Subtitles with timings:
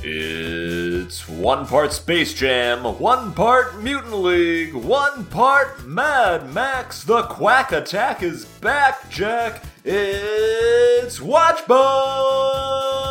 [0.00, 7.02] It's one part Space Jam, one part Mutant League, one part Mad Max.
[7.02, 9.64] The Quack Attack is back, Jack.
[9.84, 13.07] It's Watchbots!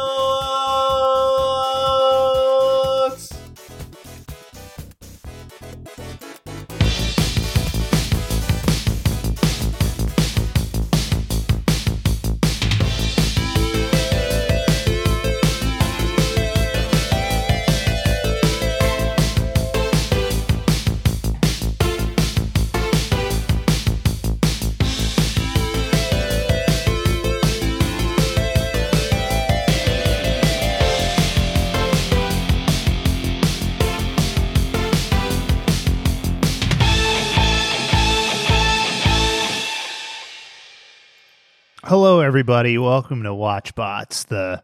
[42.38, 42.78] Everybody.
[42.78, 44.64] Welcome to WatchBots, the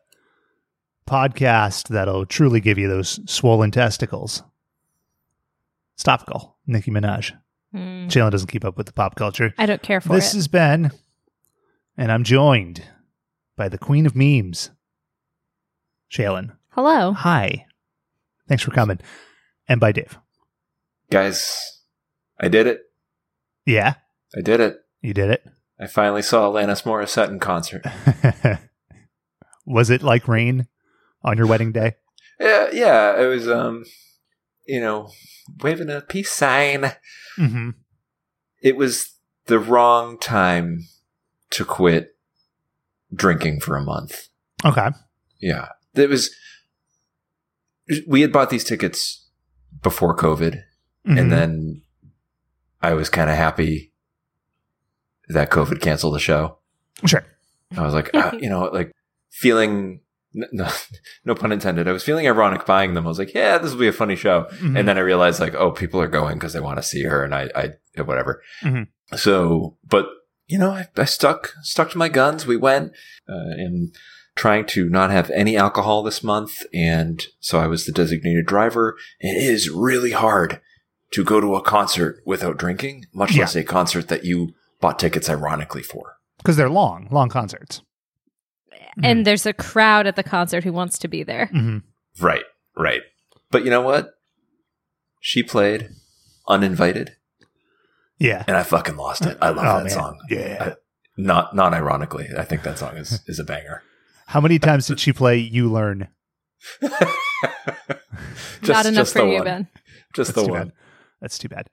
[1.07, 4.43] podcast that'll truly give you those swollen testicles.
[5.95, 6.55] It's topical.
[6.67, 7.31] Nicki Minaj.
[7.71, 8.05] Hmm.
[8.09, 9.55] Jalen doesn't keep up with the pop culture.
[9.57, 10.17] I don't care for it.
[10.17, 10.37] This it.
[10.37, 10.91] is Ben,
[11.97, 12.83] and I'm joined
[13.55, 14.69] by the queen of memes,
[16.11, 16.55] Jalen.
[16.73, 17.13] Hello.
[17.13, 17.65] Hi.
[18.47, 18.99] Thanks for coming.
[19.67, 20.19] And by Dave.
[21.09, 21.81] Guys,
[22.39, 22.81] I did it.
[23.65, 23.95] Yeah,
[24.37, 24.77] I did it.
[25.01, 25.43] you did it.
[25.83, 27.83] I finally saw Alanis Morissette in concert.
[29.65, 30.67] Was it like rain
[31.23, 31.93] on your wedding day?
[32.39, 33.85] Yeah, yeah, it was, um,
[34.67, 35.09] you know,
[35.61, 36.91] waving a peace sign.
[37.37, 37.69] Mm-hmm.
[38.61, 39.13] It was
[39.45, 40.79] the wrong time
[41.51, 42.17] to quit
[43.13, 44.27] drinking for a month.
[44.65, 44.89] Okay.
[45.39, 45.69] Yeah.
[45.93, 46.35] It was,
[48.07, 49.29] we had bought these tickets
[49.83, 50.63] before COVID,
[51.07, 51.19] Mhm.
[51.19, 51.81] and then
[52.81, 53.92] I was kind of happy
[55.29, 56.57] that COVID canceled the show.
[57.05, 57.23] sure.
[57.75, 58.91] I was like, uh, you know, like
[59.31, 60.01] feeling,
[60.33, 60.69] no,
[61.25, 61.87] no pun intended.
[61.87, 63.05] I was feeling ironic buying them.
[63.05, 64.47] I was like, yeah, this will be a funny show.
[64.59, 64.77] Mhm.
[64.77, 67.23] And then I realized like, oh, people are going because they want to see her,
[67.23, 68.41] and I, I, whatever.
[68.61, 68.87] Mhm.
[69.15, 70.07] So, but
[70.47, 72.45] you know, I, I stuck, stuck to my guns.
[72.45, 72.91] We went,
[73.29, 73.95] uh, and
[74.35, 78.95] trying to not have any alcohol this month, and so I was the designated driver.
[79.19, 80.59] It is really hard
[81.11, 83.41] to go to a concert without drinking, much Yeah.
[83.41, 86.17] less a concert that you bought tickets ironically for.
[86.37, 87.81] because they're long, long concerts.
[89.01, 91.47] And there's a crowd at the concert who wants to be there.
[91.47, 91.77] hmm
[92.19, 92.43] Right,
[92.77, 93.01] right.
[93.49, 94.11] But you know what?
[95.21, 95.89] She played
[96.47, 97.15] uninvited,
[98.19, 99.37] yeah, and I fucking lost it.
[99.41, 99.89] I love Oh, that man.
[99.89, 100.19] song.
[100.29, 100.57] Yeah.
[100.71, 100.75] I-
[101.15, 103.83] not not ironically, I think that song is is a banger.
[104.27, 106.07] How many times did she play "You Learn"?
[108.67, 109.43] Not enough the for you, one.
[109.45, 109.67] Ben.
[110.15, 110.63] Just That's the one.
[110.67, 110.71] bad.
[111.21, 111.69] That's too bad.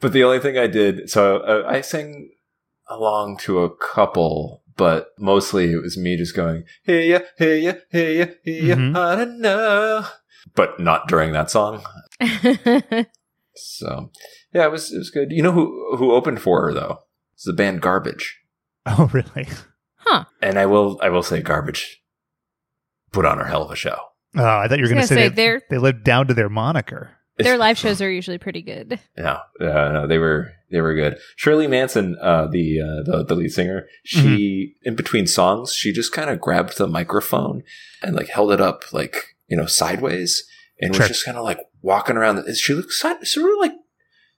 [0.00, 2.30] But the only thing I did, so uh, I sang
[2.88, 7.72] along to a couple, but mostly it was me just going, hey ya, hey ya,
[7.90, 8.96] hey ya, hey ya, Mhm.
[8.96, 10.06] I don't know.
[10.54, 11.82] But not during that song.
[13.58, 14.10] So
[14.52, 15.32] yeah, it was it was good.
[15.32, 16.98] You know who who opened for her though?
[17.34, 18.38] It's the band Garbage.
[18.84, 19.48] Oh, really?
[19.96, 20.24] huh.
[20.42, 22.02] And I will I will say Garbage
[23.12, 23.96] put on a hell of a show.
[24.36, 26.50] Oh, I thought you were going to say, say, they, they lived down to their
[26.50, 27.12] moniker.
[27.38, 29.00] their live shows are usually pretty good.
[29.16, 31.18] No, uh, no, they were they were good.
[31.36, 36.12] Shirley Manson, uh, the, uh, the the lead singer, she in between songs, she just
[36.12, 37.62] kind of grabbed the microphone
[38.02, 40.44] and like held it up like you know sideways,
[40.80, 42.44] and was just kind of like walking around.
[42.56, 43.72] She looked sort of like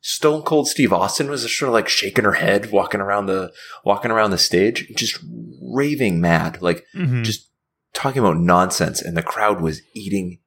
[0.01, 3.53] Stone Cold Steve Austin was just sort of like shaking her head, walking around the
[3.85, 5.19] walking around the stage, just
[5.63, 7.25] raving mad, like Mhm.
[7.25, 7.49] just
[7.95, 10.39] talking about nonsense, and the crowd was eating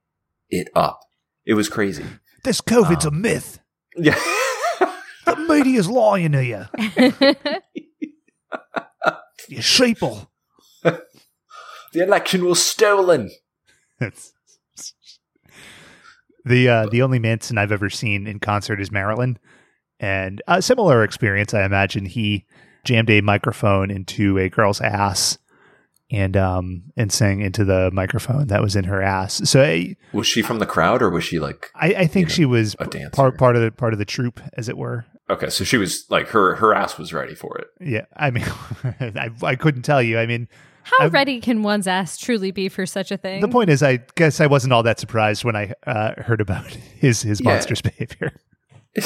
[0.50, 1.00] it up.
[1.46, 2.06] It was crazy.
[2.44, 3.60] This COVID's Um, a myth.
[3.98, 4.18] Yeah.
[5.26, 6.66] The media's lying to you.
[9.50, 10.28] You sheeple.
[10.84, 11.02] The
[11.96, 13.32] election was stolen.
[16.46, 19.38] The uh, the only Manson I've ever seen in concert is Marilyn,
[20.00, 21.54] and a similar experience.
[21.54, 22.46] I imagine he
[22.86, 25.38] jammed a microphone into a girl's ass
[26.10, 29.42] and um and sang into the microphone that was in her ass.
[29.50, 32.26] So I Was she from the crowd or was she like I, I think You
[32.26, 33.10] know, she was a p- dancer.
[33.12, 35.06] part part of the part of the troupe, as it were.
[35.32, 35.50] Okay?
[35.50, 37.68] So she was like her her ass was ready for it.
[37.80, 38.46] Yeah, I mean,
[38.84, 40.20] I, I couldn't tell you.
[40.20, 40.48] I mean,
[40.84, 43.42] How I've- ready can one's ass truly be for such a thing?
[43.42, 46.66] the point is, I guess I wasn't all that surprised when I uh, heard about
[47.00, 47.50] his his Yeah.
[47.54, 48.34] monstrous behavior.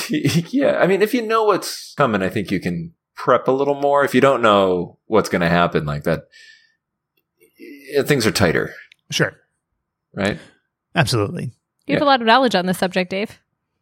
[0.10, 3.76] yeah, I mean, if you know what's coming, I think you can prep a little
[3.80, 4.04] more.
[4.04, 6.24] If you don't know what's going to happen, like that,
[7.92, 8.74] yeah, things are tighter,
[9.12, 9.34] Sure,
[10.14, 10.40] right?
[10.96, 11.52] absolutely.
[11.86, 13.40] you have a lot of knowledge on this subject, Dave.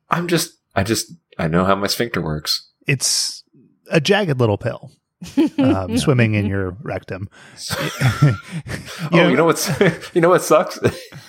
[0.10, 2.72] I'm just, I just, I know how my sphincter works.
[2.88, 3.44] It's
[3.90, 4.92] a jagged little pill
[5.58, 7.30] um, swimming in your rectum.
[7.82, 8.38] oh,
[9.12, 9.70] you know what's,
[10.14, 10.78] you know what sucks?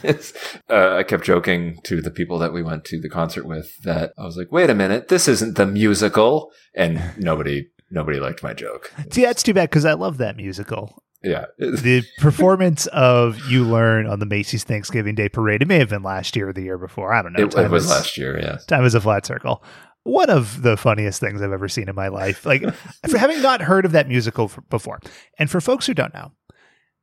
[0.08, 4.12] uh, I kept joking to the people that we went to the concert with that
[4.18, 8.52] I was like, "Wait a minute, this isn't the musical," and nobody nobody liked my
[8.52, 8.92] joke.
[9.10, 11.02] See, that's too bad because I love that musical.
[11.22, 15.88] Yeah, The performance of You Learn on the Macy's Thanksgiving Day Parade, it may have
[15.88, 17.14] been last year or the year before.
[17.14, 17.42] I don't know.
[17.46, 18.38] it, it was is- last year.
[18.38, 19.64] Yeah, Time is a flat circle.
[20.04, 22.46] One of the funniest things I've ever seen in my life.
[22.46, 22.62] Like,
[23.08, 25.00] for having not heard of that musical before.
[25.38, 26.32] And for folks who don't know,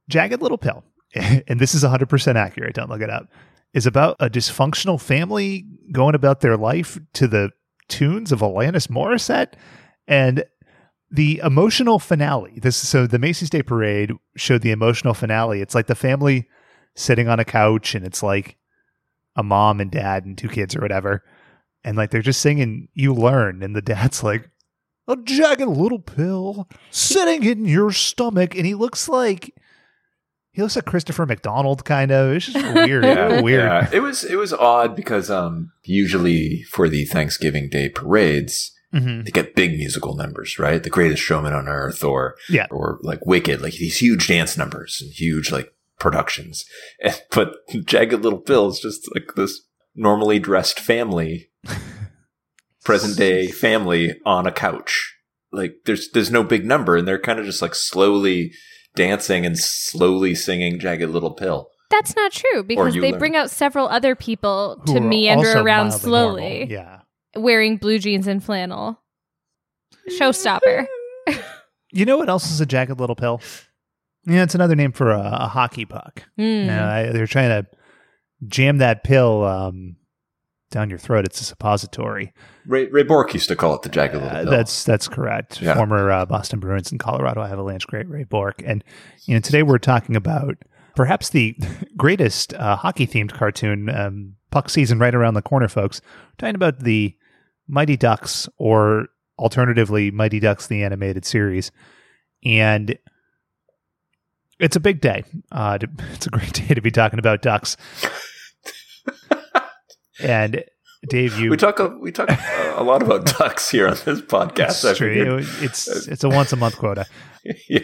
[0.09, 0.83] Jagged Little Pill,
[1.15, 3.27] and this is 100% accurate, don't look it up,
[3.73, 7.51] is about a dysfunctional family going about their life to the
[7.87, 9.53] tunes of Alanis Morissette.
[10.07, 10.43] And
[11.09, 15.61] the emotional finale, this so the Macy's Day Parade showed the emotional finale.
[15.61, 16.47] It's like the family
[16.95, 18.57] sitting on a couch and it's like
[19.35, 21.23] a mom and dad and two kids or whatever.
[21.83, 24.49] And like they're just singing You Learn, and the dad's like,
[25.07, 28.55] a jagged little pill sitting in your stomach.
[28.55, 29.53] And he looks like
[30.53, 32.33] he looks like Christopher McDonald kind of.
[32.35, 33.03] It's just weird.
[33.03, 33.61] yeah, weird.
[33.63, 33.89] yeah.
[33.91, 39.23] It was it was odd because um usually for the Thanksgiving Day parades Mhm.
[39.23, 40.83] they get big musical numbers, right?
[40.83, 42.67] The Greatest Showman on Earth, or Yeah.
[42.69, 46.65] or like Wicked, like these huge dance numbers and huge like productions.
[47.03, 47.55] And, but
[47.85, 49.61] Jagged Little Pill is just like this
[49.95, 51.49] normally dressed family,
[52.83, 55.15] present day family on a couch.
[55.51, 58.53] Like there's there's no big number, and they're kind of just like slowly
[58.95, 61.69] dancing and slowly singing Jagged Little Pill.
[61.89, 63.19] That's not true because they learn.
[63.19, 66.71] bring out several other people Who to meander around slowly, normal.
[66.71, 66.99] Yeah.
[67.35, 68.99] wearing blue jeans and flannel.
[70.19, 70.87] Showstopper.
[71.93, 73.41] You know what else is a jagged little pill?
[74.25, 76.23] Yeah, it's another name for a, a hockey puck.
[76.39, 76.61] Mm.
[76.61, 77.67] You know, I- they're trying to
[78.47, 79.95] jam that pill um,
[80.71, 81.25] down your throat.
[81.25, 82.33] It's a suppository.
[82.65, 85.61] Ray, Ray Bourque used to call it the Jagged Little Uh, that's that's correct.
[85.61, 85.75] Yeah.
[85.75, 88.83] Former uh, Boston Bruins and Colorado Avalanche great Ray Bourque, and
[89.25, 90.57] you know today we're talking about
[90.95, 91.55] perhaps the
[91.97, 93.89] greatest uh, hockey themed cartoon.
[93.89, 96.01] Um, puck season right around the corner, folks.
[96.03, 97.15] We're talking about the
[97.67, 99.07] Mighty Ducks, or
[99.39, 101.71] alternatively, Mighty Ducks the animated series,
[102.43, 102.97] and
[104.59, 105.23] it's a big day.
[105.51, 105.79] Uh,
[106.13, 107.77] it's a great day to be talking about ducks.
[110.19, 110.63] and
[111.09, 114.21] Dave, you we talk a, we talk a, a lot about ducks here on this
[114.21, 114.83] podcast.
[114.89, 115.37] It's true.
[115.37, 117.05] It- It's it's a once a month quota.
[117.69, 117.79] yeah.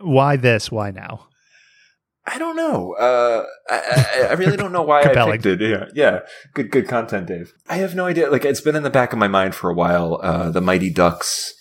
[0.00, 0.70] Why this?
[0.70, 1.26] Why now?
[2.30, 2.92] I don't know.
[2.92, 5.62] Uh, I, I, I really don't know why I picked it.
[5.62, 6.20] Yeah, yeah.
[6.52, 7.54] Good, good content, Dave.
[7.70, 8.30] I have no idea.
[8.30, 10.20] Like, it's been in the back of my mind for a while.
[10.22, 11.54] Uh, the Mighty Ducks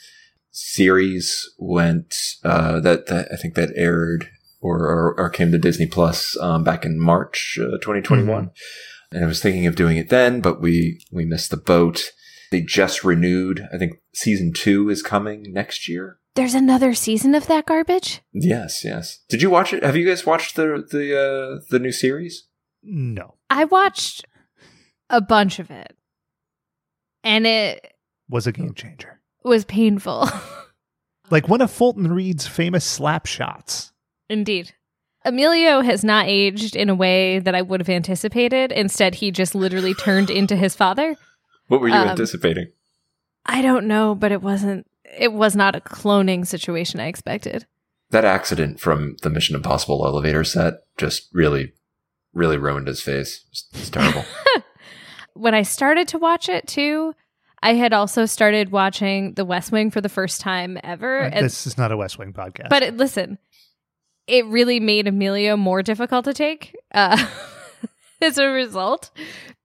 [0.51, 2.15] series went.
[2.44, 4.30] Uh, that, that I think that aired
[4.60, 8.51] or or, or came to Disney Plus um, back in March uh, 2021.
[9.12, 12.12] And I was thinking of doing it then, but we we missed the boat.
[12.51, 13.68] They just renewed.
[13.74, 16.19] I think season two is coming next year.
[16.36, 18.21] There's another season of that garbage?
[18.31, 19.19] Yes, yes.
[19.27, 19.83] Did you watch it?
[19.83, 22.48] Have you guys watched the the uh, the new series?
[22.83, 23.36] No.
[23.50, 24.25] I watched
[25.10, 25.94] a bunch of it.
[27.24, 27.94] And it
[28.30, 29.19] Was a game changer.
[29.44, 30.27] was painful.
[31.30, 33.92] Like one of Fulton Reed's famous slap shots.
[34.30, 34.74] Indeed.
[35.27, 38.71] Emilio has not aged in a way that I would have anticipated.
[38.71, 41.15] Instead, he just literally turned into his father.
[41.68, 42.68] What were you Um, anticipating?
[43.45, 44.88] I don't know, but it wasn't
[45.18, 47.65] it was not a cloning situation I expected.
[48.09, 51.74] That accident from the Mission Impossible elevator set just really,
[52.33, 53.46] really ruined his face.
[53.51, 54.24] It's, it's terrible.
[55.34, 57.13] When I started to watch it too,
[57.62, 61.22] I had also started watching The West Wing for the first time ever.
[61.25, 62.69] Uh, and- this is not a West Wing podcast.
[62.69, 63.38] But it, listen,
[64.27, 67.27] it really made Emilio more difficult to take uh,
[68.22, 69.12] as a result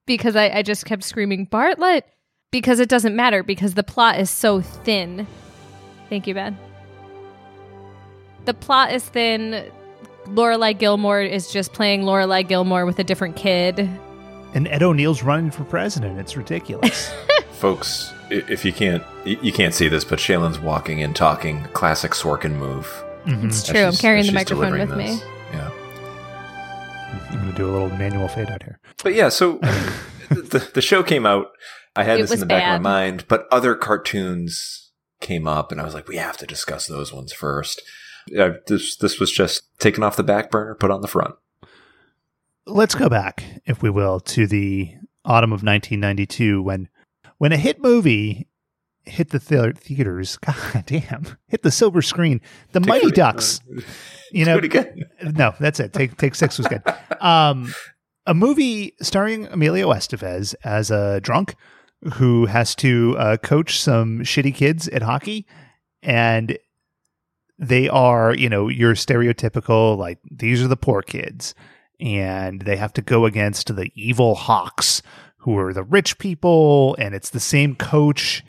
[0.05, 2.03] because I, I just kept screaming, Bartlet,
[2.51, 5.27] because it doesn't matter because the plot is so thin.
[6.09, 6.57] Thank you, Ben.
[8.45, 9.71] The plot is thin.
[10.25, 13.89] Lorelai Gilmore is just playing Lorelai Gilmore with a different kid.
[14.53, 16.19] and Ed O'Neill's running for president.
[16.19, 17.11] It's ridiculous.
[17.53, 22.55] Folks, if you can't you can't see this, but Shaylin's walking and talking, classic Sorkin
[22.57, 23.03] move.
[23.25, 23.45] Mhm.
[23.45, 23.83] It's true.
[23.85, 25.21] I'm carrying the microphone delivering with me.
[25.53, 25.69] Yeah.
[27.31, 28.79] I'm going to do a little manual fade out here.
[29.03, 29.57] But yeah, so
[30.29, 31.47] the the show came out.
[31.95, 32.75] I had It this in the back bad.
[32.77, 36.45] of my mind, but other cartoons came up, and I was like, we have to
[36.47, 37.81] discuss those ones first.
[38.27, 41.35] Yeah, this this was just taken off the back burner, put on the front.
[42.65, 44.91] Let's go back, if we will, to the
[45.25, 46.89] autumn of 1992 when
[47.37, 48.47] when a hit movie
[49.05, 50.37] hit the thea- theaters.
[50.45, 52.41] God damn, hit the silver screen.
[52.71, 53.59] The Mighty Ducks.
[54.35, 54.59] You know,
[55.21, 55.93] no, that's it.
[55.93, 56.81] Take take six was good.
[57.21, 57.71] Um,
[58.25, 61.53] a movie starring Emilio Estevez as a drunk
[62.13, 65.45] who has to uh, coach some shitty kids at hockey,
[66.01, 66.57] and
[67.59, 71.53] they are, you know, your stereotypical like these are the poor kids,
[71.99, 75.03] and they have to go against the evil Hawks,
[75.37, 78.43] who are the rich people, and it's the same coach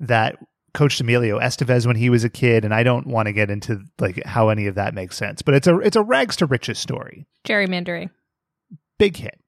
[0.00, 0.36] that
[0.74, 2.64] coached Emilio Estevez when he was a kid.
[2.64, 5.54] And I don't want to get into like how any of that makes sense, but
[5.54, 7.26] it's a it's a rags to riches story.
[7.46, 8.10] Gerrymandering.
[8.98, 9.40] Big hit.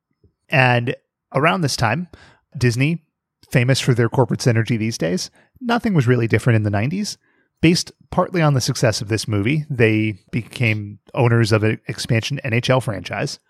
[0.48, 0.96] And
[1.34, 2.08] around this time,
[2.56, 3.04] Disney,
[3.50, 7.16] famous for their corporate synergy these days, nothing was really different in the 90s.
[7.60, 12.82] Based partly on the success of this movie, they became owners of an expansion NHL
[12.82, 13.40] franchise,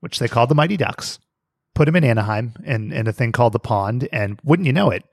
[0.00, 1.20] which they called the Mighty Ducks.
[1.74, 4.90] Put them in Anaheim and in a thing called the Pond, and wouldn't you know
[4.90, 5.04] it,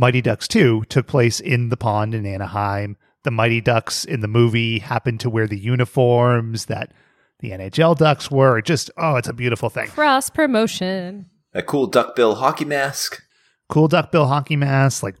[0.00, 2.96] Mighty Ducks 2 took place in the pond in Anaheim.
[3.22, 6.94] The Mighty Ducks in the movie happened to wear the uniforms that
[7.40, 8.62] the NHL Ducks were.
[8.62, 9.88] Just, oh, it's a beautiful thing.
[9.88, 11.26] Cross promotion.
[11.52, 13.22] A cool duckbill hockey mask.
[13.68, 15.16] Cool duckbill hockey mask, like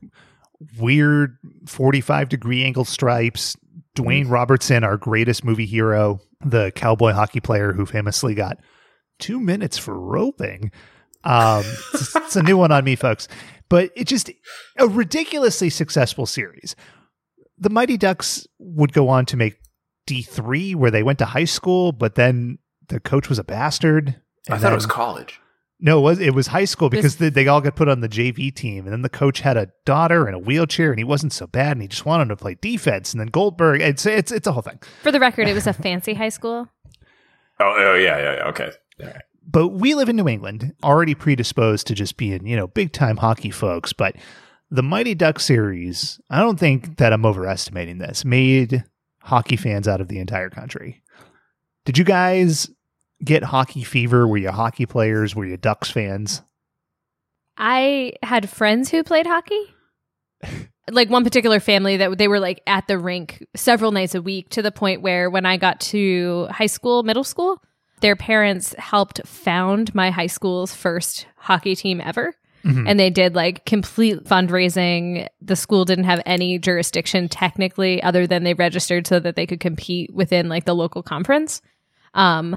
[0.78, 3.58] weird 45 degree angle stripes.
[3.94, 8.56] Dwayne Robertson, our greatest movie hero, the cowboy hockey player who famously got
[9.18, 10.72] two minutes for roping.
[11.22, 13.28] Um, it's, it's a new one on me, folks.
[13.70, 14.30] But it just
[14.78, 16.76] a ridiculously successful series.
[17.56, 19.56] The Mighty Ducks would go on to make
[20.06, 22.58] D3, where they went to high school, but then
[22.88, 24.20] the coach was a bastard.
[24.48, 25.40] I and thought it was college.
[25.78, 28.00] no, it was it was high school because This- they, they all got put on
[28.00, 31.04] the JV team, and then the coach had a daughter in a wheelchair, and he
[31.04, 33.12] wasn't so bad, and he just wanted to play defense.
[33.12, 34.80] And then Goldberg, it's it's it's a whole thing.
[35.02, 36.68] For the record, it was a fancy high school.
[37.60, 38.48] Oh, oh yeah, yeah, yeah.
[38.48, 38.70] Okay.
[39.46, 43.16] But we live in New England, already predisposed to just being you know big time
[43.16, 43.92] hockey folks.
[43.92, 44.16] But
[44.70, 48.24] the Mighty Duck series, I don't think that I'm overestimating this.
[48.24, 48.84] Made
[49.22, 51.02] hockey fans out of the entire country.
[51.84, 52.70] Did you guys
[53.24, 54.26] get hockey fever?
[54.26, 55.34] Were you hockey players?
[55.34, 56.42] Were you Ducks fans?
[57.56, 59.74] I had friends who played hockey.
[60.90, 64.48] like one particular family that they were like at the rink several nights a week
[64.50, 67.62] to the point where when I got to high school, middle school,
[68.00, 72.34] their parents helped found my high school's first hockey team ever.
[72.64, 72.88] Mhm.
[72.88, 75.26] And they did like complete fundraising.
[75.40, 79.60] The school didn't have any jurisdiction technically other than they registered so that they could
[79.60, 81.62] compete within like the local conference.
[82.14, 82.56] Um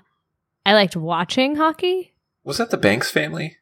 [0.65, 2.13] I liked watching hockey.
[2.43, 3.57] Was that the Banks family?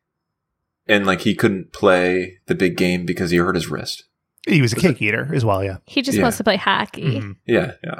[0.88, 4.05] And like he couldn't play the big game because he hurt his wrist.
[4.47, 5.77] He was a cake eater as well, yeah.
[5.85, 6.23] He just Yeah.
[6.23, 7.19] wants to play hockey.
[7.19, 7.35] Mhm.
[7.45, 8.00] Yeah, yeah.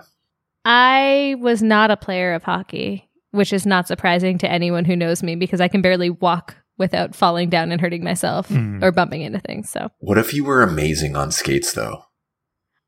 [0.66, 5.24] I was not a player of hockey, which is not surprising to anyone who knows
[5.24, 8.82] me because I can barely walk without falling down and hurting myself Mm.
[8.84, 9.70] or bumping into things.
[9.70, 12.04] So What if you were amazing on skates though?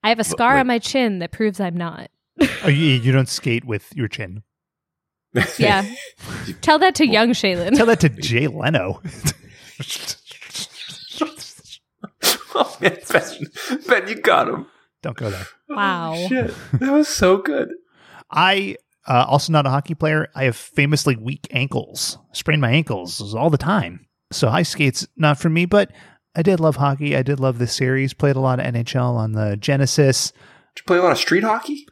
[0.04, 0.60] I have a scar wait.
[0.62, 2.10] on my chin that proves I'm not.
[2.64, 4.44] Oh, you, you don't skate with your chin.
[5.58, 5.84] Yeah.
[6.62, 7.76] Tell that to young Shaylin.
[7.76, 9.02] Tell that to Jay Leno.
[12.56, 13.24] oh man, Ben,
[13.88, 14.68] ben, you got him.
[15.02, 15.48] don't go there.
[15.70, 16.14] Wow.
[16.16, 17.70] Oh, shit, that was so good.
[18.32, 20.30] I uh, also not a hockey player.
[20.36, 22.18] I have famously weak ankles.
[22.32, 24.06] Sprain my ankles all the time.
[24.32, 25.66] So ice skates not for me.
[25.66, 25.92] But
[26.36, 27.16] I did love hockey.
[27.16, 28.14] I did love the series.
[28.14, 30.32] Played a lot of NHL on the Genesis.
[30.32, 31.86] Did you play a lot of street hockey?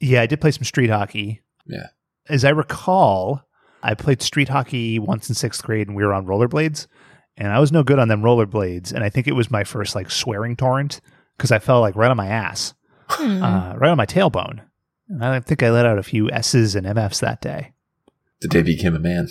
[0.00, 1.42] Yeah, I did play some street hockey.
[1.66, 1.86] Yeah.
[2.28, 3.42] As I recall,
[3.82, 6.86] I played street hockey once in sixth grade, and we were on rollerblades.
[7.36, 8.92] And I was no good on them rollerblades.
[8.92, 11.00] And I think it was my first like swearing torrent
[11.36, 12.74] because I fell like right on my ass.
[13.08, 13.42] Hmm.
[13.42, 14.62] uh, right on my tailbone.
[15.20, 17.72] I think I let out a few S's and MFs that day.
[18.40, 19.28] The day became a man.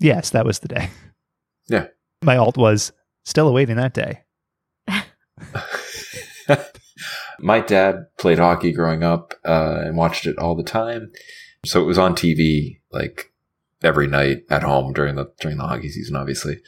[0.00, 0.90] Yes, that was the day.
[1.66, 1.86] Yeah.
[2.22, 2.92] My alt was
[3.24, 4.20] still awaiting that day.
[7.38, 11.10] My dad played hockey growing up uh, and watched it all the time.
[11.64, 13.32] So it was on TV like
[13.82, 16.16] every night at home during the during the hockey season.
[16.16, 16.60] Obviously,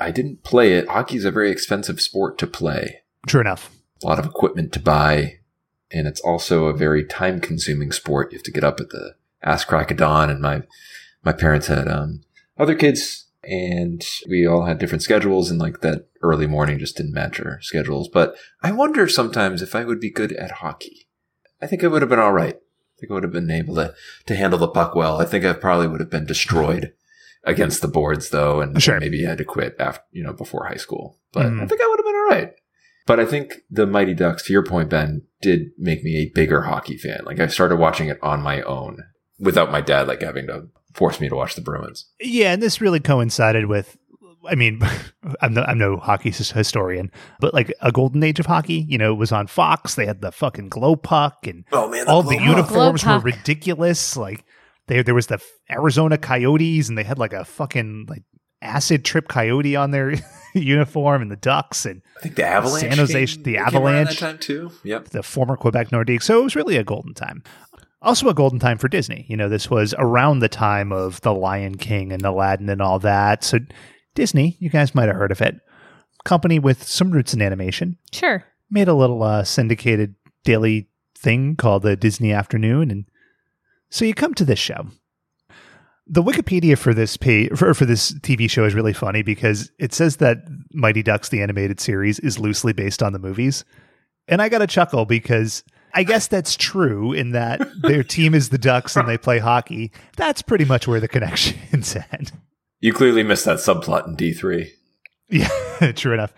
[0.00, 0.88] I didn't play it.
[0.88, 3.02] Hockey's a very expensive sport to play.
[3.26, 3.70] True enough.
[4.02, 5.38] A lot of equipment to buy,
[5.90, 8.32] and it's also a very time consuming sport.
[8.32, 10.62] You have to get up at the ass crack of dawn, and my
[11.24, 12.22] my parents had um,
[12.58, 17.12] other kids, and we all had different schedules, and like that early morning just didn't
[17.14, 18.08] match our schedules.
[18.08, 21.06] But I wonder sometimes if I would be good at hockey.
[21.62, 22.56] I think I would have been all right.
[22.56, 23.94] I think I would have been able to
[24.26, 25.20] to handle the puck well.
[25.20, 26.92] I think I probably would have been destroyed
[27.44, 28.98] against the boards though, and Sure.
[29.00, 31.18] maybe had to quit after you know before high school.
[31.32, 31.62] But Mhm.
[31.62, 32.52] I think I would have been all right.
[33.06, 36.62] But I think the Mighty Ducks, to your point, Ben, did make me a bigger
[36.62, 37.20] hockey fan.
[37.24, 38.98] Like I started watching it on my own
[39.38, 42.08] without my dad like having to force me to watch the Bruins.
[42.20, 43.96] Yeah, and this really coincided with.
[44.46, 44.80] I mean,
[45.40, 48.86] I'm no, I'm no hockey historian, but like a golden age of hockey.
[48.88, 49.94] You know, it was on Fox.
[49.94, 54.16] They had the fucking glow puck, and Oh man, all the uniforms were ridiculous.
[54.16, 54.44] Like
[54.86, 58.22] there, there was the Arizona Coyotes, and they had like a fucking like
[58.64, 60.14] acid trip coyote on their
[60.54, 64.10] uniform, and the Ducks, and I think the Avalanche, San Jose- came- the Avalanche.
[64.10, 64.70] that time too.
[64.84, 65.10] Yep.
[65.10, 66.22] the former Quebec Nordique.
[66.22, 67.42] So it was really a golden time.
[68.02, 69.24] Also, a golden time for Disney.
[69.28, 72.98] You know, this was around the time of The Lion King and Aladdin and all
[72.98, 73.42] that.
[73.42, 73.60] So,
[74.14, 75.54] Disney, you guys might have heard of it.
[76.24, 77.96] Company with some roots in animation.
[78.12, 78.44] Sure.
[78.70, 82.90] Made a little uh, syndicated daily thing called the Disney Afternoon.
[82.90, 83.06] And
[83.88, 84.86] so you come to this show.
[86.06, 89.94] The Wikipedia for this pay, for, for this TV show is really funny because it
[89.94, 90.38] says that
[90.72, 93.64] Mighty Ducks the animated series is loosely based on the movies.
[94.28, 98.50] And I got a chuckle because I guess that's true in that their team is
[98.50, 99.92] the Ducks and they play hockey.
[100.16, 102.32] That's pretty much where the connection's at.
[102.80, 104.68] You clearly missed that subplot in D3.
[105.30, 106.34] Yeah, true enough.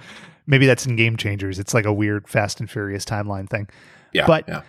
[0.47, 1.59] Maybe that's in Game Changers.
[1.59, 3.69] It's like a weird Fast and Furious timeline thing.
[4.13, 4.27] Yeah.
[4.29, 4.63] But- yeah.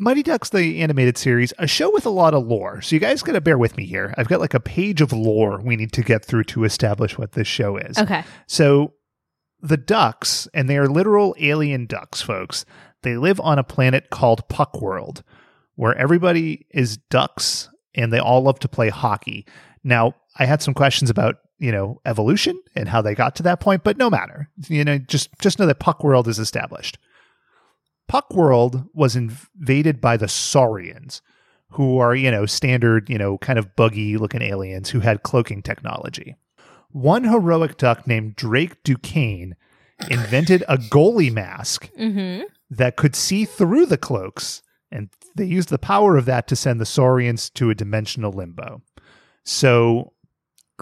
[0.00, 2.80] Mighty Ducks, the animated series, a show with a lot of lore.
[2.80, 4.14] So you guys got to bear with me here.
[4.16, 7.32] I've got like a page of lore we need to get through to establish what
[7.32, 7.98] this show is.
[7.98, 8.24] Okay.
[8.46, 8.94] So
[9.60, 12.64] the ducks, and they are literal alien ducks, folks.
[13.02, 15.22] They live on a planet called Puck World,
[15.74, 19.46] where everybody is ducks and they all love to play hockey.
[19.84, 23.60] Now, I had some questions about, you know, evolution and how they got to that
[23.60, 24.48] point, but no matter.
[24.68, 26.96] You know, just just know that Puck World is established.
[28.10, 31.22] Puck World was invaded by the Saurians,
[31.70, 35.62] who are, you know, standard, you know, kind of buggy looking aliens who had cloaking
[35.62, 36.34] technology.
[36.90, 39.54] One heroic duck named Drake Duquesne
[40.10, 42.46] invented a goalie mask Mm-hmm.
[42.70, 46.80] that could see through the cloaks, and they used the power of that to send
[46.80, 48.82] the Saurians to a dimensional limbo.
[49.44, 50.14] So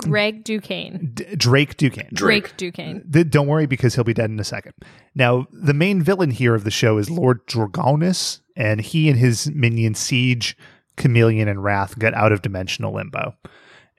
[0.03, 1.11] Greg Duquesne.
[1.15, 2.09] D- Drake Duquesne.
[2.13, 2.45] Drake.
[2.45, 3.05] Drake Duquesne.
[3.13, 4.75] Th- don't worry because he'll be dead in a second.
[5.15, 9.51] Now, the main villain here of the show is Lord Dragonus, and he and his
[9.51, 10.57] minion Siege,
[10.97, 13.35] Chameleon, and Wrath got out of dimensional limbo,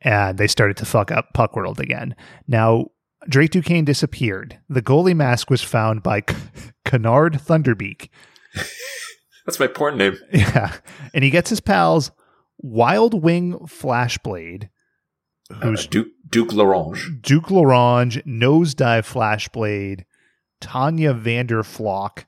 [0.02, 2.16] and they started to fuck up Puckworld again.
[2.48, 2.88] Now,
[3.28, 4.60] Drake Duquesne disappeared.
[4.70, 6.36] The goalie mask was found by C-
[6.86, 8.10] Canard Thunderbeak.
[9.46, 10.18] That's my porn name.
[10.32, 10.76] Yeah,
[11.14, 12.12] and he gets his pals
[12.60, 14.70] Wild Wing Flashblade,
[15.52, 17.22] Uh, who's Duke, Duke L'Orange.
[17.22, 20.06] Duke L'Orange, Nosedive Flashblade,
[20.62, 22.26] Tanya Vanderflock.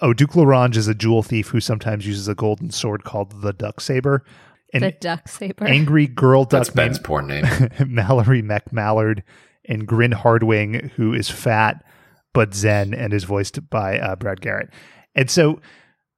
[0.00, 3.52] Oh, Duke L'Orange is a jewel thief who sometimes uses a golden sword called the
[3.52, 4.24] Duck Saber.
[4.72, 5.66] And the duck saber.
[5.66, 7.44] angry girl duck That's Ben's porn name.
[7.88, 9.22] Mallory McMallard
[9.64, 11.84] and Grin Hardwing, who is fat
[12.32, 14.70] but zen and is voiced by uh, Brad Garrett.
[15.14, 15.60] And so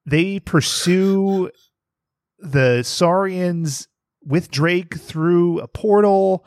[0.04, 1.50] they pursue
[2.38, 3.88] the Saurians
[4.24, 6.44] with Drake through a portal,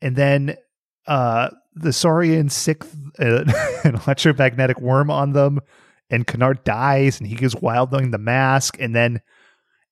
[0.00, 0.56] and then
[1.06, 2.84] uh, the Saurians sick
[3.18, 3.44] uh,
[3.84, 5.60] an electromagnetic worm on them,
[6.10, 9.20] and Canard dies, and he goes wild knowing the mask, and then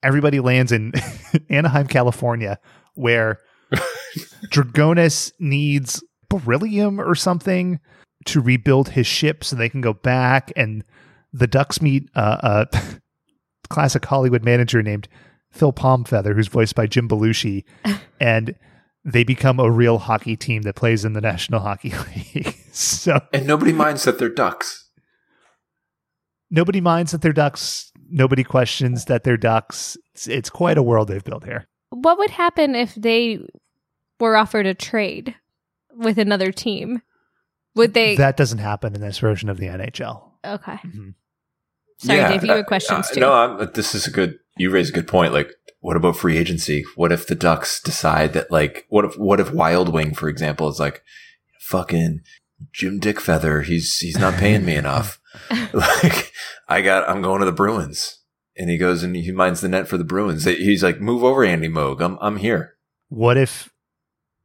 [0.02, 0.92] everybody lands in
[1.50, 2.58] Anaheim, California,
[2.94, 3.38] where
[4.50, 7.80] Dragonus needs beryllium or something
[8.26, 10.52] to rebuild his ship so they can go back.
[10.56, 10.84] And
[11.32, 12.78] the Ducks meet uh, a
[13.68, 15.08] classic Hollywood manager named
[15.50, 17.64] Phil Palmfeather, who's voiced by Jim Belushi,
[18.20, 18.54] and
[19.04, 21.92] they become a real hockey team that plays in the National Hockey
[22.34, 22.54] League.
[22.72, 24.88] so And nobody minds that they're ducks.
[26.50, 27.92] nobody minds that they're ducks.
[28.12, 29.96] Nobody questions that they're ducks.
[30.14, 31.66] It's, it's quite a world they've built here.
[31.90, 33.38] what would happen if they
[34.18, 35.34] were offered a trade
[35.94, 37.02] with another team?
[37.76, 38.16] Would they?
[38.16, 40.22] that doesn't happen in this version of the NHL.
[40.44, 40.78] okay.
[40.86, 41.14] Mhm.
[42.00, 42.44] Sorry, Yeah, Dave.
[42.44, 43.20] You uh, had questions uh, too.
[43.20, 44.38] No, I'm, this is a good.
[44.56, 45.34] You raise a good point.
[45.34, 46.84] Like, what about free agency?
[46.96, 50.68] What if the Ducks decide that, like, what if what if Wild Wing, for example,
[50.68, 51.02] is like,
[51.60, 52.20] fucking
[52.72, 53.62] Jim Dick Feather?
[53.62, 55.20] He's he's not paying me enough.
[55.74, 56.32] like,
[56.68, 57.08] I got.
[57.08, 58.20] I'm going to the Bruins,
[58.56, 60.44] and he goes and he minds the net for the Bruins.
[60.44, 62.00] He's like, move over, Andy Moog.
[62.00, 62.76] I'm I'm here.
[63.10, 63.68] What if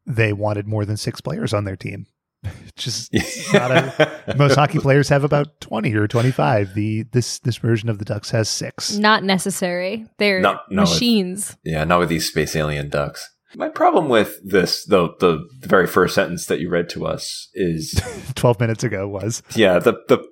[0.05, 2.07] they wanted more than six players on their team?
[2.75, 3.13] Just
[3.53, 6.73] not a- most hockey players have about twenty or twenty-five.
[6.73, 8.97] The this this version of the Ducks has six.
[8.97, 10.05] Not necessary.
[10.17, 11.55] They're No, no, it's- machines.
[11.63, 13.27] Yeah, not with these space alien ducks.
[13.55, 17.47] My problem with this, though, the, the very first sentence that you read to us
[17.53, 17.93] is
[18.35, 20.25] Twelve minutes ago was Yeah, the the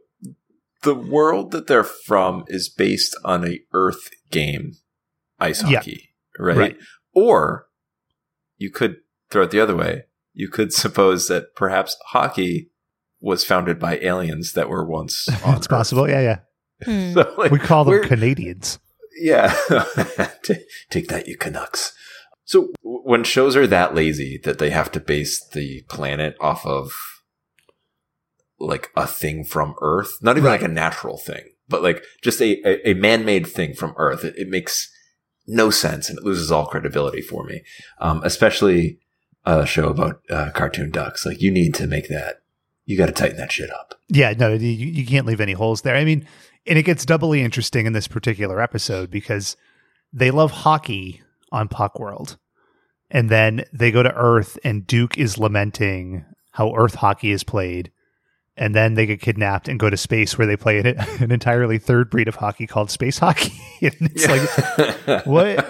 [0.82, 4.74] the world that they're from is based on a Earth game,
[5.40, 5.78] ice Yeah.
[5.78, 6.58] hockey, right?
[6.58, 6.78] Right.
[7.14, 7.68] Or
[8.58, 8.98] you could
[9.30, 10.04] throw it the other way.
[10.34, 12.70] You could suppose that perhaps hockey
[13.22, 15.28] was founded by aliens that were once.
[15.46, 16.10] On it's possible.
[16.10, 16.40] Yeah, yeah.
[16.84, 17.14] Hmm.
[17.14, 18.80] So, like, We call them Canadians.
[19.22, 19.56] yeah.
[20.90, 21.94] Take that, you Canucks.
[22.46, 26.92] So when shows are that lazy that they have to base the planet off of
[28.60, 30.62] like a thing from Earth, not even Right.
[30.62, 34.36] like a natural thing, but like just a, a, a man-made thing from Earth, it,
[34.38, 34.90] it makes
[35.48, 37.62] no sense and it loses all credibility for me.
[38.00, 39.00] Um, especially
[39.46, 41.26] a show about uh, cartoon ducks.
[41.26, 42.42] Like you need to make that.
[42.86, 43.96] You got to tighten that shit up.
[44.10, 45.96] Yeah, no, you, you can't leave any holes there.
[45.96, 46.28] I mean,
[46.66, 49.56] and it gets doubly interesting in this particular episode because
[50.12, 52.38] they love hockey on Puck World.
[53.10, 57.92] And then they go to Earth and Duke is lamenting how Earth hockey is played.
[58.56, 60.88] And then they get kidnapped and go to space where they play an,
[61.20, 63.54] an entirely third breed of hockey called space hockey.
[63.82, 65.66] and it's like, what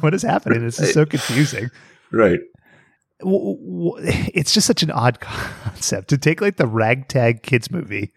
[0.00, 0.62] what is happening?
[0.64, 1.70] This is so confusing.
[2.10, 2.40] right.
[3.22, 8.12] It's just such an odd concept to take like the ragtag kids movie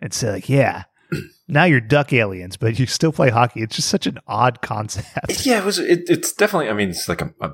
[0.00, 0.84] and say like, yeah,
[1.48, 3.62] now you're duck aliens, but you still play hockey.
[3.62, 5.46] It's just such an odd concept.
[5.46, 5.78] Yeah, it was.
[5.78, 6.68] It, it's definitely.
[6.68, 7.52] I mean, it's like a, a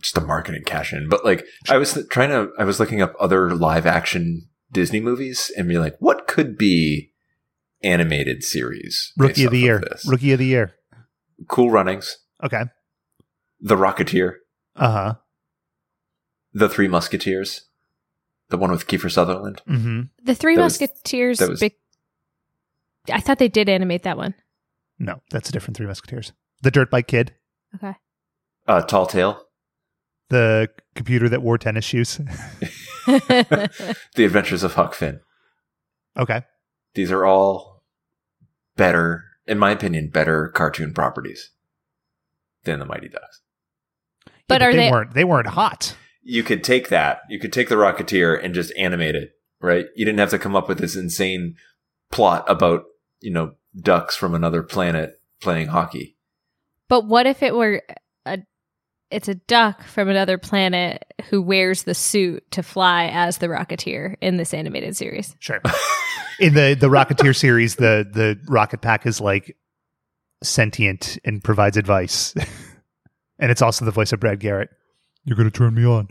[0.00, 1.08] just a marketing cash in.
[1.08, 2.50] But like, I was trying to.
[2.58, 7.12] I was looking up other live action Disney movies and be like, what could be
[7.82, 9.12] animated series?
[9.18, 9.78] Rookie of the year.
[9.80, 10.06] this?
[10.06, 10.74] Rookie of the year.
[11.48, 12.62] Cool Runnings, Okay.
[13.60, 14.34] The Rocketeer,
[14.76, 15.14] Uh huh.
[16.54, 17.62] The Three Musketeers,
[18.48, 19.60] the one with Kiefer Sutherland.
[19.68, 20.02] Mm-hmm.
[20.24, 21.38] The Three That was- Musketeers.
[21.38, 21.74] that was- big-
[23.12, 24.34] I thought they did animate that one.
[24.98, 26.32] No, that's a different Three Musketeers.
[26.62, 27.34] The Dirt Bike Kid.
[27.74, 27.94] Okay.
[28.66, 29.42] Uh, Tall Tale,
[30.30, 32.18] The computer that wore tennis shoes.
[33.06, 35.20] The Adventures of Huck Finn.
[36.16, 36.42] okay.
[36.94, 37.82] These are all
[38.76, 41.50] better, in my opinion, better cartoon properties
[42.62, 43.40] than the Mighty Ducks.
[44.48, 45.96] But Yeah, are they, they- weren't they weren't hot.
[46.24, 49.86] You could take that, you could take the Rocketeer and just animate it, right?
[49.94, 51.56] You didn't have to come up with this insane
[52.10, 52.84] plot about,
[53.20, 56.16] you know, ducks from another planet playing hockey.
[56.88, 57.82] but what if it were
[58.24, 58.38] a?
[59.10, 64.16] It's a duck from another planet who wears the suit to fly as the Rocketeer
[64.20, 65.36] in this animated series.
[65.38, 65.60] Sure.
[66.40, 69.56] In the the Rocketeer series, the the rocket pack is like
[70.42, 72.34] sentient and provides advice.
[73.38, 74.70] and it's also the voice of Brad Garrett.
[75.24, 76.08] You're gonna turn me on.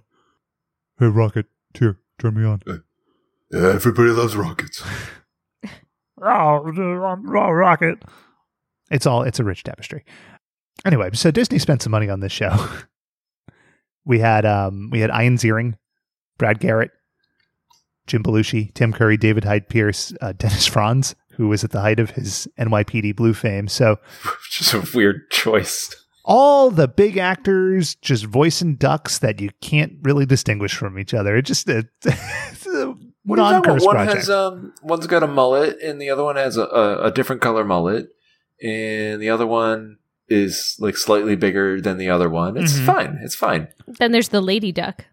[1.00, 2.62] Hey Rocketeer, turn me on.
[3.52, 4.84] Yeah, everybody loves rockets.
[6.26, 6.62] Oh,
[7.52, 8.02] rocket.
[8.90, 10.06] It's all it's a rich tapestry.
[10.86, 12.56] Anyway, so Disney spent some money on this show.
[14.06, 15.74] we had um we had Ian Ziering,
[16.38, 16.92] Brad Garrett,
[18.08, 22.00] Jim Belushi, Tim Curry, David Hyde Pierce, uh, Dennis Franz, who was at the height
[22.00, 23.68] of his NYPD Blue fame.
[23.68, 24.00] So
[24.50, 25.94] Just a weird choice.
[26.26, 31.36] All the big actors just voicing ducks that you can't really distinguish from each other.
[31.36, 33.66] It just uh, it's a What are you talking about?
[33.66, 34.16] non-curse One project.
[34.18, 37.42] has um, one's got a mullet, and the other one has a, a, a different
[37.42, 38.08] color mullet,
[38.62, 39.98] and the other one
[40.30, 42.56] is like slightly bigger than the other one.
[42.58, 42.86] It's Mhm.
[42.86, 43.20] fine.
[43.22, 43.68] It's fine.
[43.88, 45.06] Then there's the lady duck.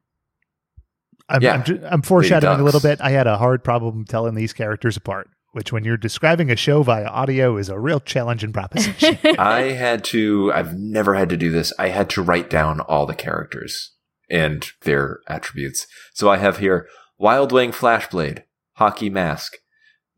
[1.29, 1.55] I'm, Yeah.
[1.55, 3.01] I'm, ju- I'm foreshadowing a little bit.
[3.01, 6.82] I had a hard problem telling these characters apart, which, when you're describing a show
[6.82, 9.18] via audio, is a real challenging proposition.
[9.38, 10.52] I had to.
[10.52, 11.72] I've never had to do this.
[11.78, 13.92] I had to write down all the characters
[14.28, 15.86] and their attributes.
[16.14, 19.56] So I have here Wild Wing Flashblade, hockey mask,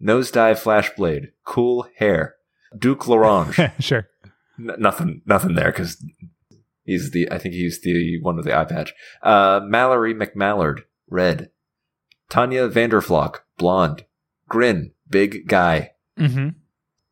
[0.02, 2.36] nosedive Flashblade, cool hair,
[2.76, 3.72] Duke L'Orange.
[3.80, 4.08] sure.
[4.58, 6.04] N- nothing, nothing there because
[6.84, 7.30] he's the.
[7.30, 8.92] I think he's the one with the eye patch.
[9.22, 11.50] Uh, Mallory McMallard, red.
[12.28, 14.04] Tanya Vanderflock, blonde.
[14.48, 15.92] Grin, big guy.
[16.18, 16.48] Mm-hmm.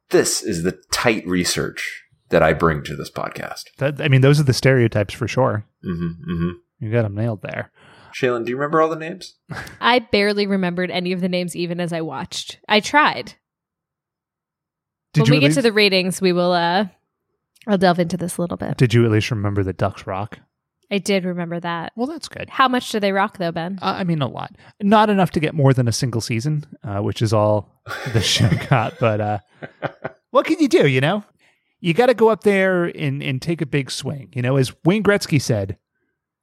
[0.08, 3.64] This is the tight research that I bring to this podcast.
[3.78, 5.64] That, I mean, those are the stereotypes for sure.
[5.84, 6.50] Mm-hmm, mm-hmm.
[6.80, 7.70] You got them nailed there.
[8.12, 9.36] Shaylin, do you remember all the names?
[9.80, 12.58] I barely remembered any of the names even as I watched.
[12.68, 13.34] I tried.
[15.12, 16.86] Did when you we at get least, to the ratings, we will uh
[17.68, 18.76] I'll delve into this a little bit.
[18.76, 20.38] Did you at least remember the Ducks rock?
[20.90, 21.92] I did remember that.
[21.94, 22.50] Well, that's good.
[22.50, 23.78] How much do they rock though, Ben?
[23.80, 24.56] Uh, I mean, a lot.
[24.82, 28.50] Not enough to get more than a single season, uh, which is all the show
[28.68, 28.98] got.
[28.98, 29.38] But uh,
[30.30, 30.88] what can you do?
[30.88, 31.24] You know,
[31.80, 34.30] you got to go up there and, and take a big swing.
[34.34, 35.78] You know, as Wayne Gretzky said,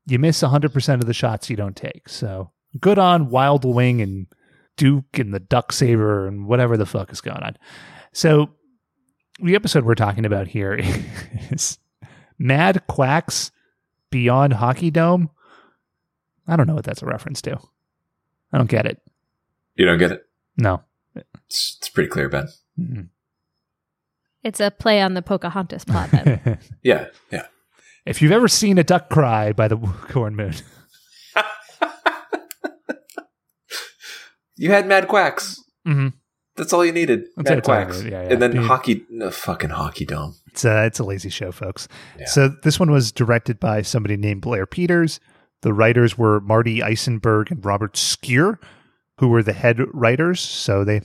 [0.05, 2.07] you miss 100% of the shots you don't take.
[2.07, 4.27] So good on Wild Wing and
[4.77, 7.57] Duke and the Duck Saber and whatever the fuck is going on.
[8.13, 8.51] So
[9.41, 10.79] the episode we're talking about here
[11.51, 11.77] is
[12.39, 13.51] Mad Quacks
[14.09, 15.29] Beyond Hockey Dome.
[16.47, 17.59] I don't know what that's a reference to.
[18.53, 19.01] I don't get it.
[19.75, 20.23] You don't get it?
[20.57, 20.81] No.
[21.15, 22.47] It's, it's pretty clear, Ben.
[22.79, 23.09] Mhm.
[24.43, 26.57] It's a play on the Pocahontas plot then.
[26.83, 27.47] Yeah, yeah.
[28.05, 29.77] if you've ever seen a duck cry by the
[30.09, 30.53] corn moon,
[34.55, 35.63] You had Mad Quacks.
[35.87, 36.13] Mhm.
[36.55, 37.25] That's all you needed.
[37.35, 37.63] That's Mad.
[37.63, 38.03] Quacks.
[38.03, 38.29] Yeah, yeah.
[38.33, 38.63] And then Dude.
[38.65, 40.35] hockey, no, fucking hockey dome.
[40.57, 41.87] It's a it's a lazy show, folks.
[42.19, 42.25] Yeah.
[42.25, 45.19] So this one was directed by somebody named Blair Peters.
[45.61, 48.57] The writers were Marty Eisenberg and Robert Skir,
[49.19, 50.39] who were the head writers.
[50.41, 51.01] So they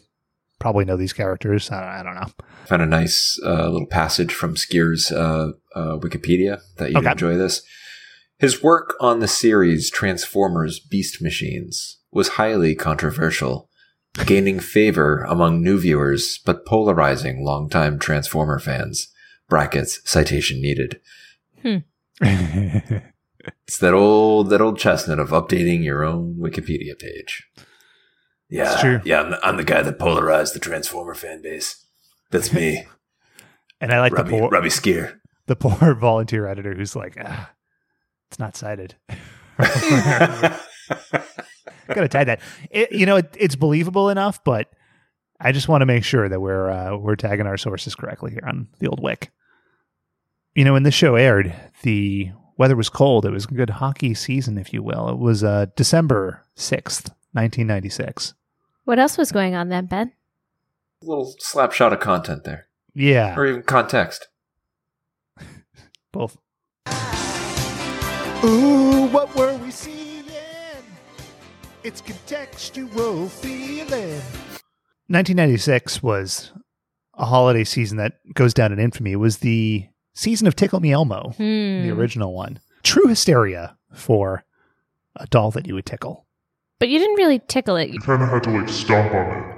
[0.59, 1.71] probably know these characters.
[1.71, 2.29] I, I don't know.
[2.67, 7.11] Found a nice uh, little passage from Skir's uh, uh, Wikipedia that you'd Okay.
[7.11, 7.61] enjoy this.
[8.39, 13.69] His work on the series Transformers Beast Machines was highly controversial,
[14.25, 19.09] gaining favor among new viewers but polarizing longtime Transformer fans,
[19.53, 20.99] brackets citation needed.
[23.67, 27.45] It's that old that old chestnut of updating your own Wikipedia page.
[28.49, 29.01] Yeah, It's true.
[29.05, 31.85] yeah, I'm the, I'm the guy that polarized the Transformer fan base.
[32.31, 32.87] That's me,
[33.81, 35.19] and I like Robbie, the poor, Robbie Skir.
[35.49, 37.51] the poor volunteer editor who's like, ah,
[38.31, 38.95] it's not cited.
[39.59, 40.61] Gotta
[42.09, 42.41] tag that.
[42.71, 44.69] It, you know, it, it's believable enough, but
[45.41, 48.45] I just want to make sure that we're uh, we're tagging our sources correctly here
[48.47, 49.33] on the old Wick.
[50.55, 53.25] You know, when this show aired, the weather was cold.
[53.25, 55.09] It was a good hockey season, if you will.
[55.09, 58.35] It was uh, December sixth, nineteen ninety six.
[58.85, 60.13] What else was going on then, Ben?
[61.03, 64.29] A little slap shot of content there, Yeah, or even context.
[66.13, 66.37] both.
[68.45, 70.03] Ooh, what were we seeing?
[71.85, 74.21] It's contextual feeling.
[75.09, 76.53] 1996 was
[77.15, 79.13] a holiday season that goes down in infamy.
[79.13, 81.83] It was the season of Tickle Me Elmo, Hmm.
[81.83, 82.59] the original one.
[82.83, 84.45] True hysteria for
[85.17, 86.27] a doll that you would tickle.
[86.79, 87.91] But you didn't really tickle it.
[87.91, 89.57] You kind of had to like stomp on it.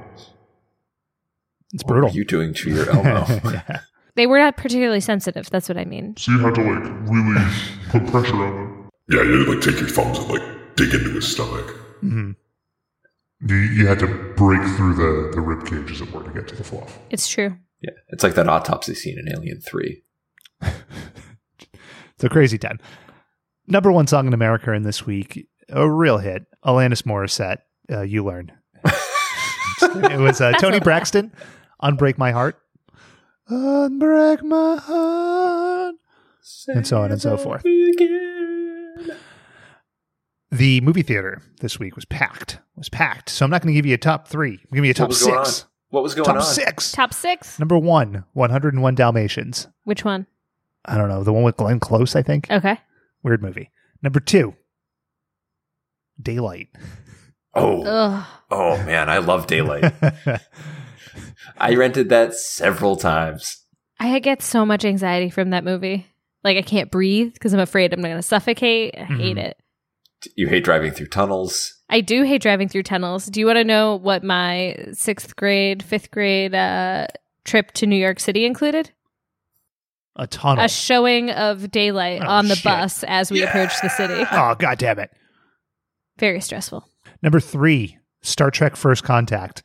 [1.72, 2.04] It's brutal.
[2.08, 3.26] What are you doing to your Elmo?
[3.52, 3.80] Yeah.
[4.16, 5.50] They were not particularly sensitive.
[5.50, 6.16] That's what I mean.
[6.16, 7.44] So you had to like really
[7.88, 10.42] put pressure on Yeah, you had to like take your thumbs and like
[10.76, 11.74] dig into his stomach.
[12.02, 12.36] Mhm.
[13.48, 16.46] You, you had to break through the, the rib cage, as it were, to get
[16.48, 16.98] to the fluff.
[17.10, 17.56] It's true.
[17.82, 20.02] yeah, it's like that autopsy scene in Alien Three.
[22.16, 22.78] It's a crazy time.
[23.66, 26.44] Number one song in America in this week, a real hit.
[26.64, 27.58] Alanis Morissette,
[27.90, 28.52] uh, You Learn.
[29.82, 31.32] it was uh, Toni Braxton,
[31.82, 32.56] Unbreak My Heart.
[33.50, 35.96] Unbreak My Heart.
[36.68, 37.62] And so on and so forth.
[40.50, 42.58] The movie theater this week was packed.
[42.76, 43.28] Was packed.
[43.28, 44.52] So I'm not going to give you a top three.
[44.52, 45.62] I'm giving you a What top was going six.
[45.62, 45.68] on?
[45.90, 46.42] What was going Top on?
[46.42, 46.92] six.
[46.92, 47.58] Top six?
[47.58, 49.68] Number one, 101 Dalmatians.
[49.84, 50.26] Which one?
[50.84, 51.22] I don't know.
[51.24, 52.50] The one with Glenn Close, I think.
[52.50, 52.78] Okay.
[53.22, 53.70] Weird movie.
[54.02, 54.54] Number two,
[56.20, 56.68] Daylight.
[57.54, 58.26] Oh, Ugh.
[58.50, 59.92] oh man, I love Daylight.
[61.58, 63.62] I rented that several times.
[64.00, 66.06] I get so much anxiety from that movie.
[66.42, 68.94] Like I can't breathe because I'm afraid I'm going to suffocate.
[68.98, 69.44] I hate Mhm.
[69.44, 69.56] it.
[70.36, 71.74] You hate driving through tunnels.
[71.88, 73.26] I do hate driving through tunnels.
[73.26, 77.06] Do you want to know what my sixth grade, fifth grade uh,
[77.44, 78.90] trip to New York City included?
[80.16, 80.64] A tunnel.
[80.64, 82.64] A showing of daylight Oh, on the shit.
[82.64, 84.24] bus as we approached the city.
[84.32, 85.10] oh, god damn it.
[86.18, 86.86] Very stressful.
[87.22, 89.62] Number three, Star Trek First Contact.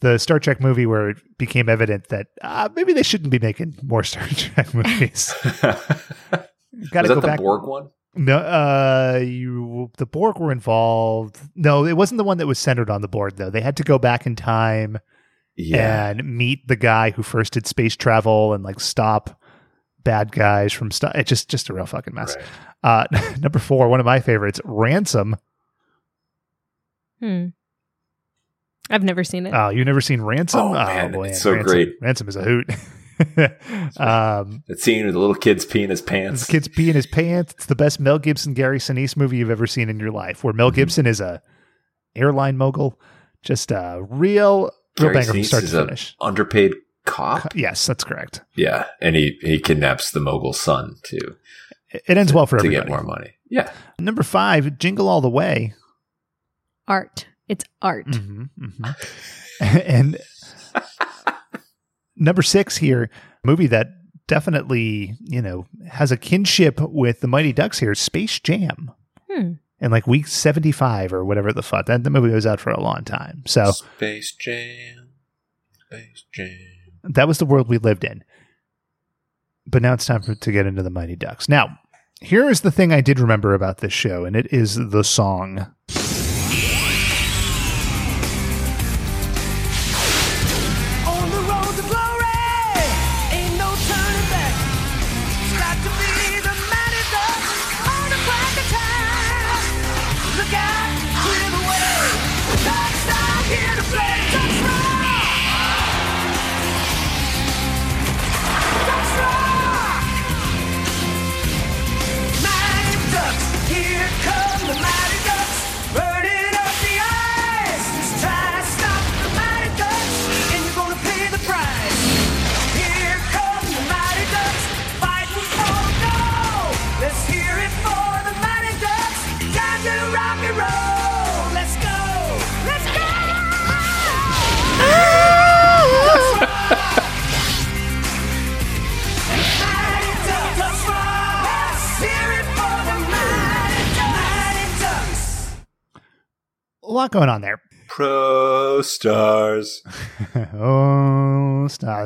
[0.00, 3.76] The Star Trek movie where it became evident that uh, maybe they shouldn't be making
[3.82, 5.32] more Star Trek movies.
[6.90, 7.38] Got to that go the back.
[7.38, 7.88] Borg one?
[8.14, 11.38] No, uh, you, the Borg were involved.
[11.54, 13.50] No, it wasn't the one that was centered on the Borg, though.
[13.50, 14.98] They had to go back in time
[15.56, 16.08] Yeah.
[16.08, 19.38] and meet the guy who first did space travel and like stop
[20.06, 21.12] bad guys from stuff.
[21.16, 22.34] It's just just a real fucking mess.
[22.82, 23.10] Right.
[23.12, 25.36] Uh, number four, one of my favorites, Ransom.
[27.20, 27.46] Hmm.
[28.88, 29.52] I've never seen it.
[29.54, 30.60] Oh, you've never seen Ransom?
[30.60, 31.94] Oh, man, boy, it's so Ransom, great.
[32.00, 32.70] Ransom is a hoot.
[33.98, 36.46] um, That scene with the little kid's peeing his this pants.
[36.46, 37.54] kid's pee in his pants.
[37.54, 40.44] It's the best Mel Gibson, Gary Sinise movie you've ever seen in your life.
[40.44, 40.58] Where Mm-hmm.
[40.58, 41.42] Mel Gibson is a
[42.14, 43.00] airline mogul,
[43.42, 46.16] just a real, real Gary banger from Sinise start is to finish.
[46.20, 46.74] underpaid
[47.06, 47.54] cop.
[47.56, 48.42] Yes, that's correct.
[48.54, 51.36] Yeah, and he he kidnaps the mogul's son too
[51.90, 52.86] It it ends well for to everybody.
[52.86, 53.30] get more money.
[53.48, 55.72] Yeah, Number five, Jingle All the Way.
[56.88, 57.26] art.
[57.48, 58.12] It's art.
[58.14, 58.44] hmm
[59.60, 60.18] and
[62.16, 63.08] number six here,
[63.44, 63.88] movie that
[64.26, 68.90] definitely, you know, has a kinship with the Mighty Ducks here, Space Jam.
[69.30, 69.52] Hmm.
[69.78, 71.84] In like week 75 or whatever the fuck.
[71.86, 73.42] That the movie was out for a long time.
[73.46, 75.10] So Space Jam,
[75.86, 76.48] Space Jam.
[77.08, 78.24] That was the world we lived in.
[79.66, 81.48] But now it's time for, to get into the Mighty Ducks.
[81.48, 81.78] Now,
[82.20, 85.72] here is the thing I did remember about this show, and it is the song.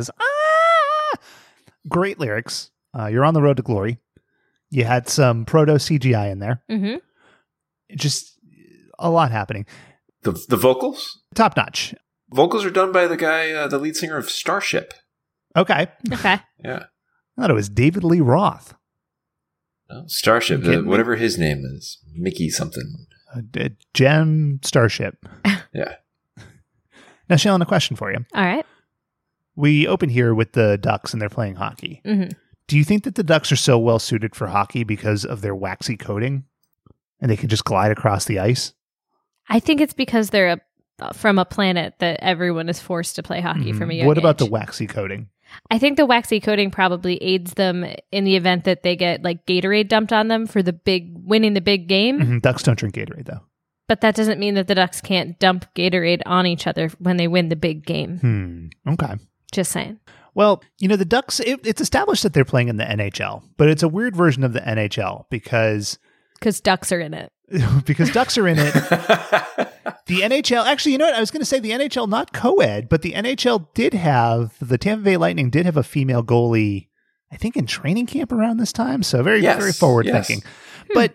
[0.05, 0.19] Stars.
[0.21, 1.19] Ah!
[1.89, 2.71] Great lyrics.
[2.99, 3.99] Uh, you're on the road to glory.
[4.71, 6.63] You had some proto CGI in there.
[6.69, 6.97] hmm
[7.97, 8.39] Just
[8.99, 9.67] a lot happening.
[10.23, 11.21] The the vocals.
[11.35, 11.95] Top notch.
[12.33, 14.93] Vocals are done by the guy, uh, the lead singer of Starship.
[15.57, 15.89] Okay.
[16.13, 16.39] Okay.
[16.63, 16.85] Yeah,
[17.37, 18.75] I thought it was David Lee Roth.
[19.89, 20.63] no, Starship.
[20.63, 23.07] You Uh, whatever his name is, Mickey something.
[23.35, 25.17] Uh, Gem Starship.
[25.73, 25.95] Yeah.
[27.29, 28.19] Now, Shailen, a question for you.
[28.35, 28.67] All right.
[29.57, 32.01] We open here with the Ducks and they're playing hockey.
[32.05, 32.25] hmm
[32.69, 35.55] Do you think that the Ducks are so well suited for hockey because of their
[35.55, 36.45] waxy coating
[37.21, 38.73] and they can just glide across the ice?
[39.49, 40.61] I think it's because they're
[41.01, 43.97] a, from a planet that everyone is forced to play hockey from a Mhm.
[43.99, 45.29] young What about the waxy coating?
[45.69, 49.45] I think the waxy coating probably aids them in the event that they get like
[49.47, 52.21] Gatorade dumped on them for the big winning the big game.
[52.21, 52.43] Mhm.
[52.43, 53.41] Ducks don't drink Gatorade, though.
[53.89, 57.27] But that doesn't mean that the Ducks can't dump Gatorade on each other when they
[57.27, 58.19] win the big game.
[58.19, 58.93] Hmm.
[58.93, 59.15] Okay.
[59.51, 59.99] Just saying.
[60.35, 63.69] Well, you know, the Ducks, it, it's established that they're playing in the NHL, but
[63.69, 65.99] it's a weird version of the NHL because
[66.35, 67.33] Because Ducks are in it.
[67.85, 68.75] because Ducks are in it.
[70.07, 71.15] The NHL, actually, you know what?
[71.15, 74.57] I was going to say the NHL, not co ed, but the NHL did have,
[74.61, 76.89] the Tampa Bay Lightning did have a female goalie,
[77.31, 79.05] I think in training camp around this time.
[79.05, 80.27] So very, Yes, very forward yes.
[80.27, 80.49] thinking.
[80.95, 81.15] But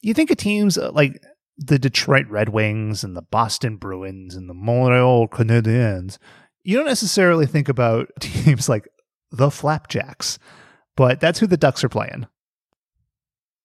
[0.00, 1.22] you think of teams uh, like
[1.58, 6.16] the Detroit Red Wings and the Boston Bruins and the Montreal Canadiens,
[6.62, 8.88] you don't necessarily think about teams like
[9.30, 10.38] the Flapjacks,
[10.96, 12.26] but that's who the Ducks are playing.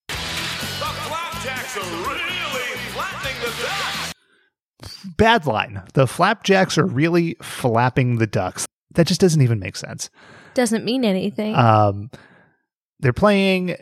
[0.08, 4.12] The Flapjacks are really flattening the Ducks.
[5.16, 5.82] Bad line.
[5.94, 8.66] The Flapjacks are really flapping the Ducks.
[8.94, 10.10] That just doesn't even make sense.
[10.54, 11.54] Doesn't mean anything.
[11.54, 12.10] Um,
[13.00, 13.76] they're playing.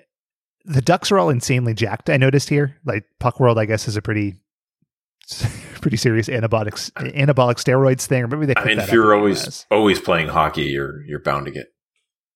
[0.65, 2.11] The Ducks are all insanely jacked.
[2.11, 2.77] I noticed here.
[2.85, 4.35] Like Puck World, I guess, is a pretty,
[5.85, 8.23] pretty serious antibiotics, anabolic steroids thing.
[8.23, 8.55] Or maybe they.
[8.57, 9.67] I mean, that if you're always US.
[9.71, 11.67] always playing hockey, you're you're bound to get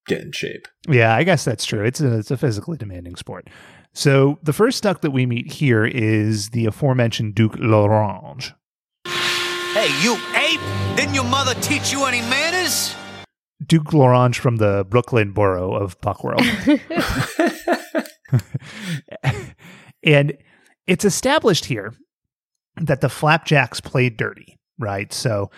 [0.06, 0.68] get in shape.
[0.86, 1.82] yeah, I guess that's true.
[1.82, 3.48] It's a, it's a physically demanding sport.
[3.94, 8.52] So the first duck that we meet here is the aforementioned Duke L'Orange.
[9.06, 10.60] Hey, you ape!
[10.96, 12.94] Didn't your mother teach you any manners?
[13.66, 16.42] Duke L'Orange from the Brooklyn borough of Puck World.
[20.02, 20.36] and
[20.86, 21.94] it's established here
[22.80, 25.12] that the flapjacks played dirty, right?
[25.12, 25.50] So,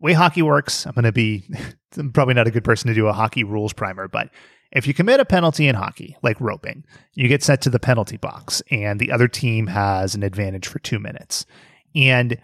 [0.00, 1.44] way hockey works, I'm going to be
[1.96, 4.30] I'm probably not a good person to do a hockey rules primer, but
[4.72, 8.16] if you commit a penalty in hockey, like roping, you get sent to the penalty
[8.16, 11.46] box, and the other team has an advantage for two minutes.
[11.94, 12.38] And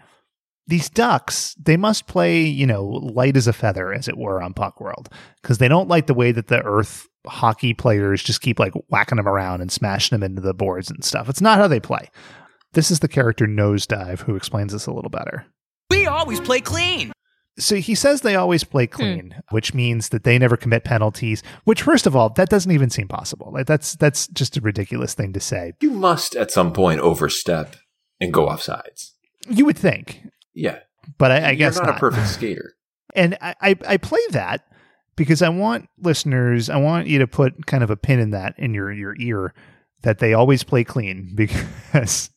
[0.65, 4.53] these ducks, they must play, you know, light as a feather, as it were, on
[4.53, 5.09] Puck World,
[5.41, 9.17] because they don't like the way that the Earth hockey players just keep like whacking
[9.17, 11.29] them around and smashing them into the boards and stuff.
[11.29, 12.09] It's not how they play.
[12.73, 15.45] This is the character Nosedive who explains this a little better.
[15.89, 17.11] We always play clean.
[17.59, 18.95] So he says they always play hmm.
[18.95, 21.43] clean, which means that they never commit penalties.
[21.65, 23.51] Which, first of all, that doesn't even seem possible.
[23.53, 25.73] Like that's that's just a ridiculous thing to say.
[25.81, 27.75] You must at some point overstep
[28.19, 29.13] and go off sides.
[29.49, 30.79] You would think, Yeah,
[31.17, 31.97] but I, I you're guess not, not.
[31.97, 32.73] a perfect skater.
[33.15, 34.65] And I, I, I play that
[35.15, 38.57] because I want listeners, I want you to put kind of a pin in that
[38.57, 39.53] in your, your ear
[40.01, 42.29] that they always play clean because,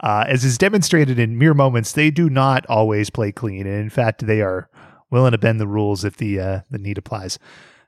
[0.00, 3.66] uh, as is demonstrated in mere moments, they do not always play clean.
[3.66, 4.68] And in fact, they are
[5.10, 7.38] willing to bend the rules if the, uh, the need applies.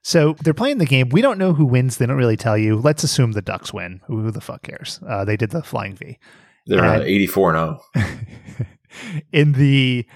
[0.02, 1.08] So they're playing the game.
[1.08, 1.96] We don't know who wins.
[1.96, 2.76] They don't really tell you.
[2.76, 4.00] Let's assume the Ducks win.
[4.06, 5.00] Who, the fuck cares?
[5.06, 6.18] Uh, they did the flying V.
[6.66, 8.06] They're uh, And- 84 and 0.
[9.32, 10.06] in the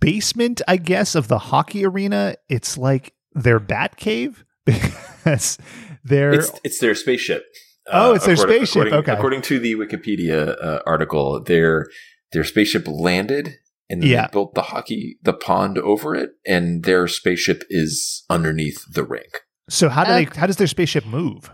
[0.00, 5.58] basement, I guess, of the hockey arena, it's like their bat cave because
[6.04, 7.44] they're It's it's their spaceship.
[7.92, 9.12] Oh, it's their spaceship, According, okay.
[9.12, 11.86] according to the Wikipedia uh, article, their
[12.32, 13.54] their spaceship landed
[13.88, 14.26] and then Yeah.
[14.26, 19.40] they built the hockey the pond over it, and their spaceship is underneath the rink.
[19.68, 20.24] so how do Okay.
[20.24, 21.50] they how does their spaceship move?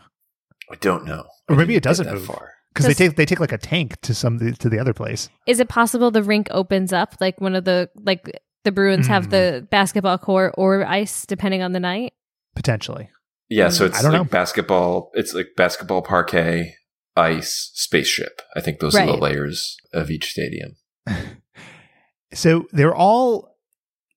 [0.71, 2.25] I don't know, Or maybe it doesn't that move.
[2.27, 2.53] far.
[2.73, 5.29] Because they take they take like a tank to some to the other place.
[5.47, 8.31] Is it possible the rink opens up like one of the like
[8.65, 9.31] the Bruins have Hmm.
[9.31, 12.15] the basketball court or ice depending on the night?
[12.55, 13.11] Potentially,
[13.55, 13.89] Yeah, so Mm.
[13.89, 14.25] it's I don't like know.
[14.25, 15.11] basketball.
[15.15, 16.75] It's like basketball parquet,
[17.17, 18.41] ice, spaceship.
[18.57, 20.77] I think those are the layers of each stadium.
[22.33, 23.57] so they're all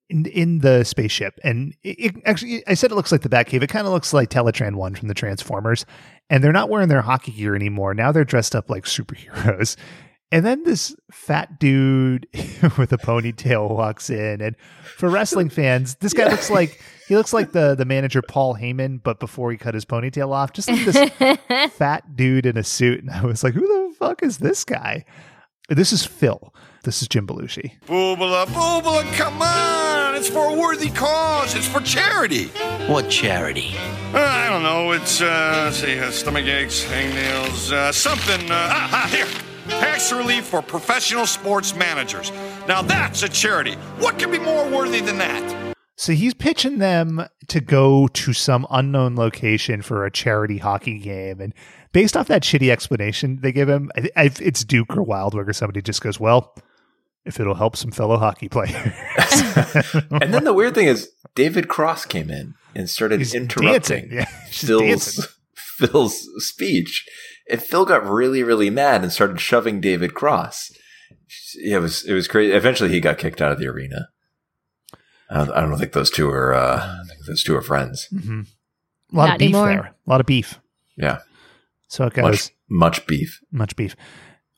[0.09, 3.63] in, in the spaceship, and it, it- actually, I said it looks like the Batcave.
[3.63, 5.85] It kind of looks like Teletran One from the Transformers,
[6.29, 7.93] and they're not wearing their hockey gear anymore.
[7.93, 9.75] Now they're dressed up like superheroes.
[10.31, 12.27] And then this fat dude
[12.77, 14.55] with a ponytail walks in, and
[14.97, 19.01] for wrestling fans, this guy looks like he looks like the the manager Paul Heyman,
[19.03, 23.01] but before he cut his ponytail off, just like this fat dude in a suit.
[23.01, 25.05] And I was like, who the fuck is this guy?
[25.69, 26.53] This is Phil.
[26.83, 27.79] This is Jim Belushi.
[27.87, 30.15] Boobala, boobala, come on!
[30.15, 31.55] It's for a worthy cause.
[31.55, 32.49] It's for charity.
[32.87, 33.73] What charity?
[34.13, 34.91] Uh, I don't know.
[34.91, 38.51] It's uh, let's see, uh, stomach aches, hangnails, uh, something.
[38.51, 39.27] Uh, ah, ah, here.
[39.69, 42.31] Tax relief for professional sports managers.
[42.67, 43.73] Now that's a charity.
[43.99, 45.75] What can be more worthy than that?
[45.97, 51.39] So he's pitching them to go to some unknown location for a charity hockey game.
[51.39, 51.53] And
[51.93, 55.53] based off that shitty explanation they give him, I, I, it's Duke or Wildwing or
[55.53, 56.53] somebody just goes, well,
[57.25, 58.75] if it'll help some fellow hockey players.
[60.11, 64.09] and then the weird thing is, David Cross came in and started He's interrupting.
[64.11, 65.35] Yeah, Phil's.
[65.55, 67.05] Phil's speech.
[67.49, 70.71] And Phil got really, really mad and started shoving David Cross.
[71.55, 72.53] It was it was crazy.
[72.53, 74.09] Eventually, he got kicked out of the arena.
[75.29, 76.53] I don't, I don't think those two are.
[76.53, 78.07] Uh, I think those two are friends.
[78.07, 78.41] hmm
[79.13, 79.67] A lot Not of beef anymore.
[79.67, 79.95] there.
[80.05, 80.59] A lot of beef.
[80.97, 81.19] Yeah,
[81.87, 82.23] So it goes.
[82.23, 83.41] much much beef.
[83.51, 83.95] much beef.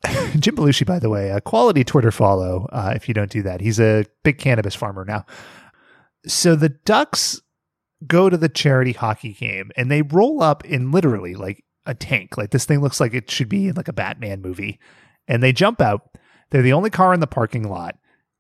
[0.39, 3.59] Jim Belushi, by the way, a quality Twitter follow uh, if you don't do that.
[3.61, 5.25] He's a big cannabis farmer now.
[6.27, 7.41] So the Ducks
[8.05, 12.38] go to the charity hockey game and they roll up in literally like a tank.
[12.38, 14.79] Like this thing looks like it should be in like a Batman movie.
[15.27, 16.09] And they jump out.
[16.49, 17.97] They're the only car in the parking lot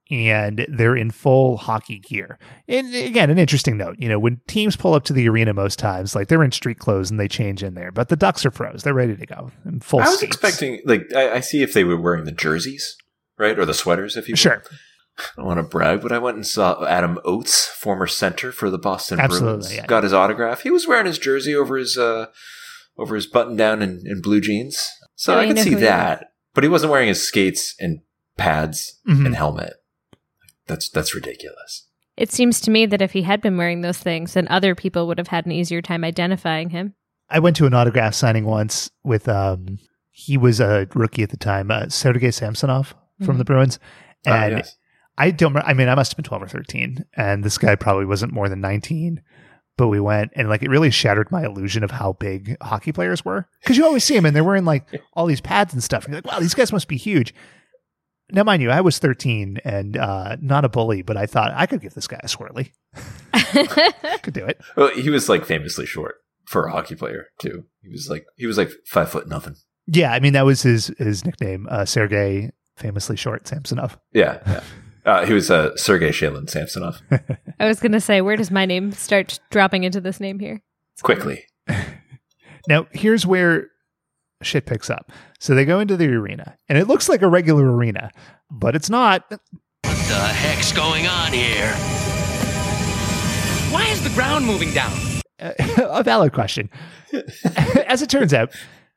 [0.09, 2.39] and they're in full hockey gear.
[2.67, 5.79] And again, an interesting note, you know, when teams pull up to the arena most
[5.79, 8.51] times, like they're in street clothes and they change in there, but the Ducks are
[8.51, 8.83] pros.
[8.83, 11.83] They're ready to go in full I was expecting like I, I see if they
[11.83, 12.95] were wearing the jerseys,
[13.37, 14.37] right, or the sweaters, if you will.
[14.37, 14.63] Sure.
[15.19, 18.69] I don't want to brag, but I went and saw Adam Oates, former center for
[18.69, 19.75] the Boston Absolutely, Bruins.
[19.75, 19.85] yeah.
[19.87, 20.61] Got his autograph.
[20.61, 22.27] He was wearing his jersey over his uh,
[22.97, 25.79] over his button down and, and blue jeans, so Yeah, I you could see who
[25.81, 26.31] that.
[26.53, 27.99] But he wasn't wearing his skates and
[28.37, 29.25] pads Mhm.
[29.27, 29.73] and helmet.
[30.67, 31.87] That's that's ridiculous.
[32.17, 35.05] It seems to me that if he had been wearing those things, then other people
[35.07, 36.95] would have had an easier time identifying him.
[37.29, 39.77] I went to an autograph signing once with um
[40.11, 43.37] he was a rookie at the time, uh, Sergei Samsonov from Mhm.
[43.37, 43.79] the Bruins,
[44.25, 44.75] Ah, and yes.
[45.19, 45.55] I don't.
[45.57, 48.49] I mean, I must have been twelve or thirteen, and this guy probably wasn't more
[48.49, 49.21] than nineteen.
[49.77, 53.23] But we went, and like it really shattered my illusion of how big hockey players
[53.23, 53.47] were.
[53.61, 56.05] Because you always see them, and they're wearing like all these pads and stuff.
[56.05, 57.33] And you're like, wow, these guys must be huge.
[58.31, 61.65] Now, mind you, I was thirteen and uh, not a bully, but I thought I
[61.67, 62.71] could give this guy a swirly.
[63.33, 64.59] I could do it.
[64.75, 66.15] Well, he was like famously short
[66.45, 67.65] for a hockey player too.
[67.81, 69.55] He was like he was like five foot nothing.
[69.85, 73.97] Yeah, I mean that was his his nickname, uh, Sergei, famously short Samsonov.
[74.11, 74.63] Yeah, yeah.
[75.07, 77.01] Uh, he was uh, Sergei Shalin Samsonov.
[77.59, 80.61] I was going to say, where does my name start dropping into this name here?
[81.01, 81.45] Quickly,
[82.67, 83.69] Now, here's where
[84.43, 85.11] shit picks up.
[85.39, 88.11] So they go into the arena, and it looks like a regular arena,
[88.51, 89.23] but it's not.
[89.29, 89.41] What
[89.83, 91.71] the heck's going on here?
[93.71, 94.97] Why is the ground moving down?
[95.39, 96.69] a valid question.
[97.85, 98.53] As it turns out,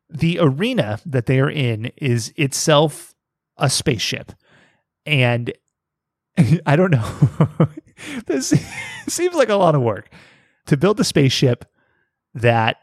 [0.09, 3.15] the arena that they are in is itself
[3.57, 4.33] a spaceship.
[5.07, 5.53] And
[6.67, 7.69] I don't know.
[8.27, 8.49] this
[9.09, 10.13] seems like a lot of work
[10.67, 11.65] to build a spaceship
[12.35, 12.77] that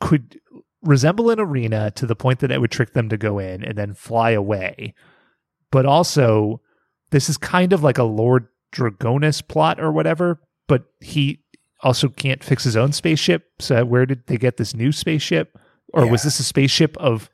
[0.00, 0.40] could
[0.82, 3.76] resemble an arena to the point that it would trick them to go in and
[3.76, 4.94] then fly away.
[5.70, 6.60] But also,
[7.10, 11.40] this is kind of like a Lord Dragaunus plot or whatever, but he
[11.82, 13.50] also can't fix his own spaceship.
[13.58, 15.58] So where did they get this new spaceship?
[15.92, 17.30] Or was this a spaceship of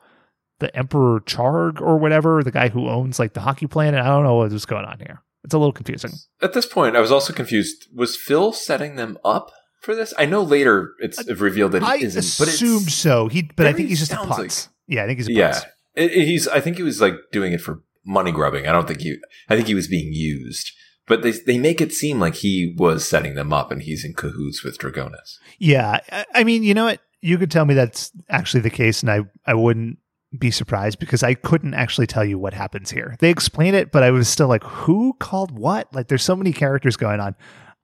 [0.60, 4.00] the Emperor Charg or whatever, the guy who owns like the hockey planet?
[4.00, 5.22] I don't know what's going on here.
[5.44, 6.12] It's a little confusing.
[6.42, 7.88] at this point, I was also confused.
[7.94, 9.50] Was Phil setting them up
[9.80, 10.12] for this?
[10.18, 13.28] I know later it's revealed that he I isn't, but assumed it's, so.
[13.28, 14.68] He, but I think he's just a putz.
[14.86, 15.60] yeah, I think he's a yeah.
[15.94, 16.46] It- it- he's.
[16.46, 18.66] I think he was like doing it for money grubbing.
[18.68, 19.16] I don't think he.
[19.48, 20.70] I think he was being used.
[21.06, 24.12] But they they make it seem like he was setting them up, and he's in
[24.14, 25.38] cahoots with Dragaunus.
[25.58, 27.00] Yeah, I, I mean, you know what?
[27.22, 29.98] You could tell me that's actually the case, and I I wouldn't
[30.38, 33.16] be surprised because I couldn't actually tell you what happens here.
[33.18, 35.92] They explain it, but I was still like, who called what?
[35.92, 37.34] Like, there's so many characters going on.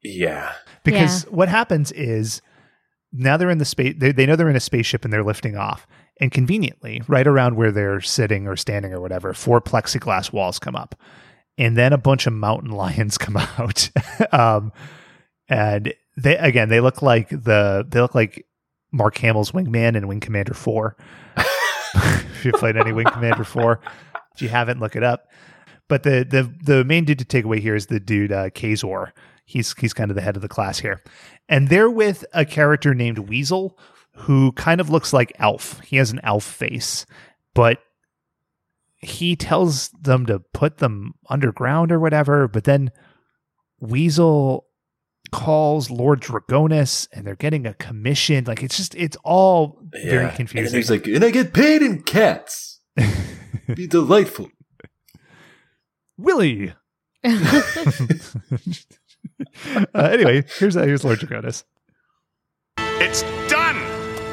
[0.02, 0.52] Yeah,
[0.84, 2.40] Because what happens is
[3.12, 5.56] now they're in the space, they, they know they're in a spaceship and they're lifting
[5.56, 5.86] off.
[6.20, 10.76] And conveniently, right around where they're sitting or standing or whatever, four plexiglass walls come
[10.76, 10.94] up.
[11.58, 13.90] And then a bunch of mountain lions come out.
[14.32, 14.72] um,
[15.48, 18.46] and they, again, they look like the, they look like
[18.92, 20.96] Mark Hamill's wingman and Wing Commander 4.
[22.06, 23.80] If you played any Wing Commander 4,
[24.34, 25.28] if you haven't, look it up.
[25.88, 29.12] But the the the main dude to take away here is the dude uh, Kazor.
[29.44, 31.00] He's he's kind of the head of the class here,
[31.48, 33.78] and they're with a character named Weasel,
[34.14, 35.80] who kind of looks like Elf.
[35.80, 37.06] He has an elf face,
[37.54, 37.78] but
[38.96, 42.48] he tells them to put them underground or whatever.
[42.48, 42.90] But then
[43.78, 44.66] Weasel
[45.30, 48.44] calls Lord Dragaunus, and they're getting a commission.
[48.44, 50.66] Like it's just it's all very confusing.
[50.66, 52.80] And he's like, and I get paid in cats.
[53.74, 54.50] Be delightful.
[56.16, 56.74] Willie.
[57.24, 57.38] uh,
[59.94, 61.64] anyway, here's uh, here's Lord Draconis.
[62.78, 63.76] It's done!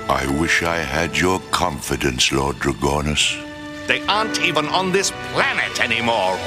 [0.09, 3.41] I wish I had your confidence, Lord Dragaunus.
[3.87, 6.37] They aren't even on this planet anymore.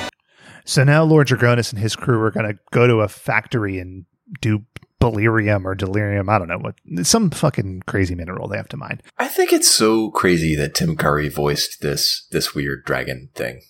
[0.65, 4.05] So now Lord Dragaunus and his crew are going to go to a factory and
[4.41, 4.65] do
[5.01, 6.29] delirium or delirium.
[6.29, 6.75] I don't know what
[7.07, 9.01] some fucking crazy mineral they have to mine.
[9.19, 13.63] I think it's so crazy that Tim Curry voiced this this weird dragon thing.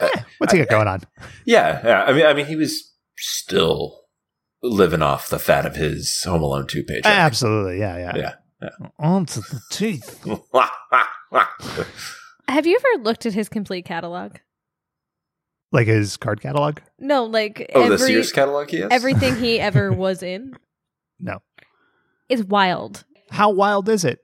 [0.00, 1.02] Uh, What's he got going on?
[1.44, 2.04] yeah, yeah.
[2.04, 4.02] I mean, I mean, he was still
[4.62, 7.06] living off the fat of his Home Alone two paycheck.
[7.06, 8.32] Absolutely, yeah, yeah.
[8.62, 8.70] Yeah.
[8.98, 10.24] Onto the teeth.
[12.48, 14.36] Have you ever looked at his complete catalog?
[15.76, 16.78] Like his card catalog?
[16.98, 18.88] No, like oh, the every Sears catalog he has.
[18.90, 20.56] everything he ever was in
[21.20, 21.40] No.
[22.30, 23.04] is wild.
[23.30, 24.20] How wild is it?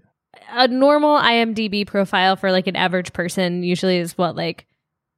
[0.51, 4.67] A normal IMDb profile for like an average person usually is what like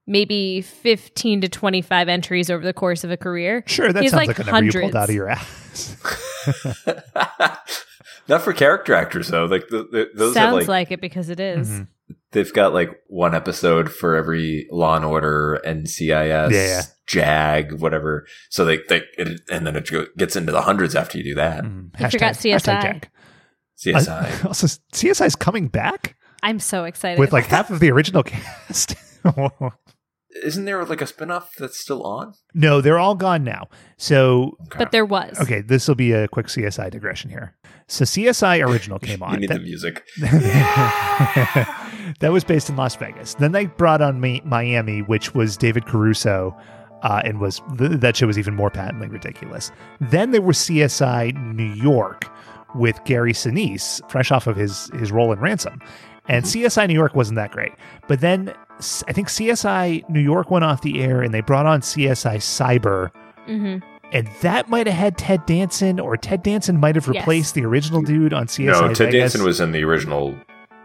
[0.08, 3.62] maybe 15 to 25 entries over the course of a career.
[3.66, 4.82] Sure, that He's sounds like like, a number you hundreds.
[4.92, 5.96] pulled out of your ass.
[8.28, 9.44] Not for character actors though.
[9.44, 11.68] Like the, the, those have Sounds like, like, it because it is.
[11.70, 11.86] Mhm.
[12.34, 16.82] They've got like one episode for every Law and Order, NCIS, Yeah, yeah.
[17.06, 18.26] JAG, whatever.
[18.50, 21.64] So they they it, and then it gets into the hundreds after you do that.
[21.64, 22.82] Mm, I forgot hashtag- CSI.
[22.82, 23.04] hashtag
[24.06, 24.44] CSI.
[24.44, 27.18] Uh, also, CSI's coming back I'm so excited.
[27.18, 28.94] with like half of the original cast.
[30.42, 32.34] Isn't there like a spinoff that's still on?
[32.54, 33.68] no, they're all gone now.
[33.98, 35.38] So, but there was.
[35.40, 37.54] okay, this will be a quick CSI digression here.
[37.86, 39.34] So, CSI original came on.
[39.34, 40.02] you need That- the music.
[42.20, 43.34] That was based in Las Vegas.
[43.34, 46.56] Then they brought on Mi- Miami, which was David Caruso,
[47.02, 49.70] uh, and was th- that show was even more patently ridiculous.
[50.00, 52.26] Then there was CSI New York
[52.74, 55.80] with Gary Sinise, fresh off of his his role in Ransom,
[56.28, 57.72] and CSI New York wasn't that great.
[58.08, 58.52] But then
[59.06, 63.10] I think CSI New York went off the air, and they brought on CSI Cyber.
[63.46, 63.76] hmm
[64.12, 67.16] And that might have had Ted Danson, or Ted Danson might have Yes.
[67.22, 68.66] replaced the original dude on CSI.
[68.66, 69.12] no, Ted Vegas.
[69.32, 70.34] Danson was in the original, or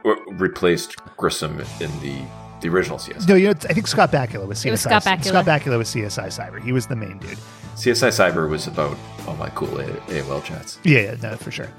[0.04, 2.22] replaced Grissom in the
[2.62, 3.28] the original CSI.
[3.28, 4.66] No, you know, I think Scott Bakula was CSI.
[4.66, 5.24] It was Scott Bakula.
[5.24, 6.62] Scott Bakula was CSI Cyber.
[6.62, 7.38] He was the main dude.
[7.76, 10.78] CSI Cyber was about all my cool AOL chats.
[10.84, 11.70] Yeah, yeah no, for sure.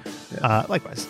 [0.40, 1.06] Uh, likewise,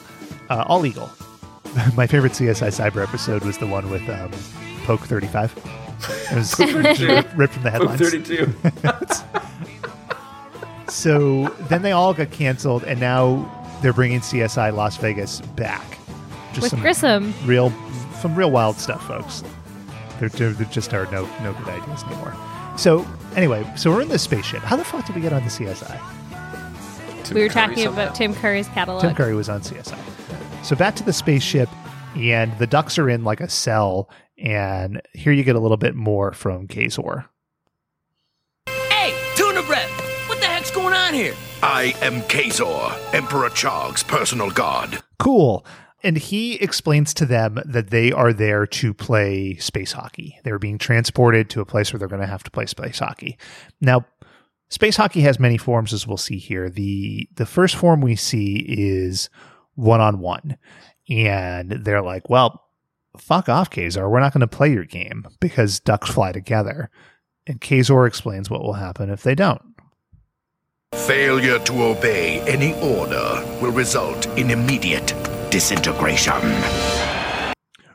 [0.48, 1.08] uh, All legal.
[1.94, 4.32] My favorite CSI Cyber episode was the one with um,
[4.84, 5.54] Poke Thirty Five.
[6.32, 7.00] It was ripped
[7.36, 8.10] ripped from the Book headlines.
[8.10, 8.52] 32.
[10.88, 13.48] So then they all got canceled, and now
[13.80, 15.99] they're bringing CSI Las Vegas back.
[16.52, 17.34] Just With some Grissom.
[17.44, 17.72] real,
[18.20, 19.42] some real wild stuff, folks.
[20.18, 22.34] There, there, there just are no no good ideas anymore.
[22.76, 24.60] So anyway, so we're in this spaceship.
[24.60, 26.00] How the fuck did we get on the CSI?
[27.24, 28.02] Tim We were Curry talking somehow.
[28.02, 29.02] about Tim Curry's catalog.
[29.02, 29.98] Tim Curry was on CSI.
[30.64, 31.68] So back to the spaceship,
[32.16, 35.94] and the ducks are in like a cell, and here you get a little bit
[35.94, 37.26] more from Kazor.
[38.66, 39.90] Hey, tuna breath!
[40.28, 41.34] What the heck's going on here?
[41.62, 45.02] I am Kazor, Emperor Chog's personal god.
[45.18, 45.64] Cool.
[46.02, 50.38] And he explains to them that they are there to play space hockey.
[50.44, 53.36] They're being transported to a place where they're going to have to play space hockey.
[53.80, 54.06] Now,
[54.70, 56.70] space hockey has many forms, as we'll see here.
[56.70, 59.28] The the first form we see is
[59.74, 60.56] one on one,
[61.08, 62.62] and they're like, "Well,
[63.18, 64.10] fuck off, Kazor.
[64.10, 66.90] We're not going to play your game because ducks fly together."
[67.46, 69.62] And Kazor explains what will happen if they don't.
[70.94, 75.12] Failure to obey any order will result in immediate
[75.50, 76.40] disintegration.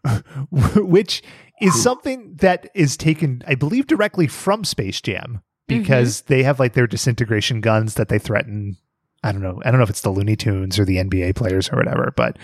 [0.76, 1.24] which
[1.62, 6.74] is something that is taken, I believe, directly from Space Jam because they have like
[6.74, 8.78] their disintegration guns that they threaten.
[9.24, 9.62] I don't know.
[9.66, 12.38] I don't know if it's the Looney Tunes or the NBA players or whatever, but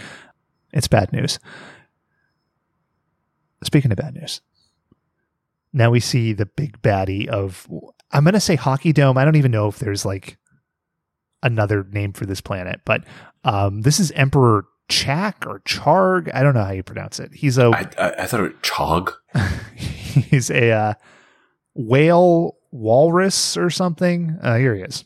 [0.73, 1.39] it's bad news.
[3.63, 4.41] Speaking of bad news,
[5.71, 7.67] now we see the big baddie of,
[8.11, 9.17] I'm going to say Hockey Dome.
[9.17, 10.37] I don't even know if there's like
[11.43, 13.03] another name for this planet, but
[13.43, 16.29] um, this is Emperor Chak or Charg.
[16.33, 17.33] I don't know how you pronounce it.
[17.33, 19.13] He's a I, I, I thought it was Chog.
[19.75, 20.93] he's a uh,
[21.73, 24.37] whale walrus or something.
[24.41, 25.05] Uh, here he is.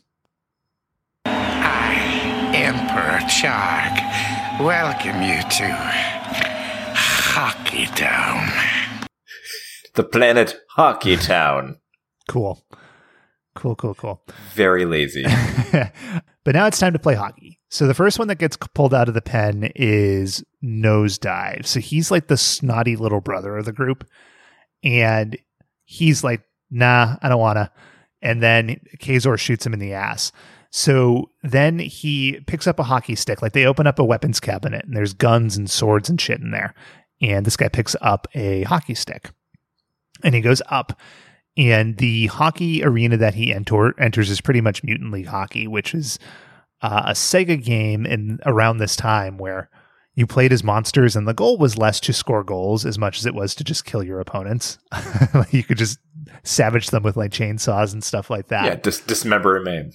[1.24, 5.68] I, Emperor Charg, welcome you to
[6.94, 9.06] Hockey Town.
[9.94, 11.78] The planet Hockey Town.
[12.28, 12.64] Cool,
[13.54, 14.22] cool, cool, cool.
[14.54, 15.24] Very lazy.
[16.44, 17.60] but now it's time to play hockey.
[17.76, 21.66] So the first one that gets pulled out of the pen is Nosedive.
[21.66, 24.08] So he's like the snotty little brother of the group,
[24.82, 25.36] and
[25.84, 27.70] he's like, "Nah, I don't wanna."
[28.22, 30.32] And then Kazor shoots him in the ass.
[30.70, 33.42] So then he picks up a hockey stick.
[33.42, 36.52] Like they open up a weapons cabinet, and there's guns and swords and shit in
[36.52, 36.72] there.
[37.20, 39.32] And this guy picks up a hockey stick.
[40.24, 40.98] and he goes up.
[41.58, 45.94] And the hockey arena that he enter- enters is pretty much Mutant League Hockey, which
[45.94, 46.18] is
[46.82, 49.68] uh, a Sega game in around this time where
[50.14, 53.26] you played as monsters, and the goal was less to score goals as much as
[53.26, 54.78] it was to just kill your opponents.
[55.50, 55.98] you could just
[56.42, 58.64] savage them with like chainsaws and stuff like that.
[58.64, 59.90] Yeah, dis- dismember and maim.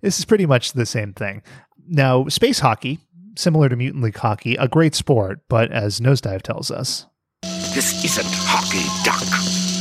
[0.00, 1.42] This is pretty much the same thing.
[1.88, 3.00] Now, space hockey,
[3.36, 7.06] similar to Mutant League hockey, a great sport, but as Nosedive tells us,
[7.42, 9.20] This isn't hockey, Duck.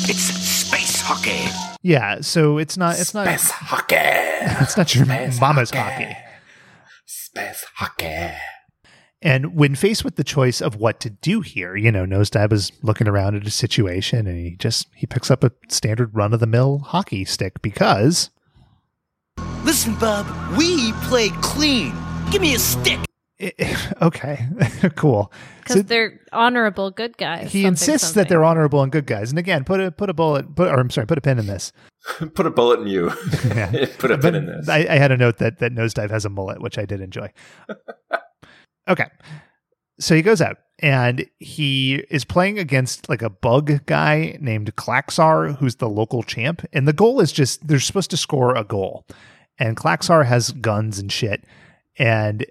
[0.08, 1.50] It's space hockey.
[1.82, 2.20] yeah.
[2.22, 3.00] So it's not.
[3.00, 3.28] It's not.
[3.28, 3.96] Space hockey.
[4.62, 6.04] It's not your Space mama's hockey.
[6.04, 6.18] hockey.
[7.36, 8.32] Space hockey.
[9.22, 12.72] And when faced with the choice of what to do here, you know, Nosedive is
[12.82, 16.40] looking around at a situation, and he just he picks up a standard run of
[16.40, 18.30] the mill hockey stick because
[19.64, 20.28] Listen, Bob,
[20.58, 21.94] we play clean.
[22.32, 23.00] Give me a stick.
[24.02, 24.48] okay,
[24.96, 25.32] cool.
[25.60, 27.52] Because So they're honorable good guys.
[27.52, 28.22] he something, insists something.
[28.24, 29.30] that they're honorable and good guys.
[29.30, 31.48] And again, put a put a bullet, put, or I'm sorry, put a pin in
[31.48, 31.72] this.
[32.36, 33.12] Put a bullet in you.
[33.48, 33.72] Yeah.
[33.98, 34.70] Put a But pin in this.
[34.70, 37.32] I, I had a note that that Nosedive has a mullet, which I did enjoy.
[38.88, 39.08] okay,
[40.00, 45.58] so he goes out and he is playing against like a bug guy named Klaxar,
[45.58, 46.64] who's the local champ.
[46.74, 49.06] And the goal is just they're supposed to score a goal,
[49.58, 51.44] and Klaxar has guns and shit,
[51.98, 52.46] and.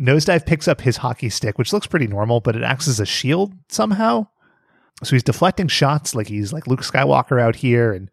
[0.00, 3.06] Nosedive picks up his hockey stick, which looks pretty normal, but it acts as a
[3.06, 4.26] shield somehow.
[5.02, 8.10] So he's deflecting shots like he's like Luke Skywalker out here, and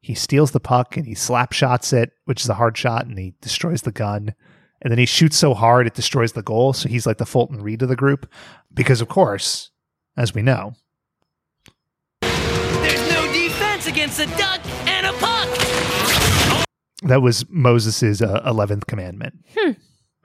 [0.00, 3.18] he steals the puck and he slap shots it, which is a hard shot, and
[3.18, 4.34] he destroys the gun.
[4.82, 6.72] And then he shoots so hard it destroys the goal.
[6.72, 8.30] So he's like the Fulton Reed of the group.
[8.72, 9.70] Because, of course,
[10.16, 10.74] as we know,
[12.20, 16.66] There's no defense against a duck and a puck.
[17.02, 19.44] that was Moses' uh, 11th commandment.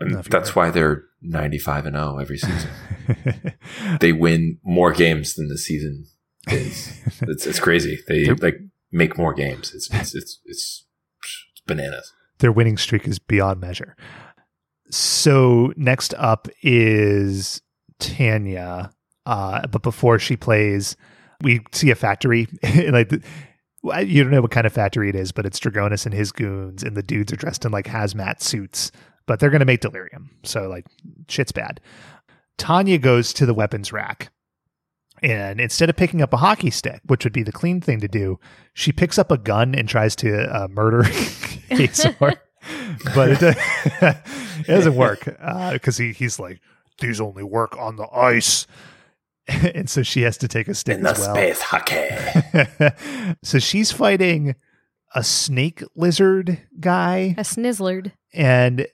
[0.02, 2.70] And that's why they're 95 and 0 every season.
[4.00, 6.06] they win more games than the season
[6.50, 6.92] is.
[7.24, 8.00] It's, it's crazy.
[8.08, 8.58] They They're- like
[8.92, 9.74] make more games.
[9.76, 10.86] It's it's it's, it's,
[11.20, 12.12] it's bananas.
[12.40, 13.96] Their winning streak is beyond measure.
[14.90, 17.62] So next up is
[18.00, 18.92] Tanya.
[19.26, 20.96] Uh, but before she plays,
[21.42, 22.48] we see a factory.
[22.90, 23.22] like the,
[24.04, 26.84] you don't know what kind of factory it is, but it's Dragaunus and his goons,
[26.84, 28.92] and the dudes are dressed in like hazmat suits.
[29.32, 30.86] But they're going to make delirium, so like
[31.30, 31.80] shit's bad.
[32.58, 34.30] Tanya goes to the weapons rack,
[35.24, 38.10] and instead of picking up a hockey stick, which would be the clean thing to
[38.10, 38.42] do,
[38.74, 41.06] she picks up a gun and tries to uh, murder
[41.72, 42.14] Azor.
[43.16, 43.54] but it, do-
[44.02, 45.24] it doesn't work
[45.72, 46.60] because he, he's like,
[47.00, 48.68] these only work on the ice.
[49.48, 51.36] and so she has to take a stick In the as well.
[51.36, 53.36] space hockey.
[53.44, 54.56] so she's fighting
[55.16, 58.12] a snake lizard guy, A snizzlerd.
[58.34, 58.88] and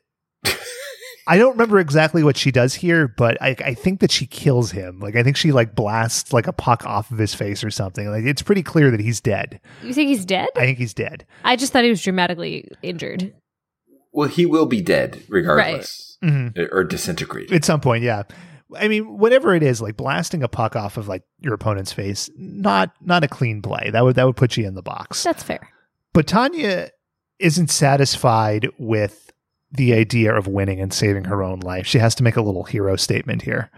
[1.27, 4.71] I don't remember exactly what she does here, but I, I think that she kills
[4.71, 4.99] him.
[4.99, 8.07] Like I think she like blasts like a puck off of his face or something.
[8.09, 9.59] Like it's pretty clear that he's dead.
[9.83, 10.47] You think he's dead?
[10.55, 11.25] I think he's dead.
[11.43, 13.33] I just thought he was dramatically injured.
[14.13, 16.69] well, he will be dead regardless, Mhm.
[16.71, 17.51] or disintegrate.
[17.51, 18.23] At some point, yeah.
[18.77, 22.29] I mean, whatever it is, like blasting a puck off of like your opponent's face,
[22.37, 23.89] not not a clean play.
[23.91, 25.23] That would that would put you in the box.
[25.23, 25.69] That's fair.
[26.13, 26.89] But Tanya
[27.39, 29.26] isn't satisfied with
[29.71, 31.85] the idea of winning and saving her own life.
[31.85, 33.69] She has to make a little hero statement here.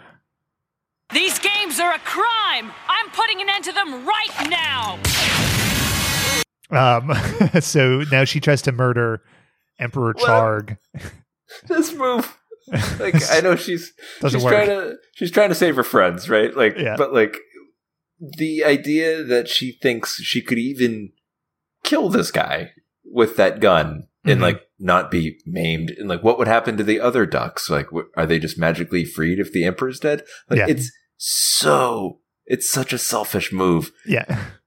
[1.13, 2.71] These games are a crime.
[2.87, 4.99] I'm putting an end to them right now.
[6.71, 7.11] Um,
[7.61, 9.21] so now she tries to murder
[9.79, 10.77] Emperor Charg.
[11.67, 12.37] this move.
[12.99, 14.53] Like I know she's Doesn't she's work.
[14.53, 16.55] trying to she's trying to save her friends, right?
[16.55, 16.95] Like, Yeah.
[16.97, 17.35] but like
[18.19, 21.11] the idea that she thinks she could even
[21.83, 22.71] kill this guy
[23.03, 24.43] with that gun and Mhm.
[24.43, 27.69] like not be maimed, and like what would happen to the other ducks?
[27.69, 30.23] Like, wh- are they just magically freed if the emperor's dead?
[30.49, 30.65] Like, Yeah.
[30.69, 34.25] it's so it's such a selfish move Yeah.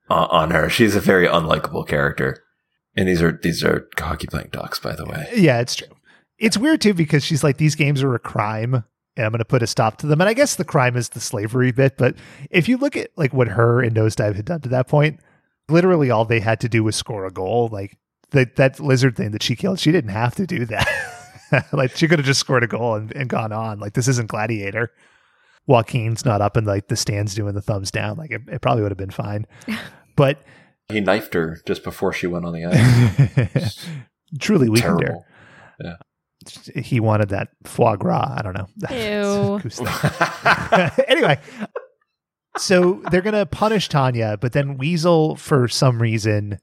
[0.09, 0.69] uh, on her.
[0.69, 2.43] She's a very unlikable character.
[2.97, 5.29] And these are these are hockey playing ducks, by the way.
[5.35, 5.89] Yeah, it's true.
[6.39, 8.75] It's weird too because she's like, these games are a crime
[9.17, 10.21] and I'm going to put a stop to them.
[10.21, 11.97] And I guess the crime is the slavery bit.
[11.97, 12.17] But
[12.51, 15.21] if you look at like what her and Nosedive had done to that point,
[15.69, 17.69] literally all they had to do was score a goal.
[17.73, 17.97] Like
[18.33, 20.89] that, that lizard thing that she killed, she didn't have to do that.
[21.73, 23.79] like she could have just scored a goal and, and gone on.
[23.79, 24.91] Like this isn't Gladiator.
[25.67, 28.17] Joaquin's not up in like the stands doing the thumbs down.
[28.17, 29.47] Like it, it probably would have been fine.
[30.15, 30.43] But
[30.91, 33.89] He knifed her just before she went on the ice.
[34.41, 35.07] truly weakened her.
[35.07, 35.25] Terrible.
[35.83, 36.83] Yeah.
[36.83, 38.35] he wanted that foie gras.
[38.37, 38.67] I don't know.
[38.91, 39.61] Ew.
[41.09, 41.41] Anyway,
[42.59, 46.59] so they're gonna punish Tanya, but then Weasel, for some reason,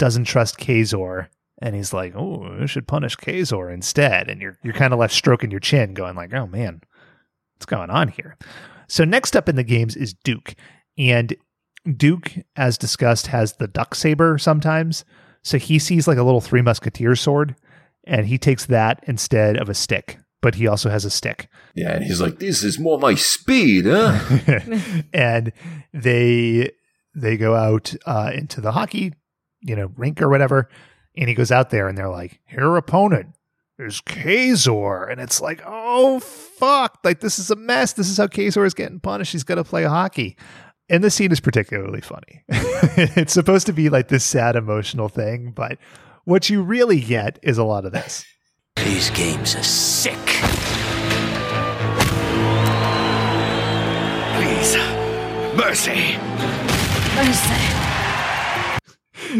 [0.00, 1.28] doesn't trust Kazor,
[1.62, 5.14] and he's like, "Oh, I should punish Kazor instead." And you're you're kind of left
[5.14, 6.80] stroking your chin, going like, "Oh man,
[7.54, 8.36] what's going on here?"
[8.88, 10.56] So next up in the games is Duke,
[10.98, 11.36] and
[11.96, 15.04] Duke, as discussed, has the duck saber sometimes.
[15.42, 17.54] So he sees like a little three musketeer sword
[18.04, 20.18] and he takes that instead of a stick.
[20.42, 21.48] But he also has a stick.
[21.74, 24.18] Yeah, and he's like, "This is more my speed, huh?"
[25.12, 25.52] and
[25.92, 26.70] they
[27.14, 29.12] they go out uh, into the hockey,
[29.60, 30.68] you know, rink or whatever.
[31.16, 33.34] And he goes out there and they're like, Your opponent
[33.80, 35.10] is Kazor.
[35.10, 36.98] And it's like, oh fuck.
[37.02, 37.94] Like this is a mess.
[37.94, 39.32] This is how Kazor is getting punished.
[39.32, 40.36] He's gotta play hockey.
[40.88, 42.42] And the scene is particularly funny.
[42.48, 45.78] it's supposed to be like this sad emotional thing, but
[46.24, 48.24] what you really get is a lot of this.
[48.76, 50.14] These games are sick.
[54.34, 54.76] Please,
[55.56, 56.16] mercy.
[57.14, 57.79] mercy.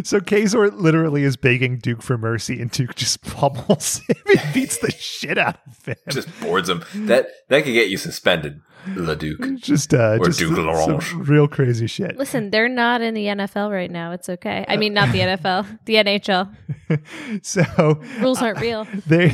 [0.05, 4.79] So Kazor literally is begging Duke for mercy, and Duke just pummels him and beats
[4.79, 5.97] the shit out of him.
[6.09, 6.85] Just boards him.
[6.95, 8.61] That that could get you suspended,
[8.97, 9.57] Leduc.
[9.61, 11.29] Just uh, Or just Duke some Laurent.
[11.29, 12.17] real crazy shit.
[12.17, 14.13] Listen, they're not in the NFL right now.
[14.13, 14.65] It's okay.
[14.69, 16.55] I mean, not the NFL, the NHL.
[17.43, 18.87] So Rules aren't real.
[19.07, 19.33] they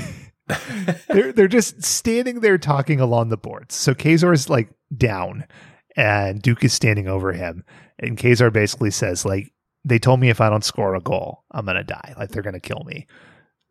[1.09, 3.74] they're they're just standing there talking along the boards.
[3.74, 5.44] So Kazor is like down,
[5.96, 7.64] and Duke is standing over him,
[7.98, 9.52] and Kazor basically says like,
[9.87, 12.14] "They told me if I don't score a goal, I'm gonna die.
[12.18, 13.07] Like they're gonna kill me."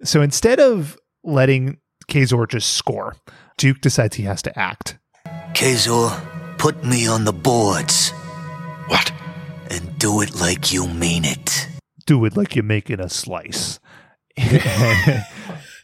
[0.04, 3.16] So instead of letting Kazor just score,
[3.58, 4.98] Duke decides he has to act.
[5.54, 8.12] Kazor, put me on the boards.
[8.88, 9.12] What?
[9.70, 11.68] And do it like you mean it.
[12.06, 13.80] Do it like you're making a slice.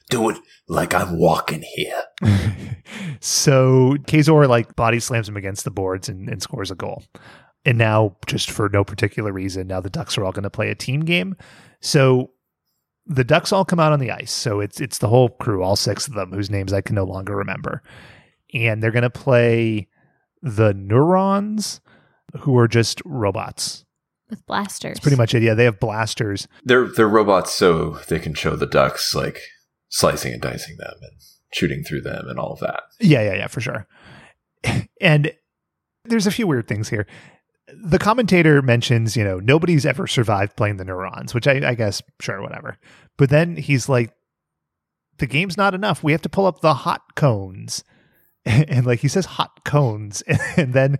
[0.09, 2.03] Do it like I'm walking here.
[3.23, 7.03] So Kazor like body slams him against the boards and, and scores a goal.
[7.63, 10.69] And now, just for no particular reason, now the Ducks are all going to play
[10.69, 11.35] a team game.
[11.79, 12.31] So
[13.05, 14.31] the Ducks all come out on the ice.
[14.31, 17.03] So it's it's the whole crew, all six of them, whose names I can no
[17.03, 17.83] longer remember.
[18.53, 19.87] And they're going to play
[20.41, 21.81] the Neurons,
[22.39, 23.85] who are just robots.
[24.29, 24.91] With blasters.
[24.91, 25.43] That's pretty much it.
[25.43, 26.47] Yeah, they have blasters.
[26.63, 29.41] They're they're robots, so they can show the ducks like
[29.89, 31.11] slicing and dicing them and
[31.53, 32.83] shooting through them and all of that.
[32.99, 33.87] Yeah, yeah, yeah, for sure.
[35.01, 35.33] And
[36.05, 37.07] there's a few weird things here.
[37.75, 42.01] The commentator mentions, you know, nobody's ever survived playing the neurons, which I, I guess,
[42.19, 42.77] sure, whatever.
[43.17, 44.13] But then he's like,
[45.17, 46.03] the game's not enough.
[46.03, 47.83] We have to pull up the hot cones.
[48.43, 50.23] And, like he says, hot cones.
[50.57, 50.97] And then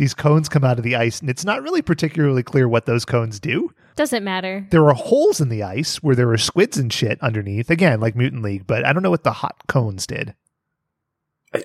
[0.00, 3.04] these cones come out of the ice, and it's not really particularly clear what those
[3.04, 3.70] cones do.
[3.96, 4.66] Doesn't matter.
[4.70, 8.16] There are holes in the ice where there are squids and shit underneath, again, like
[8.16, 10.34] Mutant League, but I don't know what the hot cones did.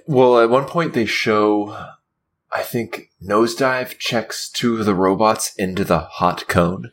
[0.05, 1.93] Well, at one point they show,
[2.55, 6.91] I think Nosedive checks two of the robots into the hot cone,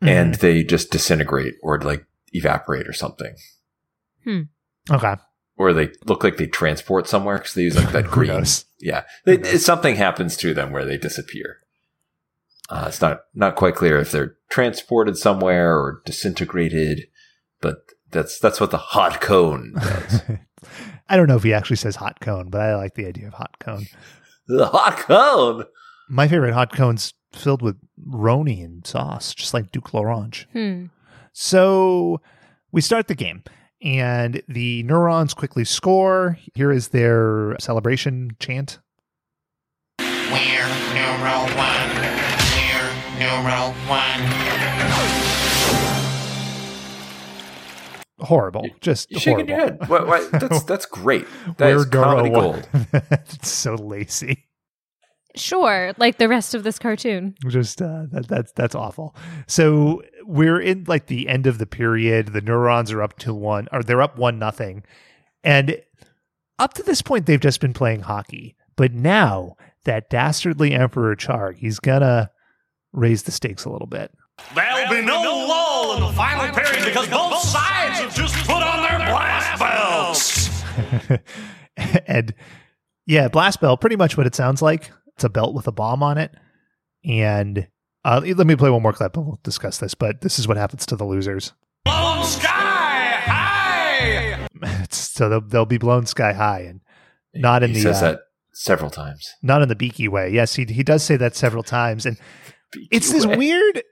[0.00, 3.34] and they just disintegrate or like evaporate or something,
[4.90, 5.14] Okay.
[5.56, 8.28] or they look like they transport somewhere because they use like that Who green.
[8.28, 8.64] knows?
[8.78, 11.58] Yeah, they, it- something happens to them where they disappear.
[12.68, 17.08] Uh, it's not not quite clear if they're transported somewhere or disintegrated,
[17.60, 17.78] but
[18.12, 20.22] that's that's what the hot cone does.
[21.08, 23.34] I don't know if he actually says hot cone, but I like the idea of
[23.34, 23.86] hot cone.
[24.56, 25.64] The hot cone.
[26.08, 27.76] My favorite hot cone's filled with
[28.08, 30.46] roni and sauce, just like Duke L'Orange.
[30.52, 30.86] Hmm.
[31.32, 32.20] So
[32.72, 33.44] we start the game,
[33.82, 36.38] and the neurons quickly score.
[36.54, 38.80] Here is their celebration chant.
[39.98, 41.90] We're numero one.
[42.56, 44.59] We're numero one.
[48.20, 49.76] Horrible, just You're shaking horrible.
[49.78, 49.88] your head.
[49.88, 51.26] Why, why, that's that's great.
[51.58, 52.68] That We're is comedy numero gold.
[52.92, 54.46] it's so lazy.
[55.36, 57.34] Sure, like the rest of this cartoon.
[57.48, 59.14] just uh, that, that's that's awful.
[59.46, 62.32] So we're in like the end of the period.
[62.32, 64.82] The neurons are up to one, or they're up one nothing,
[65.44, 65.80] and
[66.58, 68.56] up to this point they've just been playing hockey.
[68.76, 69.54] But now
[69.84, 72.30] that dastardly Emperor Charg, he's gonna
[72.92, 74.10] raise the stakes a little bit.
[74.54, 75.48] There'll be no lull in
[76.10, 80.62] the final period because both sides have just put on their blast belts.
[82.06, 82.34] and
[83.06, 84.90] yeah, blast belt, pretty much what it sounds like.
[85.14, 86.32] It's a belt with a bomb on it.
[87.04, 87.68] And
[88.04, 89.94] uh, let me play one more clip and we'll discuss this.
[89.94, 91.52] But this is what happens to the losers.
[91.84, 92.48] Blown sky
[93.22, 94.48] high.
[94.90, 96.80] so they'll, they'll be blown sky high and
[97.34, 98.20] not in he the says uh, that
[98.52, 99.32] several times.
[99.42, 100.30] not in the beaky way.
[100.30, 102.18] Yes, he he does say that several times, and
[102.90, 103.82] it's this weird.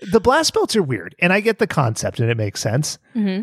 [0.00, 2.98] The blast belts are weird, and I get the concept, and it makes sense.
[3.12, 3.42] hmm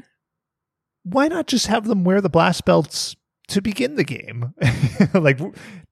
[1.03, 3.15] Why not just have them wear the blast belts
[3.49, 4.53] to begin the game?
[5.13, 5.39] like,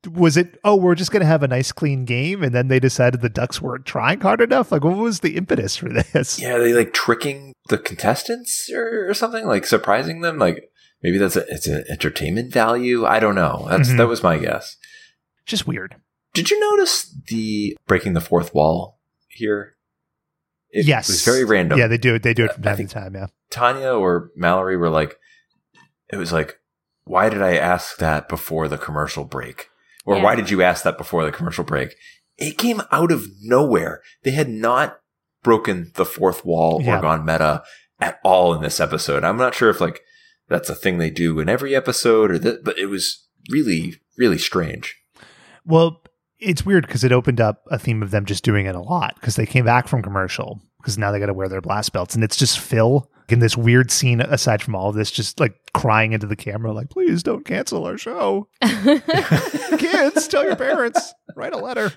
[0.09, 0.59] was it?
[0.63, 3.29] Oh, we're just going to have a nice, clean game, and then they decided the
[3.29, 4.71] Ducks weren't trying hard enough.
[4.71, 6.39] Like, what was the impetus for this?
[6.39, 10.37] Yeah, are they like tricking the contestants or, or something, like surprising them.
[10.37, 10.69] Like
[11.01, 13.05] maybe that's a it's an entertainment value.
[13.05, 13.65] I don't know.
[13.69, 13.97] That's Mhm.
[13.97, 14.75] that was my guess.
[15.45, 15.95] Just weird.
[16.33, 18.99] Did you notice the breaking the fourth wall
[19.29, 19.75] here?
[20.71, 21.79] It yes, was very random.
[21.79, 22.23] Yeah, they do it.
[22.23, 23.15] They do it from I time to time.
[23.15, 25.17] Yeah, Tanya or Mallory were like,
[26.11, 26.59] it was like,
[27.05, 29.69] why did I ask that before the commercial break?
[30.05, 30.23] Or Yeah.
[30.23, 31.95] why did you ask that before the commercial break?
[32.37, 34.01] It came out of nowhere.
[34.23, 34.99] They had not
[35.43, 36.99] broken the fourth wall Yeah.
[36.99, 37.63] or gone meta
[37.99, 39.23] at all in this episode.
[39.23, 40.01] I'm not sure if like
[40.47, 44.37] that's a thing they do in every episode or that, but it was really, really
[44.37, 44.95] strange.
[45.65, 46.01] Well,
[46.39, 49.15] it's weird because it opened up a theme of them just doing it a lot
[49.15, 52.15] because they came back from commercial because now they got to wear their blast belts
[52.15, 55.53] and it's just Phil in this weird scene aside from all of this just like
[55.73, 61.53] crying into the camera like please don't cancel our show kids tell your parents write
[61.53, 61.93] a letter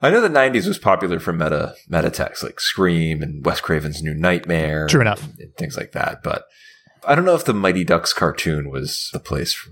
[0.00, 4.00] I know the '90s was popular for meta meta texts like Scream and Wes Craven's
[4.00, 4.86] New Nightmare.
[4.86, 5.24] True enough.
[5.24, 6.22] and, and things like that.
[6.22, 6.44] But
[7.04, 9.70] I don't know if the Mighty Ducks cartoon was the place for,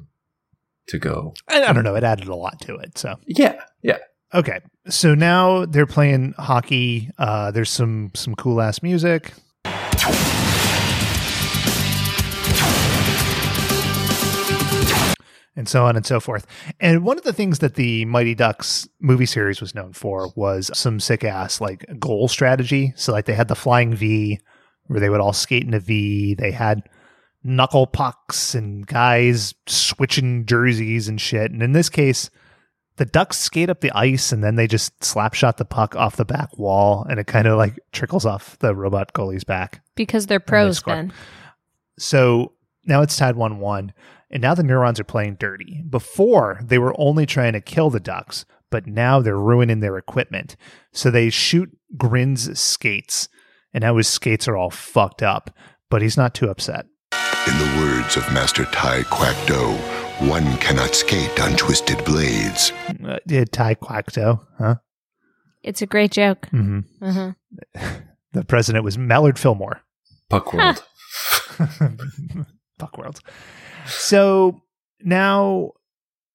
[0.88, 1.34] to go.
[1.48, 3.98] I, I don't know it added a lot to it so Yeah, yeah.
[4.34, 9.32] okay so now they're playing hockey uh there's some some cool ass music
[15.58, 16.46] and so on and so forth.
[16.80, 20.70] And one of the things that the Mighty Ducks movie series was known for was
[20.74, 22.92] some sick ass like goal strategy.
[22.96, 24.38] So like they had the flying V
[24.86, 26.34] where they would all skate in a V.
[26.34, 26.82] They had
[27.46, 31.50] knuckle pucks and guys switching jerseys and shit.
[31.50, 32.30] And in this case,
[32.96, 36.16] the Ducks skate up the ice and then they just slap shot the puck off
[36.16, 39.82] the back wall and it kind of like trickles off the robot goalie's back.
[39.94, 40.94] because they're they pros, score.
[40.94, 41.12] Ben.
[41.98, 42.52] So
[42.84, 43.92] now it's tied 1 1,
[44.30, 45.82] and now the neurons are playing dirty.
[45.88, 50.56] Before, they were only trying to kill the ducks, but now they're ruining their equipment.
[50.92, 53.28] So they shoot Grin's skates,
[53.72, 55.50] and now his skates are all fucked up,
[55.90, 56.86] but he's not too upset.
[57.46, 59.54] In the words of Master Tai Quack Do,
[60.28, 62.72] one cannot skate on twisted blades.
[63.04, 64.76] Uh, yeah, Ty Quackto, huh?
[65.62, 66.46] It's a great joke.
[66.50, 67.32] hmm Uh-huh.
[68.32, 69.80] The president was Mallard Fillmore.
[70.28, 70.84] Puck World.
[72.78, 73.20] Fuck world.
[73.86, 74.60] So
[75.00, 75.70] now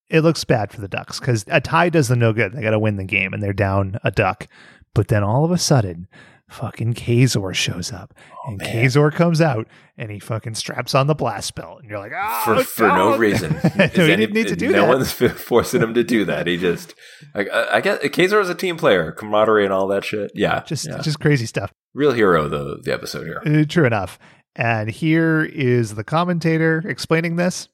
[0.09, 2.53] it looks bad for the Ducks because a tie does them no good.
[2.53, 4.47] They got to win the game and they're down a duck.
[4.95, 6.07] But then all of a sudden,
[6.52, 8.14] fucking Kazor shows up
[8.45, 8.68] and man.
[8.68, 11.80] Kazor comes out and he fucking straps on the blast belt.
[11.82, 13.54] And you're like, oh, for for no reason.
[13.76, 14.88] no, he any- didn't need to do no that.
[14.88, 16.47] one's forcing him to do that.
[16.47, 16.93] He just,
[17.34, 20.32] I, I, I get Kazor is a team player, camaraderie and all that shit.
[20.36, 20.99] Yeah, just, yeah.
[20.99, 21.74] just crazy stuff.
[21.93, 23.41] real hero the the episode here.
[23.45, 24.20] Uh, true enough.
[24.56, 27.70] And here is the commentator explaining this.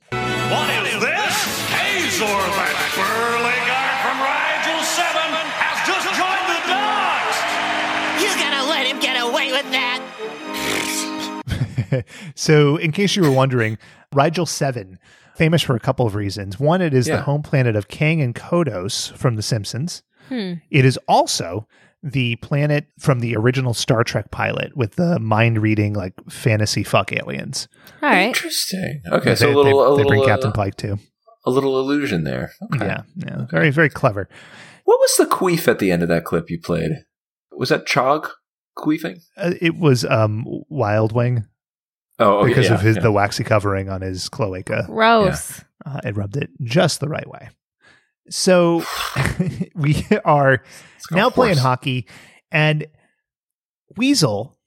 [12.36, 13.78] so, in case you were wondering,
[14.14, 14.98] Rigel 7,
[15.36, 16.60] famous for a couple of reasons.
[16.60, 20.04] One, it is the home planet of Kang and Kodos from The Simpsons.
[20.30, 20.54] Hmm.
[20.72, 21.68] It is also
[22.04, 27.12] the planet from the original Star Trek pilot with the mind reading, like fantasy fuck
[27.12, 27.68] aliens.
[28.04, 28.28] All right.
[28.28, 29.02] Interesting.
[29.12, 31.00] Okay, They- so a they, little, a they bring uh, Captain Pike too.
[31.46, 32.52] a little illusion there.
[32.74, 32.86] Okay.
[32.86, 34.30] Yeah, yeah, very, very clever.
[34.84, 36.92] What was the queef at the end of that clip you played?
[37.52, 38.30] Was that Chog
[38.78, 39.20] queefing?
[39.36, 41.46] Uh, it was um, Wild Wing
[42.20, 43.04] Oh, okay, because yeah, of his yeah.
[43.04, 44.86] the waxy covering on his cloaca.
[44.88, 45.64] Gross.
[45.86, 47.50] uh, it rubbed it just the right way.
[48.30, 48.84] So
[49.76, 50.58] we are
[51.10, 52.08] go now playing hockey,
[52.52, 52.88] and
[53.96, 54.58] Weasel,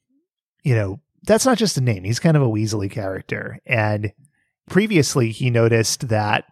[0.63, 2.03] you know, that's not just a name.
[2.03, 3.59] He's kind of a weaselly character.
[3.65, 4.13] And
[4.69, 6.45] previously, he noticed that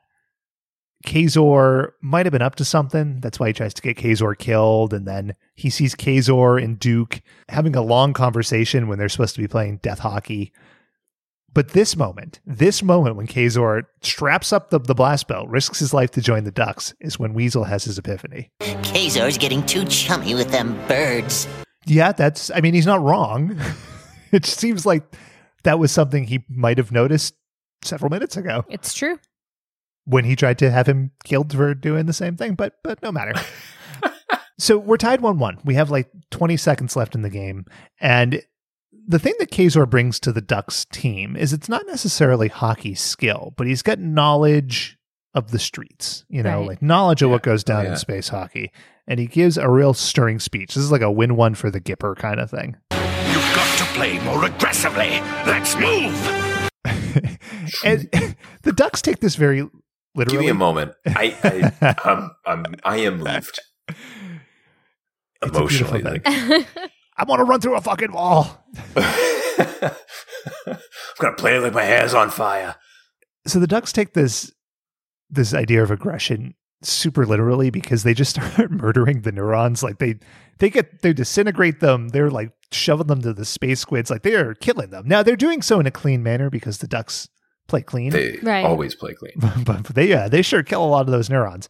[1.06, 3.20] Kazor might have been up to something.
[3.22, 4.94] That's why he tries to get Kazor killed.
[4.94, 9.42] And then he sees Kazor and Duke having a long conversation when they're supposed to
[9.42, 10.52] be playing death hockey.
[11.54, 15.94] But this moment, this moment when Kazor straps up the, the blast belt, risks his
[15.94, 18.52] life to join the Ducks, is when Weasel has his epiphany.
[18.60, 21.48] Kazor's getting too chummy with them birds.
[21.86, 23.60] Yeah, that's, I mean, he's not wrong.
[24.32, 25.04] it seems like
[25.64, 27.34] that was something he might have noticed
[27.84, 29.18] several minutes ago It's true.
[30.06, 33.12] when he tried to have him killed for doing the same thing, but, but no
[33.12, 33.34] matter.
[34.60, 35.60] so we're tied 1 1.
[35.66, 37.66] We have like 20 seconds left in the game.
[38.00, 38.44] And
[39.10, 43.54] the thing that Kazor brings to the Ducks team is it's not necessarily hockey skill,
[43.58, 44.98] but he's got knowledge
[45.34, 46.68] of the streets, you know, Right.
[46.70, 47.92] like knowledge of what goes down oh, yeah.
[47.94, 48.72] in space hockey.
[49.08, 50.76] And he gives a real stirring speech.
[50.76, 52.76] This is like a win one for the Gipper kind of thing.
[52.92, 55.10] You've got to play more aggressively.
[55.48, 56.14] Let's move.
[57.84, 58.08] and
[58.62, 59.68] the Ducks take this very
[60.14, 60.38] literally.
[60.38, 60.94] Give me a moment.
[61.08, 61.36] I,
[61.82, 63.98] I, I'm, I'm, I am moved It's
[65.42, 66.20] a beautiful emotionally.
[66.20, 66.50] thing.
[66.50, 68.64] Like, I want to run through a fucking wall.
[68.96, 70.78] I'm
[71.20, 72.76] gonna play it like my hair's on fire.
[73.46, 74.52] so the Ducks take this
[75.30, 79.84] this idea of aggression super literally because they just start murdering the neurons.
[79.84, 80.16] Like they
[80.60, 82.10] they get they disintegrate them.
[82.10, 84.10] They're like shoving them to the space squids.
[84.10, 85.08] Like they are killing them.
[85.08, 87.28] Now they're doing so in a clean manner because the ducks
[87.68, 88.12] play clean.
[88.12, 88.66] They Right.
[88.66, 89.34] always play clean.
[89.66, 91.68] but they yeah they sure kill a lot of those neurons.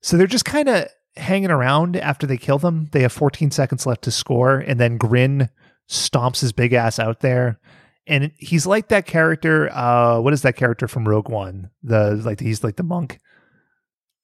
[0.00, 0.86] So they're just kind of
[1.16, 2.88] hanging around after they kill them.
[2.92, 5.48] They have 14 seconds left to score, and then Grin
[5.88, 7.58] stomps his big ass out there.
[8.06, 9.70] And he's like that character.
[9.72, 11.70] Uh, what is that character from Rogue One?
[11.82, 13.18] The like he's like the monk,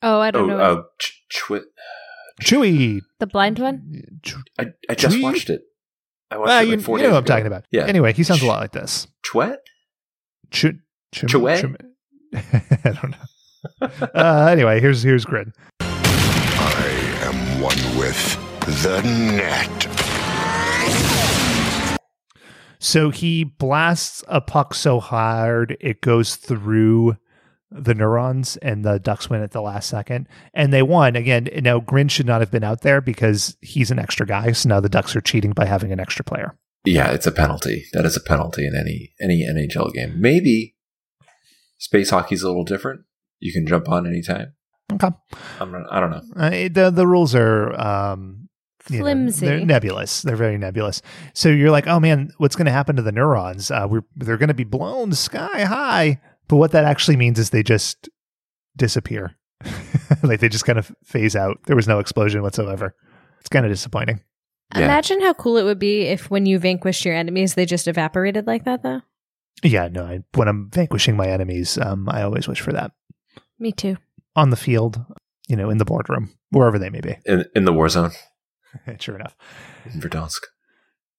[0.02, 0.60] Oh, I don't Oh, know.
[0.60, 1.64] uh, Ch- Chwi-
[2.42, 3.00] Chewie.
[3.20, 4.02] the blind one?
[4.58, 5.22] I, I just Chewie?
[5.22, 5.62] watched it.
[6.30, 7.32] I watched Well, it you, like four you days know what I'm ago.
[7.34, 7.64] talking about.
[7.70, 7.84] Yeah.
[7.86, 9.06] Anyway, he sounds a lot like this.
[9.24, 9.56] Chwet?
[10.50, 10.66] Ch-
[11.14, 11.60] ch- Chouet?
[11.60, 12.34] ch-
[12.84, 14.08] I don't know.
[14.14, 15.52] uh, anyway, here's here's Grin.
[17.58, 18.36] I one with
[18.82, 19.88] the net.
[22.78, 27.16] So he blasts a puck so hard it goes through
[27.70, 31.48] the neurons, and the Ducks win at the last second, and they won again.
[31.60, 34.52] Now Grin should not have been out there because he's an extra guy.
[34.52, 36.56] So now the Ducks are cheating by having an extra player.
[36.84, 37.84] Yeah, it's a penalty.
[37.92, 40.20] That is a penalty in any any NHL game.
[40.20, 40.76] Maybe
[41.76, 43.02] space hockey's a little different.
[43.40, 44.54] You can jump on anytime.
[45.02, 45.14] Okay,
[45.60, 46.22] I'm I don't know.
[46.42, 48.48] uh, it- the the rules are um,
[48.90, 49.46] you know, Flimsy.
[49.46, 50.22] they're nebulous.
[50.22, 51.02] They're very nebulous.
[51.34, 53.70] So you're like, oh man, what's going to happen to the neurons?
[53.70, 56.20] Uh, we're they're going to be blown sky high.
[56.48, 58.08] But what that actually means is they just
[58.76, 59.36] disappear.
[60.22, 61.58] like they just kind of phase out.
[61.66, 62.94] There was no explosion whatsoever.
[63.40, 64.20] It's kind of disappointing.
[64.74, 64.84] Yeah.
[64.84, 68.46] Imagine how cool it would be if when you vanquished your enemies, they just evaporated
[68.46, 69.00] like that, though.
[69.62, 70.04] Yeah, no.
[70.04, 72.92] I, when I'm vanquishing my enemies, um, I always wish for that
[73.58, 73.96] Me too.
[74.36, 75.04] On the field,
[75.48, 77.16] you know, in the boardroom, wherever they may be.
[77.24, 78.12] In in the war zone
[79.00, 79.36] sure enough.
[79.92, 80.40] in Verdansk.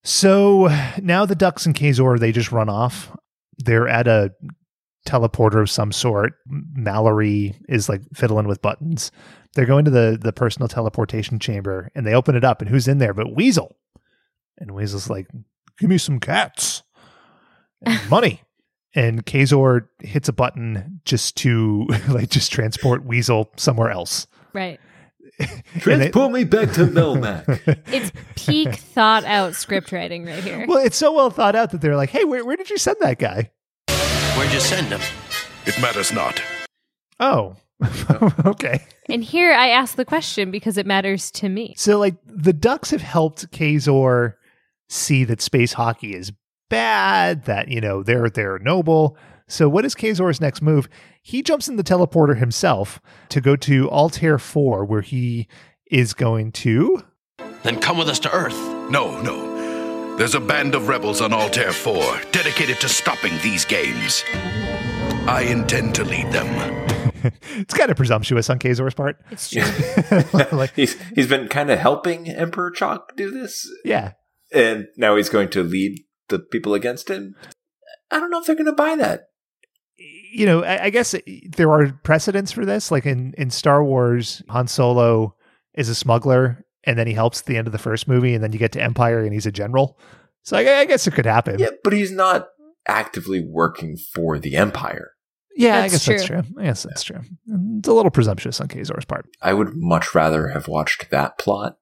[0.03, 0.67] So
[1.01, 3.15] now the Ducks and Kazor, they just run off.
[3.57, 4.31] They're at a
[5.07, 6.33] teleporter of some sort.
[6.47, 9.11] Mallory is like fiddling with buttons.
[9.55, 12.87] They're going to the the personal teleportation chamber and they open it up and who's
[12.87, 13.75] in there but Weasel.
[14.57, 15.27] And Weasel's like,
[15.77, 16.83] "Give me some cats.
[17.81, 18.41] And money."
[18.95, 24.27] And Kazor hits a button just to like just transport Weasel somewhere else.
[24.53, 24.79] Right.
[25.79, 27.79] Transport me back to Melmac.
[27.93, 30.65] It's peak thought out script writing right here.
[30.67, 32.97] Well, it's so well thought out that they're like, "Hey, where where did you send
[32.99, 33.51] that guy?"
[34.35, 35.01] Where'd you send him?
[35.65, 36.41] It matters not.
[37.19, 37.55] Oh,
[38.45, 38.85] okay.
[39.09, 41.73] And here I ask the question because it matters to me.
[41.77, 44.35] So, like, the Ducks have helped Kazor
[44.87, 46.31] see that space hockey is
[46.69, 49.17] bad, that, you know, they're, they're noble.
[49.47, 50.87] So, what is Kazor's next move?
[51.21, 55.47] He jumps in the teleporter himself to go to Altair 4, where he
[55.89, 57.03] is going to.
[57.63, 58.57] Then come with us to Earth.
[58.89, 60.15] No, no.
[60.17, 64.23] There's a band of rebels on Altair 4 dedicated to stopping these games.
[64.31, 66.85] I intend to lead them.
[67.55, 69.17] It's kind of presumptuous on Kazor's part.
[69.29, 69.61] It's true.
[70.57, 74.13] like, he's he's been kind of helping Emperor Chalk do this, yeah.
[74.53, 75.99] and now he's going to lead
[76.29, 77.35] the people against him.
[78.11, 79.25] I don't know if they're going to buy that.
[79.97, 82.91] you know, I, I guess it- there are precedents for this.
[82.91, 85.35] Like in in Star Wars, Han Solo
[85.73, 88.43] is a smuggler, and then he helps at the end of the first movie, and
[88.43, 89.99] then you get to Empire, and he's a general.
[90.43, 91.59] So I, I guess it could happen.
[91.59, 92.47] Yeah, but he's not
[92.87, 95.11] actively working for the Empire.
[95.55, 96.41] Yeah, I That's guess that's true.
[96.41, 96.51] true.
[96.61, 97.19] I guess that's true.
[97.79, 99.25] It's a little presumptuous on Kazor's part.
[99.41, 101.77] I would much rather have watched that plot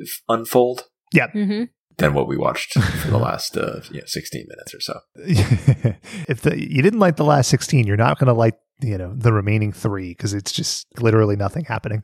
[0.00, 0.84] f- unfold
[1.32, 1.64] hmm
[1.98, 5.00] than what we watched for the last uh, you know, 16 minutes or so.
[6.28, 9.14] if the, you didn't like the last 16, you're not going to like, you know,
[9.16, 12.02] the remaining three because it's just literally nothing happening.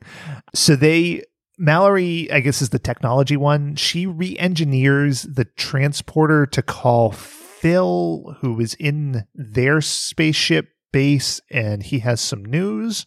[0.55, 1.23] So they,
[1.59, 3.75] Mallory, I guess, is the technology one.
[3.75, 11.83] She re engineers the transporter to call Phil, who is in their spaceship base, and
[11.83, 13.05] he has some news.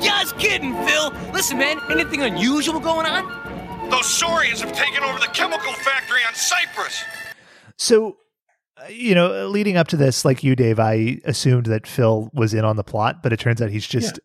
[0.00, 1.12] Just kidding, Phil.
[1.32, 3.53] Listen, man, anything unusual going on?
[3.90, 7.04] Those Saurians have taken over the chemical factory on Cyprus.
[7.76, 8.16] So,
[8.82, 12.54] uh, you know, leading up to this, like you, Dave, I assumed that Phil was
[12.54, 14.18] in on the plot, but it turns out he's just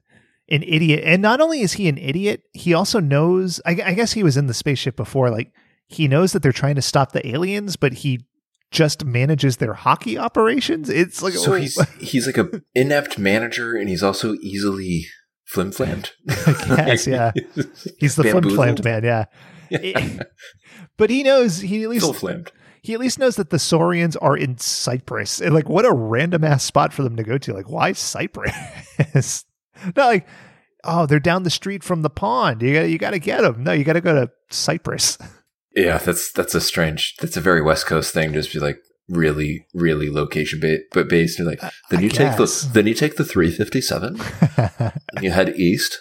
[0.50, 1.04] an idiot.
[1.06, 3.62] And not only is he an idiot, he also knows.
[3.66, 5.30] I, I guess he was in the spaceship before.
[5.30, 5.52] Like
[5.88, 8.26] he knows that they're trying to stop the aliens, but he
[8.72, 10.90] just manages their hockey operations.
[10.90, 15.08] It's like So oh, he's he's like a inept manager, and he's also easily
[15.50, 16.12] flim flammed.
[16.26, 17.32] guess, yeah.
[18.00, 19.04] he's the flim flamed man.
[19.04, 19.26] Yeah.
[20.98, 22.52] but he knows he at least Still flamed.
[22.82, 25.42] he at least knows that the Saurians are in Cyprus.
[25.42, 27.54] And like, what a random ass spot for them to go to.
[27.54, 29.46] Like, why Cyprus?
[29.96, 30.28] Not like,
[30.84, 32.62] oh, they're down the street from the pond.
[32.62, 33.64] You got you got to get them.
[33.64, 35.18] No, you got to go to Cyprus.
[35.76, 37.16] Yeah, that's that's a strange.
[37.18, 38.34] That's a very West Coast thing.
[38.34, 38.80] Just be like
[39.10, 41.40] really, really location based, but based.
[41.40, 44.22] Like, then I you take the then you take the 357.
[45.16, 46.00] and you head east,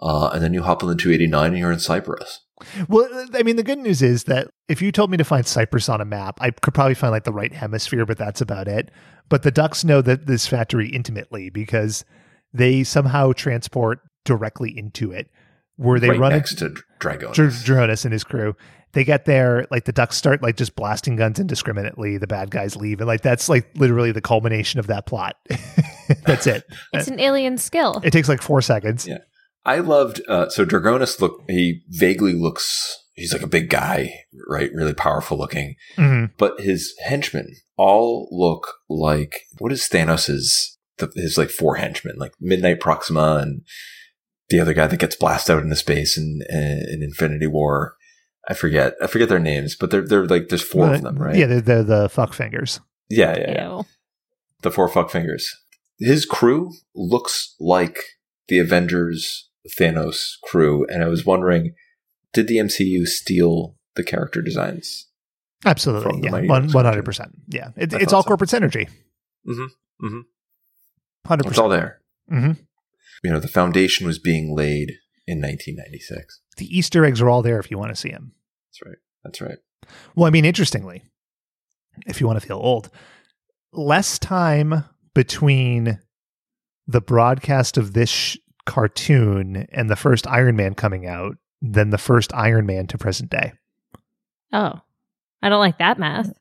[0.00, 2.40] uh, and then you hop on the 289 and you're in Cyprus.
[2.88, 5.88] Well, I mean, the good news is that if you told me to find Cyprus
[5.88, 8.90] on a map, I could probably find like the right hemisphere, but that's about it.
[9.28, 12.04] But the ducks know that this factory intimately because
[12.52, 15.30] they somehow transport directly into it,
[15.76, 17.34] where they right run next to Dragaunus.
[17.64, 18.54] Dr- and his crew.
[18.92, 22.18] They get there, like the ducks start like just blasting guns indiscriminately.
[22.18, 25.36] The bad guys leave, and like that's like literally the culmination of that plot.
[26.26, 26.64] that's it.
[26.92, 28.00] It's an alien skill.
[28.02, 29.06] It takes like four seconds.
[29.06, 29.18] Yeah.
[29.64, 34.12] I loved uh, so Dragaunus look he vaguely looks he's like a big guy,
[34.48, 34.70] right?
[34.74, 35.76] Really powerful looking.
[35.96, 36.32] Mhm.
[36.38, 42.32] But his henchmen all look like what is Thanos's the, his like four henchmen, like
[42.40, 43.62] Midnight Proxima and
[44.48, 47.94] the other guy that gets blasted out into space in in Infinity War.
[48.50, 48.94] I forget.
[49.00, 51.36] I forget their names, but they're they're like there's four of them, right?
[51.36, 52.80] Yeah, they're, they're the fuck fingers.
[53.08, 53.82] Yeah, yeah, yeah.
[54.62, 55.56] The four fuck fingers.
[56.00, 58.00] His crew looks like
[58.48, 59.48] the Avengers
[59.78, 61.74] Thanos crew, and I was wondering,
[62.32, 65.06] did the MCU steal the character designs?
[65.64, 67.30] Absolutely, yeah, Mighty one Ducks one hundred percent.
[67.46, 68.28] Yeah, it, it's all so.
[68.28, 68.88] corporate synergy.
[69.46, 70.06] Mm-hmm.
[70.06, 70.20] Mm-hmm.
[71.24, 72.00] Hundred It's all there.
[72.32, 72.60] Mm-hmm.
[73.22, 74.94] You know, the foundation was being laid
[75.28, 76.40] in 1996.
[76.56, 78.32] The Easter eggs are all there if you want to see them.
[78.70, 78.98] That's right.
[79.24, 79.58] That's right.
[80.14, 81.02] Well, I mean, interestingly,
[82.06, 82.90] if you want to feel old,
[83.72, 85.98] less time between
[86.86, 91.98] the broadcast of this sh- cartoon and the first Iron Man coming out than the
[91.98, 93.52] first Iron Man to present day.
[94.52, 94.80] Oh,
[95.42, 96.32] I don't like that math.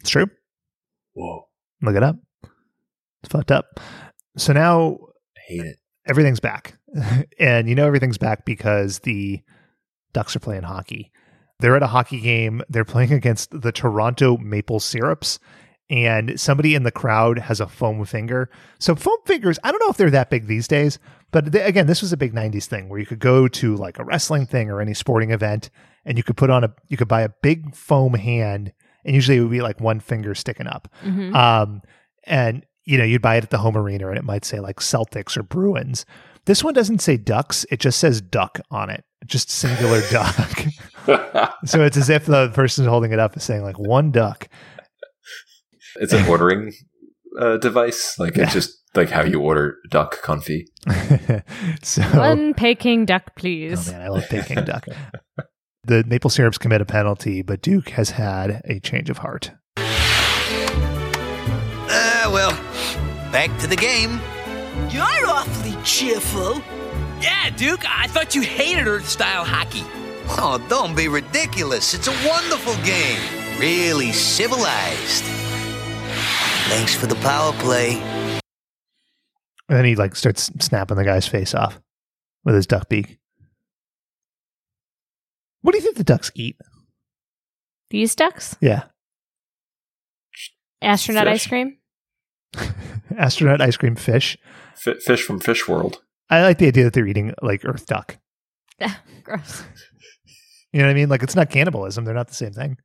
[0.00, 0.26] It's true.
[1.14, 1.48] Whoa.
[1.82, 2.16] Look it up.
[3.22, 3.80] It's fucked up.
[4.36, 4.98] So now
[5.36, 5.76] I hate it.
[6.06, 6.76] everything's back.
[7.38, 9.40] and you know everything's back because the
[10.12, 11.10] Ducks are playing hockey.
[11.60, 12.62] They're at a hockey game.
[12.68, 15.38] They're playing against the Toronto Maple Syrups.
[15.90, 18.48] And somebody in the crowd has a foam finger.
[18.78, 20.98] So foam fingers, I don't know if they're that big these days,
[21.32, 23.98] but they, again, this was a big '90s thing where you could go to like
[23.98, 25.68] a wrestling thing or any sporting event,
[26.06, 28.72] and you could put on a, you could buy a big foam hand,
[29.04, 30.88] and usually it would be like one finger sticking up.
[31.04, 31.34] Mhm.
[31.34, 31.82] Um,
[32.24, 34.76] and you know, you'd buy it at the home arena and it might say like
[34.80, 36.04] Celtics or Bruins.
[36.44, 39.04] This one doesn't say ducks, it just says duck on it.
[39.26, 40.64] Just singular duck.
[41.64, 44.48] so it's as if the person holding it up is saying like one duck.
[45.96, 46.72] It's an ordering
[47.38, 48.18] uh, device.
[48.18, 48.44] Like Yeah.
[48.44, 50.64] it's just like how you order duck confit.
[51.82, 53.88] so One Peking duck, please.
[53.88, 54.86] Oh man, I love Peking duck.
[55.84, 59.52] The maple syrups commit a penalty, but Duke has had a change of heart.
[61.94, 62.50] Ah, well,
[63.32, 64.20] back to the game.
[64.90, 66.62] You're awfully cheerful.
[67.20, 69.84] Yeah, Duke, I thought you hated Earth style hockey.
[70.28, 71.94] Oh, don't be ridiculous.
[71.94, 73.20] It's a wonderful game.
[73.58, 75.24] Really civilized.
[76.68, 78.00] Thanks for the power play.
[79.68, 81.80] And then he like starts snapping the guy's face off
[82.44, 83.18] with his duck beak.
[85.62, 86.56] What do you think the ducks eat?
[87.90, 88.56] These ducks?
[88.60, 88.84] Yeah.
[90.80, 91.32] Astronaut Fish.
[91.34, 91.76] ice cream?
[93.16, 94.36] Astronaut ice cream fish.
[94.86, 96.00] F- fish from Fish World.
[96.30, 98.18] I like the idea that they're eating like earth duck.
[99.22, 99.62] Gross.
[100.72, 101.08] You know what I mean?
[101.08, 102.04] Like it's not cannibalism.
[102.04, 102.78] They're not the same thing.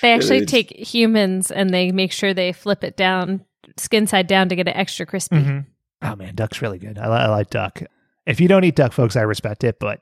[0.00, 3.44] They actually it's- take humans and they make sure they flip it down,
[3.76, 5.36] skin side down to get it extra crispy.
[5.36, 5.66] Mhm.
[6.00, 6.98] Oh man, duck's really good.
[6.98, 7.82] I, li- I like duck.
[8.26, 9.78] If you don't eat duck, folks, I respect it.
[9.78, 10.00] But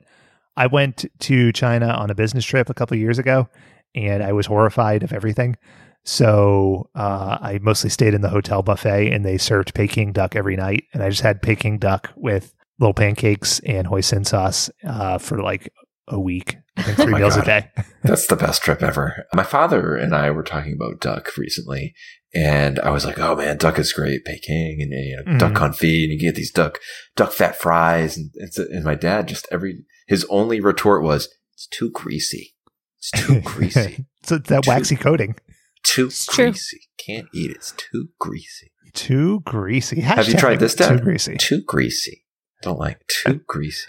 [0.55, 3.49] I went to China on a business trip a couple of years ago,
[3.93, 5.57] and I was horrified of everything.
[6.03, 10.55] So uh, I mostly stayed in the hotel buffet, and they served Peking duck every
[10.55, 15.41] night, and I just had Peking duck with little pancakes and hoisin sauce uh, for
[15.41, 15.71] like
[16.07, 16.57] a week.
[16.77, 17.69] I think three my meals a day.
[18.03, 19.25] That's the best trip ever.
[19.35, 21.93] My father and I were talking about duck recently,
[22.33, 25.57] and I was like, "Oh man, duck is great, Peking and you know, duck Mhm.
[25.57, 26.79] confit, and you get these duck
[27.15, 31.67] duck fat fries." And, it's, and my dad just every his only retort was, "It's
[31.67, 32.55] too greasy.
[32.97, 34.05] It's too greasy.
[34.23, 35.35] so it's that waxy coating.
[35.83, 36.45] Too true.
[36.51, 36.81] greasy.
[36.97, 37.57] Can't eat it.
[37.57, 40.01] It's too greasy." Too greasy.
[40.01, 40.97] Have you tried this, Dad?
[40.97, 41.37] Too greasy.
[41.37, 42.25] Too greasy.
[42.61, 43.87] Don't like too greasy.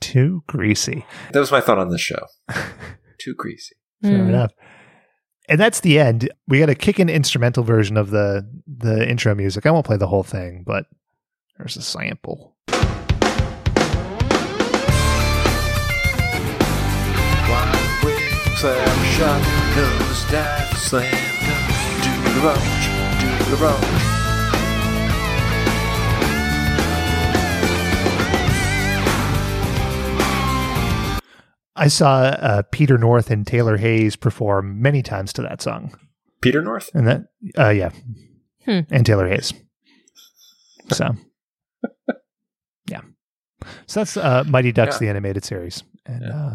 [0.00, 1.06] Too greasy.
[1.32, 2.26] That was my thought on this show.
[3.18, 3.76] Too greasy.
[4.02, 4.28] Fair Mm.
[4.28, 4.52] enough.
[5.48, 6.30] And that's the end.
[6.48, 9.66] We got a kick in instrumental version of the the intro music.
[9.66, 10.84] I won't play the whole thing, but
[11.58, 12.56] there's a sample.
[18.56, 18.89] Slam
[19.20, 19.42] shot,
[19.76, 21.04] nose dive, slam
[21.44, 21.68] dunk,
[22.02, 22.80] do the roach,
[23.20, 24.00] do the roach.
[31.76, 35.94] I saw uh, Peter North and Taylor Hayes perform many times to that song,
[36.42, 36.90] Peter North?
[36.94, 37.22] and that
[37.58, 37.90] uh, yeah,
[38.66, 38.80] Hmm.
[38.90, 39.54] and Taylor Hayes.
[40.92, 41.14] So
[42.86, 43.00] yeah,
[43.86, 44.98] So that's uh, Mighty Ducks, Yeah.
[45.06, 45.82] the animated series.
[46.04, 46.50] And uh,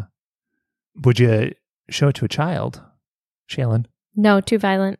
[1.04, 1.52] would you
[1.90, 2.80] show it to a child,
[3.50, 3.86] Shaylin?
[4.14, 4.98] No, too violent.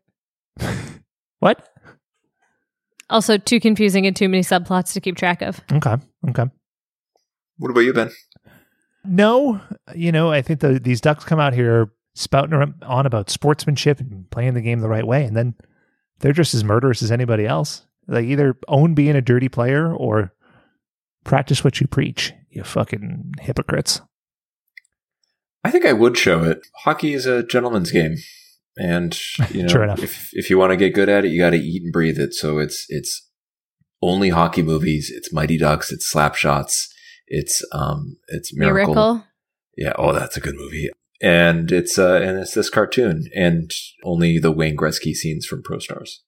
[1.39, 1.69] What?
[3.09, 5.61] Also, too confusing and too many subplots to keep track of.
[5.73, 5.97] Okay.
[6.29, 6.45] Okay.
[7.59, 8.11] What about you, Ben?
[9.05, 9.61] No,
[9.95, 14.01] you know, I think the, these ducks come out here spouting ar- on about sportsmanship
[14.01, 15.55] and playing the game the right way, and then
[16.19, 17.87] they're just as murderous as anybody else.
[18.09, 20.33] They either own being a dirty player or
[21.25, 22.33] practice what you preach.
[22.51, 24.01] You fucking hypocrites.
[25.67, 26.67] I think I would show it.
[26.85, 28.17] Hockey is a gentleman's game,
[28.77, 29.19] and
[29.51, 30.03] you know, enough.
[30.03, 32.19] if if you want to get good at it, you got to eat and breathe
[32.19, 32.35] it.
[32.35, 33.29] So it's it's
[34.03, 35.11] only hockey movies.
[35.15, 35.91] It's Mighty Ducks.
[35.93, 36.87] It's Slapshots.
[37.27, 38.95] It's um it's Miracle.
[38.95, 39.25] Miracle.
[39.77, 39.93] Yeah.
[39.97, 40.91] Oh, that's a good movie.
[41.23, 43.71] And it's uh and it's this cartoon and
[44.05, 46.23] only the Wayne Gretzky scenes from Pro Stars.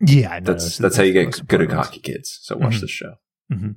[0.00, 0.52] Yeah, I know.
[0.52, 2.38] That's that's how you get good at hockey kids.
[2.42, 2.80] So watch Mhm.
[2.82, 3.14] this show.
[3.52, 3.76] Mhm.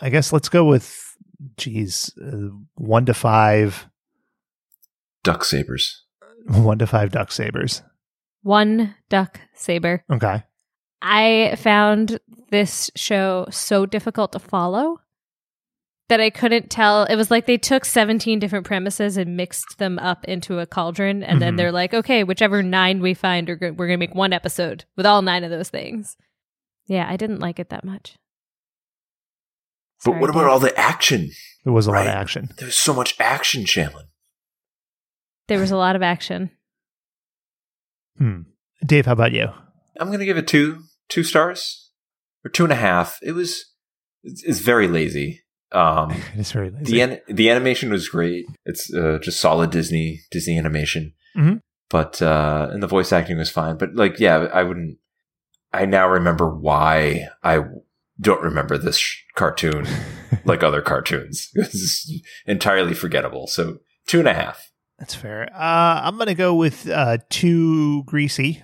[0.00, 1.07] I guess let's go with,
[1.56, 3.88] geez, uh, one to five,
[5.24, 6.04] Duck Sabers.
[6.46, 7.82] one to five duck sabers.
[8.42, 10.04] One duck saber.
[10.10, 10.42] Okay.
[11.02, 12.18] I found
[12.50, 15.00] this show so difficult to follow
[16.08, 17.04] that I couldn't tell.
[17.04, 21.22] It was like they took 17 different premises and mixed them up into a cauldron.
[21.22, 21.56] And then Mhm.
[21.58, 25.20] they're like, okay, whichever nine we find, we're going to make one episode with all
[25.20, 26.16] nine of those things.
[26.86, 28.16] Yeah, I didn't like it that much.
[30.04, 31.30] But Sorry, what about all the action?
[31.64, 32.50] There was a lot of action.
[32.58, 34.06] There was so much action, Shanlin.
[35.48, 36.50] There was a lot of action.
[38.16, 38.42] Hmm.
[38.84, 39.48] Dave, how about you?
[40.00, 41.90] I'm gonna give it two two stars
[42.44, 43.18] or two and a half.
[43.22, 43.64] It was
[44.22, 45.42] it's, it's very lazy.
[45.72, 46.92] Um, It's very lazy.
[46.92, 48.46] the an- the animation was great.
[48.64, 51.14] It's uh, just solid Disney Disney animation.
[51.36, 51.60] Mhm.
[51.90, 53.76] But uh, and the voice acting was fine.
[53.78, 54.98] But like, yeah, I wouldn't.
[55.72, 57.60] I now remember why I
[58.20, 59.86] don't remember this sh- cartoon
[60.44, 61.50] like other cartoons.
[61.56, 62.10] It's
[62.46, 63.46] entirely forgettable.
[63.46, 64.70] So two and a half.
[64.98, 65.48] That's fair.
[65.54, 68.62] Uh, I'm gonna go with uh, too greasy.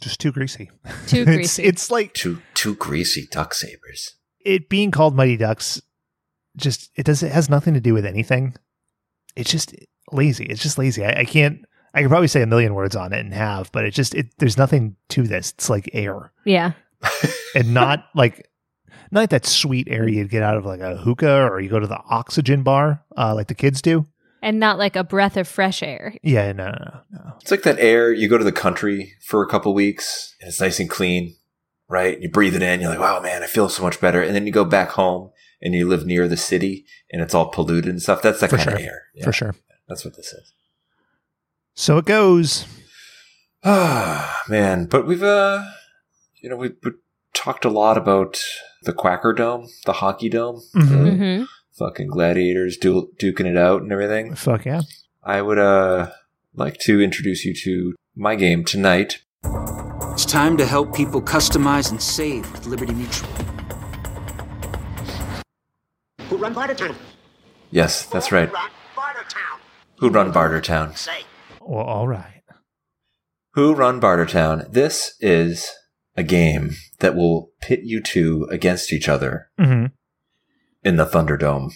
[0.00, 0.70] Just too greasy.
[1.06, 1.62] Too it's, greasy.
[1.64, 4.16] it's like Two two greasy duck sabers.
[4.44, 5.82] it being called Mighty Ducks.
[6.56, 7.22] Just it does.
[7.22, 8.54] It has nothing to do with anything.
[9.36, 9.74] It's just
[10.10, 10.46] lazy.
[10.46, 11.04] It's just lazy.
[11.04, 11.64] I, I can't.
[11.92, 14.28] I could probably say a million words on it and have, but it just it.
[14.38, 15.50] There's nothing to this.
[15.52, 16.72] It's like air Yeah.
[17.54, 18.48] and not like
[19.10, 21.80] not like that sweet air you'd get out of like a hookah or you go
[21.80, 24.06] to the oxygen bar uh, like the kids do.
[24.42, 26.14] And not like a breath of fresh air.
[26.22, 27.32] Yeah, no, no, no, no.
[27.42, 28.10] It's like that air.
[28.10, 31.36] You go to the country for a couple weeks, and it's nice and clean,
[31.90, 32.18] right?
[32.18, 32.80] You breathe it in.
[32.80, 34.22] You're like, wow, man, I feel so much better.
[34.22, 35.30] And then you go back home
[35.60, 38.22] and you live near the city, and it's all polluted and stuff.
[38.22, 38.78] That's that For kind sure.
[38.78, 39.02] of air.
[39.14, 39.54] Yeah, For sure.
[39.88, 40.54] That's what this is.
[41.74, 42.64] So it goes.
[43.62, 44.86] Ah, man.
[44.86, 45.62] But we've, uh,
[46.42, 46.92] you know, we've, we
[47.42, 48.38] talked a lot about
[48.82, 50.88] the Quacker Dome, the hockey dome, Mhm.
[50.88, 51.44] the Mm-hmm.
[51.78, 54.34] fucking gladiators du- duking it out and everything.
[54.34, 54.82] Fuck yeah.
[55.22, 56.10] I would, uh,
[56.54, 59.22] like to introduce you to my game tonight.
[60.12, 63.28] It's time to help people customize and save with Liberty Mutual.
[66.28, 66.94] Who run Bartertown?
[67.70, 68.50] Yes, that's right.
[68.52, 69.58] bartertown
[69.98, 70.96] Who run Bartertown?
[70.96, 71.22] Say.
[71.60, 72.42] Well, all right.
[73.54, 74.70] Who Run Bartertown?
[74.72, 75.70] This is
[76.20, 76.70] a game
[77.00, 79.86] that will pit you two against each other hmm
[80.82, 81.72] in the Thunderdome.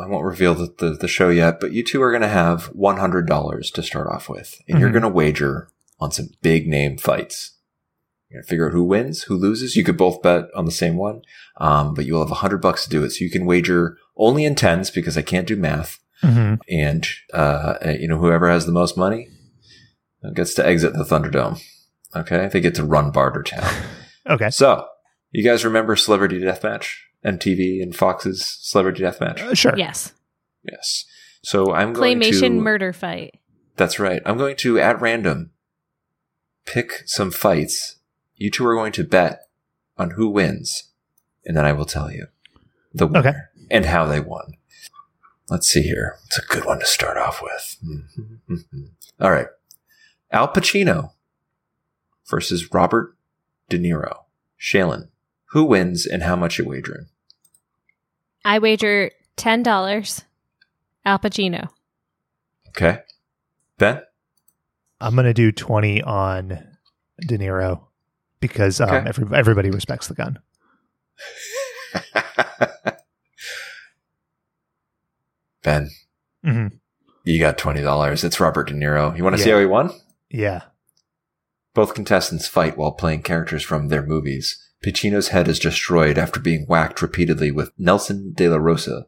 [0.00, 2.72] I won't reveal the, the, the show yet, but you two are going to have
[2.72, 4.92] $100 to start off with, and you're Mhm.
[4.92, 5.68] going to wager
[6.00, 7.56] on some big name fights.
[8.28, 9.74] You're going to figure out who wins, who loses.
[9.76, 11.22] You could both bet on the same one,
[11.58, 13.10] um, but you'll have 100 bucks to do it.
[13.10, 15.98] So you can wager only in tens because I can't do math.
[16.20, 19.28] hmm And, uh, you know, whoever has the most money
[20.34, 21.60] gets to exit the Thunderdome.
[22.16, 22.48] Okay.
[22.48, 23.84] They get to run Bartertown.
[24.28, 24.50] Okay.
[24.50, 24.86] So,
[25.30, 26.96] you guys remember Celebrity Deathmatch?
[27.24, 29.40] MTV and Fox's Celebrity Deathmatch?
[29.40, 29.72] Uh, sure.
[29.74, 30.12] Yes.
[30.62, 31.06] Yes.
[31.42, 32.60] So I'm going Claymation to.
[32.60, 33.40] murder fight.
[33.76, 34.20] That's right.
[34.26, 35.52] I'm going to, at random,
[36.66, 37.96] pick some fights.
[38.36, 39.40] You two are going to bet
[39.96, 40.90] on who wins,
[41.46, 42.26] and then I will tell you
[42.92, 43.38] the winner Okay.
[43.70, 44.52] and how they won.
[45.48, 46.16] Let's see here.
[46.26, 47.76] It's a good one to start off with.
[47.82, 48.90] Mhm.
[49.20, 49.46] All right.
[50.30, 51.12] Al Pacino
[52.28, 53.16] versus Robert
[53.68, 54.24] De Niro.
[54.60, 55.08] Shaylin,
[55.52, 57.06] who wins and how much you wagering?
[58.44, 60.24] I wager $10.
[61.04, 61.68] Al Pacino.
[62.68, 62.98] Okay.
[63.78, 64.02] Ben?
[65.00, 66.48] I'm gonna do twenty on
[67.20, 67.82] De Niro
[68.40, 69.08] because um, Okay.
[69.08, 70.38] every, everybody respects the gun.
[75.62, 75.90] Ben,
[76.44, 76.66] hmm
[77.24, 78.24] you got $20.
[78.24, 79.14] It's Robert De Niro.
[79.14, 79.90] You want to see how he won?
[80.30, 80.62] Yeah.
[81.78, 84.58] Both contestants fight while playing characters from their movies.
[84.84, 89.06] Pacino's head is destroyed after being whacked repeatedly with Nelson de la Rosa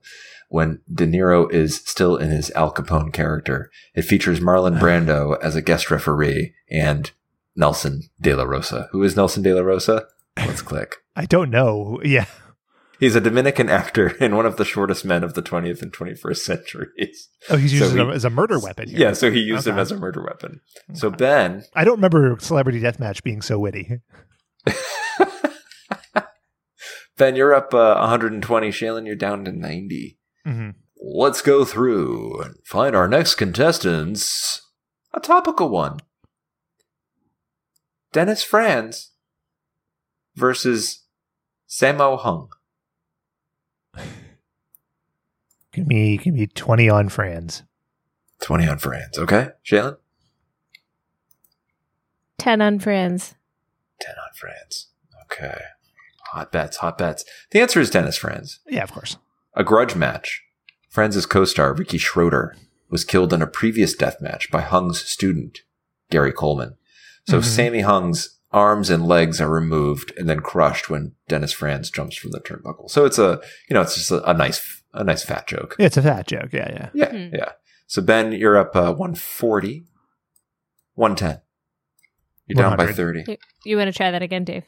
[0.51, 3.73] when De Niro is still in his Al Capone character.
[3.97, 7.11] It features Marlon Brando as a guest referee and
[7.57, 8.89] Nelson de la Rosa.
[8.93, 10.07] Who is Nelson de la Rosa?
[10.37, 10.99] Let's click.
[11.17, 12.01] I don't know.
[12.05, 12.27] Yeah.
[13.01, 16.37] He's a Dominican actor and one of the shortest men of the 20th and 21st
[16.37, 17.29] centuries.
[17.49, 18.89] Oh, he's So using he- him as a murder weapon.
[18.91, 18.99] Here.
[18.99, 20.61] Yeah, so he used him as a murder weapon.
[20.93, 23.99] So Ben, I don't remember Celebrity Deathmatch being so witty.
[27.17, 28.69] Ben, you're up uh, 120.
[28.71, 30.19] Shaylin, you're down to 90.
[30.47, 30.75] Mhm.
[31.03, 34.63] Let's go through and find our next contestants.
[35.13, 35.99] A topical one.
[38.13, 39.11] Dennis Franz
[40.35, 41.05] versus
[41.69, 42.49] Sammo Hung.
[45.73, 47.63] Give me, give me twenty on Franz.
[48.43, 49.51] 20 on Franz, okay?
[49.65, 49.99] Shaylin?
[52.39, 53.35] 10 on Franz.
[54.01, 54.87] 10 on Franz.
[55.25, 55.59] Okay.
[56.33, 57.23] Hot bets, hot bets.
[57.51, 58.61] The answer is Dennis Franz.
[58.67, 59.19] Yeah, of course.
[59.55, 60.43] A grudge match.
[60.89, 62.57] Franz's co-star, Ricky Schroder,
[62.89, 65.59] was killed in a previous death match by Hung's student,
[66.11, 66.77] Gary Coleman.
[67.29, 67.45] So Mhm.
[67.45, 72.33] Sammy Hung's arms and legs are removed and then crushed when Dennis Franz jumps from
[72.33, 72.91] the turnbuckle.
[72.91, 75.77] So it's a, you know, it's just a, a nice, a nice fat joke.
[75.79, 76.53] It's a fat joke.
[76.53, 76.91] Yeah, yeah.
[76.93, 77.53] Yeah, yeah.
[77.87, 79.85] So Ben, you're up uh, 140,
[80.95, 81.41] 110.
[82.47, 83.25] You're down by 30.
[83.29, 84.65] You, you want to try that again, Dave?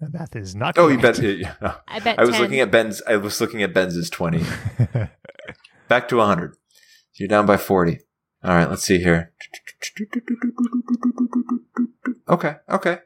[0.00, 0.76] The math is not.
[0.78, 1.14] Oh, you bet.
[1.14, 1.38] correct.
[1.38, 1.74] yeah.
[1.88, 2.40] I bet I was 10.
[2.40, 3.00] looking at Ben's.
[3.02, 4.42] I was looking at Ben's is twenty.
[5.88, 6.56] Back to hundred.
[7.14, 8.00] You're down by forty.
[8.42, 8.68] All right.
[8.68, 9.32] Let's see here.
[12.28, 12.56] Okay.
[12.68, 12.98] Okay.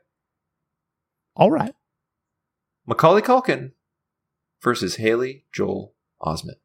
[1.34, 1.74] All right.
[2.86, 3.72] Macaulay Culkin
[4.62, 6.56] versus Haley Joel Osment.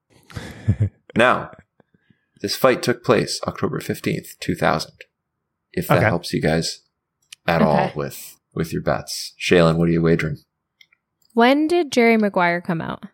[1.16, 1.52] now,
[2.42, 4.94] this fight took place October fifteenth, two thousand.
[5.74, 6.06] If that Okay.
[6.08, 6.82] helps you guys
[7.48, 10.38] at all with with your bets, Shaylin, what are you wagering?
[11.34, 13.06] When did Jerry Maguire come out?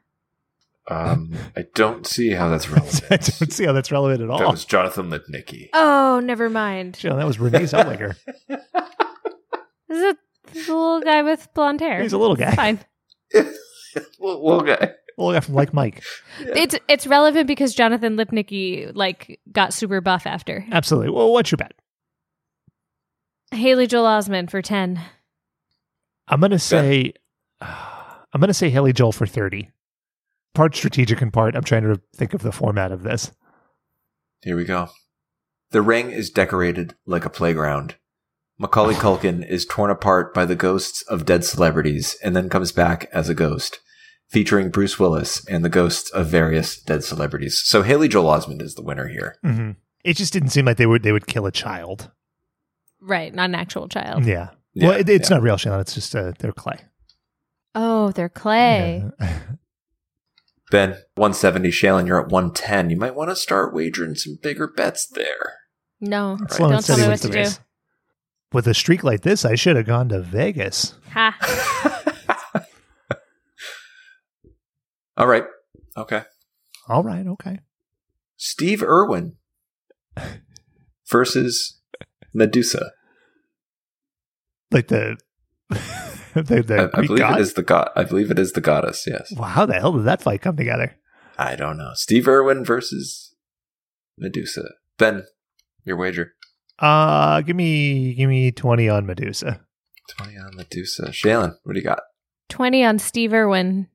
[0.89, 3.03] Um, I don't see how that's relevant.
[3.11, 4.39] I don't see how that's relevant at all.
[4.39, 5.69] That was Jonathan Lipnicki.
[5.73, 6.95] Oh, never mind.
[6.95, 8.15] Sure, that was Renee Zellweger.
[9.89, 10.18] This is a,
[10.53, 12.01] this is a little guy with blonde hair.
[12.01, 12.47] He's a little guy.
[12.47, 12.80] It's fine.
[14.19, 14.93] Little little guy.
[15.18, 16.03] little guy from like Mike.
[16.39, 20.65] It's it's relevant because Jonathan Lipnicki like got super buff after.
[20.72, 21.09] Absolutely.
[21.09, 21.73] Well, what's your bet?
[23.51, 24.99] Haley Joel Osment for ten.
[26.27, 27.14] I'm gonna say,
[27.61, 29.72] I'm gonna say Haley Joel for thirty.
[30.53, 33.31] Part strategic and part I'm trying to think of the format of this.
[34.43, 34.89] Here we go.
[35.72, 37.95] The ring is decorated like a playground.
[38.59, 43.07] Macaulay Culkin is torn apart by the ghosts of dead celebrities and then comes back
[43.13, 43.79] as a ghost,
[44.27, 47.61] featuring Bruce Willis and the ghosts of various dead celebrities.
[47.63, 49.35] So Haley Joel Osment is the winner here.
[49.43, 49.71] hmm
[50.03, 52.09] It just didn't seem like they would they would kill a child.
[52.99, 54.25] Right, not an actual child.
[54.25, 54.49] Yeah.
[54.73, 55.38] Yeah, well, it, it's yeah.
[55.38, 55.79] not real, Shannon.
[55.79, 56.79] It's just uh, they're clay.
[57.73, 59.03] Oh, they're clay.
[60.71, 61.69] Ben, 170.
[61.69, 62.89] Shaylin, you're at 110.
[62.89, 65.53] You might want to start wagering some bigger bets there.
[66.01, 67.34] No, Slow and don't tell me what to do.
[67.38, 67.59] race.
[68.53, 70.93] With a streak like this, I should have gone to Vegas.
[71.11, 71.35] Ha.
[75.17, 75.43] All right.
[75.97, 76.21] Okay.
[76.87, 77.59] All right, okay.
[78.37, 79.35] Steve Irwin
[81.09, 81.79] versus
[82.33, 82.91] Medusa.
[84.71, 85.17] Like the
[85.69, 87.39] the, the I, I believe god?
[87.39, 87.89] it is the god.
[87.95, 89.05] I believe it is the goddess.
[89.07, 89.33] Yes.
[89.35, 90.95] Wow, how the hell did that fight come together?
[91.37, 91.91] I don't know.
[91.95, 93.35] Steve Irwin versus
[94.17, 94.63] Medusa.
[94.97, 95.25] Ben,
[95.83, 96.33] your wager.
[96.79, 99.61] Uh give me give me twenty on Medusa.
[100.19, 101.07] 20 on Medusa.
[101.09, 101.99] Shaylin, what do you got?
[102.47, 103.87] Twenty on Steve Irwin.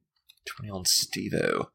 [0.44, 1.70] 20 on Steve-O.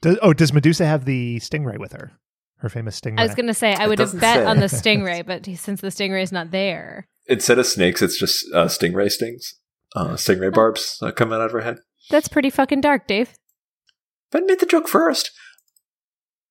[0.00, 2.12] Does, oh, does Medusa have the stingray with her?
[2.58, 3.18] Her famous stingray.
[3.18, 4.44] I was gonna say I It would have bet say.
[4.44, 8.46] on the stingray, but since the stingray is not there, Instead of snakes, it's just
[8.54, 9.56] uh, stingray stings.
[9.94, 11.78] Uh, stingray barbs uh, coming out of her head.
[12.08, 13.34] that's pretty fucking dark, Dave.
[14.32, 15.30] Ben made the joke first.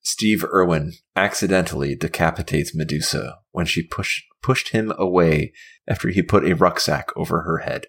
[0.07, 5.51] Steve Irwin accidentally decapitates Medusa when she push, pushed him away
[5.85, 7.87] after he put a rucksack over her head.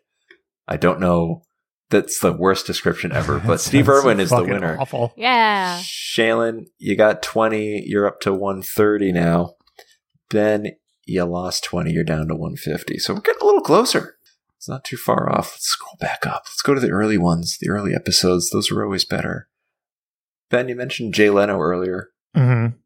[0.66, 1.42] I don't know.
[1.90, 4.76] That's the worst description ever, but Steve Irwin is the winner.
[4.80, 5.12] Awful.
[5.16, 5.78] Yeah.
[5.78, 7.84] Shaylin, you got 20.
[7.86, 9.54] You're up to 130 now.
[10.28, 10.72] Ben,
[11.06, 11.92] you lost 20.
[11.92, 12.98] You're down to 150.
[12.98, 14.16] So we're getting a little closer.
[14.56, 15.52] It's not too far off.
[15.52, 16.42] Let's scroll back up.
[16.46, 18.50] Let's go to the early ones, the early episodes.
[18.50, 19.48] Those are always better.
[20.50, 22.08] Ben, you mentioned Jay Leno earlier.
[22.36, 22.76] Mm-hmm.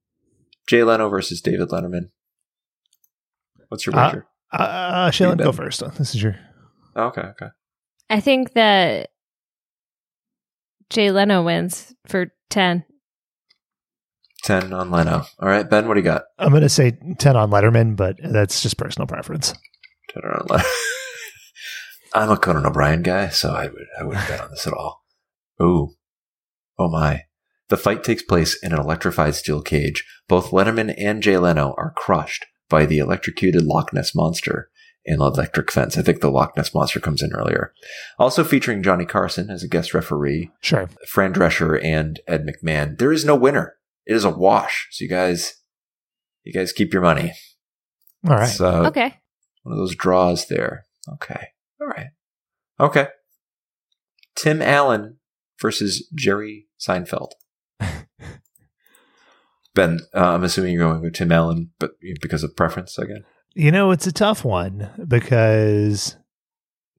[0.66, 2.10] Jay Leno versus David Letterman.
[3.68, 4.26] What's your Uh, wager?
[4.52, 5.46] Uh, Shaylin, bet.
[5.46, 5.82] go first.
[5.96, 6.36] This is your.
[6.96, 7.46] Oh, okay, okay.
[8.10, 9.10] I think that
[10.90, 12.84] Jay Leno wins for ten.
[14.44, 15.24] 10 on Leno.
[15.38, 16.24] All right, Ben, what do you got?
[16.36, 19.54] I'm going to say 10 on Letterman, but that's just personal preference.
[20.10, 20.64] 10 on Leno.
[22.14, 25.04] I'm a Conan O'Brien guy, so I would I wouldn't bet on this at all.
[25.62, 25.92] Ooh,
[26.76, 27.22] oh my!
[27.72, 30.04] The fight takes place in an electrified steel cage.
[30.28, 34.68] Both Letterman and Jay Leno are crushed by the electrocuted Loch Ness monster
[35.06, 35.96] in the electric fence.
[35.96, 37.72] I think the Loch Ness monster comes in earlier.
[38.18, 40.90] Also featuring Johnny Carson as a guest referee, Sure.
[41.08, 42.98] Fran Drescher and Ed McMahon.
[42.98, 43.76] There is no winner.
[44.04, 44.88] It is a wash.
[44.90, 45.54] So you guys,
[46.44, 47.32] you guys keep your money.
[48.28, 48.48] All right.
[48.50, 49.14] So Okay.
[49.62, 50.84] one of those draws there.
[51.14, 51.46] Okay.
[51.80, 52.08] All right.
[52.78, 53.06] Okay.
[54.36, 55.16] Tim Allen
[55.58, 57.30] versus Jerry Seinfeld.
[59.74, 63.24] Ben, uh, I'm assuming you're going with Tim Allen, but because of preference again.
[63.54, 66.16] You know, it's a tough one because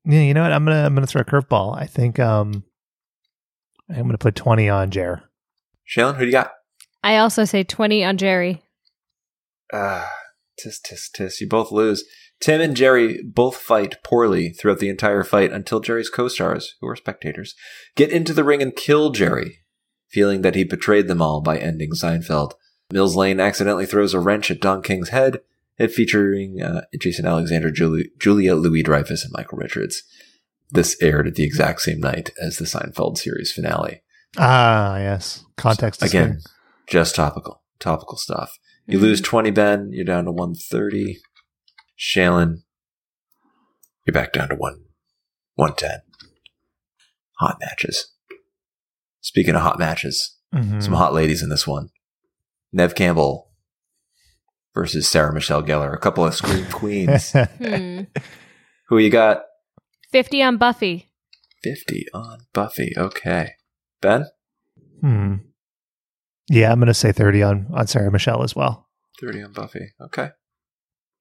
[0.05, 0.53] yeah, you know what?
[0.53, 1.77] I'm gonna I'm gonna throw a curveball.
[1.77, 2.63] I think um
[3.89, 5.23] I'm gonna put twenty on Jer.
[5.87, 6.51] Shaylin, who do you got?
[7.03, 8.63] I also say 20 on Jerry.
[9.73, 10.09] Ah,
[10.57, 11.41] tis, tis, tis.
[11.41, 12.05] You both lose.
[12.39, 16.87] Tim and Jerry both fight poorly throughout the entire fight until Jerry's co stars, who
[16.87, 17.55] are spectators,
[17.95, 19.59] get into the ring and kill Jerry,
[20.09, 22.53] feeling that he betrayed them all by ending Seinfeld.
[22.91, 25.41] Mills Lane accidentally throws a wrench at Don King's head,
[25.77, 30.03] it featuring uh, Jason Alexander, Julie, Julia Louis Dreyfus, and Michael Richards.
[30.69, 34.01] This aired at the exact same night as the Seinfeld series finale.
[34.37, 35.45] Ah, yes.
[35.57, 36.39] Context is Again,
[36.87, 38.57] just topical, topical stuff.
[38.87, 39.89] You lose 20, Ben.
[39.91, 41.19] You're down to 130.
[41.97, 42.63] Shailen,
[44.05, 44.81] you're back down to one,
[45.55, 46.01] 110.
[47.39, 48.11] Hot matches.
[49.21, 50.83] Speaking of hot matches, Mhm.
[50.83, 51.89] some hot ladies in this one.
[52.73, 53.49] Neve Campbell
[54.73, 55.93] versus Sarah Michelle Gellar.
[55.93, 57.31] A couple of scream queens.
[57.31, 58.01] Hmm.
[58.89, 59.43] Who you got?
[60.11, 61.11] 50 on Buffy.
[61.63, 62.93] 50 on Buffy.
[62.97, 63.51] Okay.
[64.01, 64.25] Ben?
[65.01, 65.35] Hmm.
[66.49, 68.89] Yeah, I'm gonna say thirty on on Sarah Michelle as well.
[69.21, 69.93] 30 on Buffy.
[70.01, 70.31] Okay.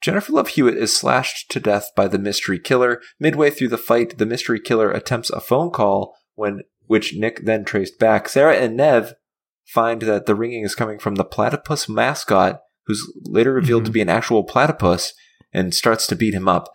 [0.01, 3.01] Jennifer Love Hewitt is slashed to death by the mystery killer.
[3.21, 7.65] Midway through the fight, the mystery killer attempts a phone call when which Nick then
[7.65, 8.29] traced back.
[8.29, 9.15] Sarah and Neve
[9.67, 13.95] find that the ringing is coming from the platypus mascot, who's later revealed to mm-hmm.
[13.95, 15.13] be an actual platypus,
[15.53, 16.69] and starts to beat him up.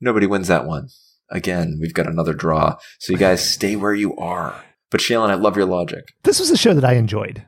[0.00, 0.88] Nobody wins that one.
[1.30, 2.76] Again, we've got another draw.
[2.98, 4.62] So you guys stay where you are.
[4.90, 6.04] But Shailen, I love your logic.
[6.22, 7.46] This was a show that I enjoyed.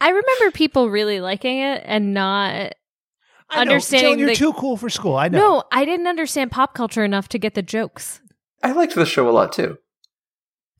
[0.00, 2.74] I remember people really liking it and not
[3.48, 5.16] I know, understanding Joan, you're the- too cool for school.
[5.16, 5.38] I know.
[5.38, 8.20] No, I didn't understand pop culture enough to get the jokes.
[8.62, 9.78] I liked the show a lot too.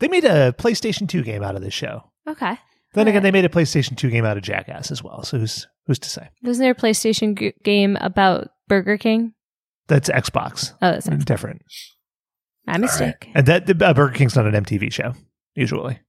[0.01, 2.11] They made a PlayStation 2 game out of this show.
[2.27, 2.59] Okay.
[2.95, 5.23] Then again, they made a PlayStation 2 game out of Jackass as well.
[5.25, 6.29] So who's who's to say?
[6.43, 9.35] Wasn't there a PlayStation g- game about Burger King?
[9.89, 10.73] That's Xbox.
[10.81, 11.25] Oh, that's Xbox.
[11.25, 11.63] different.
[12.67, 13.29] My mistake.
[13.35, 15.13] And that the, uh, Burger King's not an MTV show
[15.55, 16.01] usually.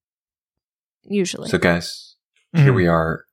[1.03, 1.49] Usually.
[1.49, 2.15] So, guys,
[2.53, 2.75] here Mhm.
[2.75, 3.25] we are.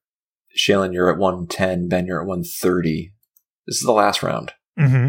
[0.58, 1.88] Shailen, you're at 110.
[1.88, 3.14] Ben, you're at 130.
[3.66, 4.52] This is the last round.
[4.78, 5.08] Mm-hmm.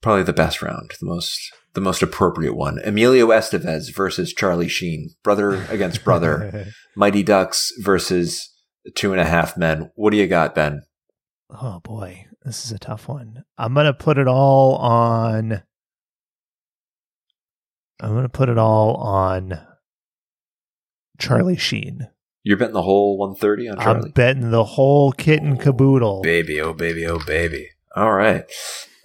[0.00, 2.78] Probably the best round, the most the most appropriate one.
[2.84, 6.66] Emilio Estevez versus Charlie Sheen, brother against brother.
[6.96, 8.50] Mighty Ducks versus
[8.94, 9.90] Two and a Half Men.
[9.94, 10.82] What do you got, Ben?
[11.50, 13.44] Oh boy, this is a tough one.
[13.56, 15.62] I'm gonna put it all on.
[18.00, 19.60] I'm gonna put it all on
[21.18, 22.08] Charlie Sheen.
[22.42, 24.06] You're betting the whole 130 on Charlie.
[24.06, 26.22] I'm betting the whole kit and caboodle.
[26.22, 27.68] baby, oh baby, oh baby.
[27.94, 28.44] All right.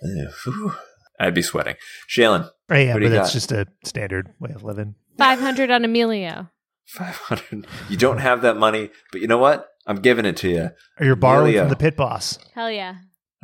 [0.03, 0.73] Uh, whew.
[1.19, 1.76] I'd be sweating.
[2.10, 3.34] Shailen, Right, yeah, what do but you that's got?
[3.34, 4.95] just a standard way of living.
[5.18, 6.49] 500 on Emilio.
[6.85, 7.65] 500.
[7.89, 9.68] You don't have that money, but you know what?
[9.85, 10.69] I'm giving it to you.
[10.99, 11.64] Or you're borrowing Emilio.
[11.64, 12.38] from the pit boss.
[12.53, 12.95] Hell yeah.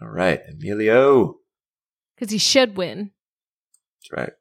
[0.02, 1.36] All right, Emilio.
[2.16, 3.12] Because he should win.
[4.02, 4.34] That's right.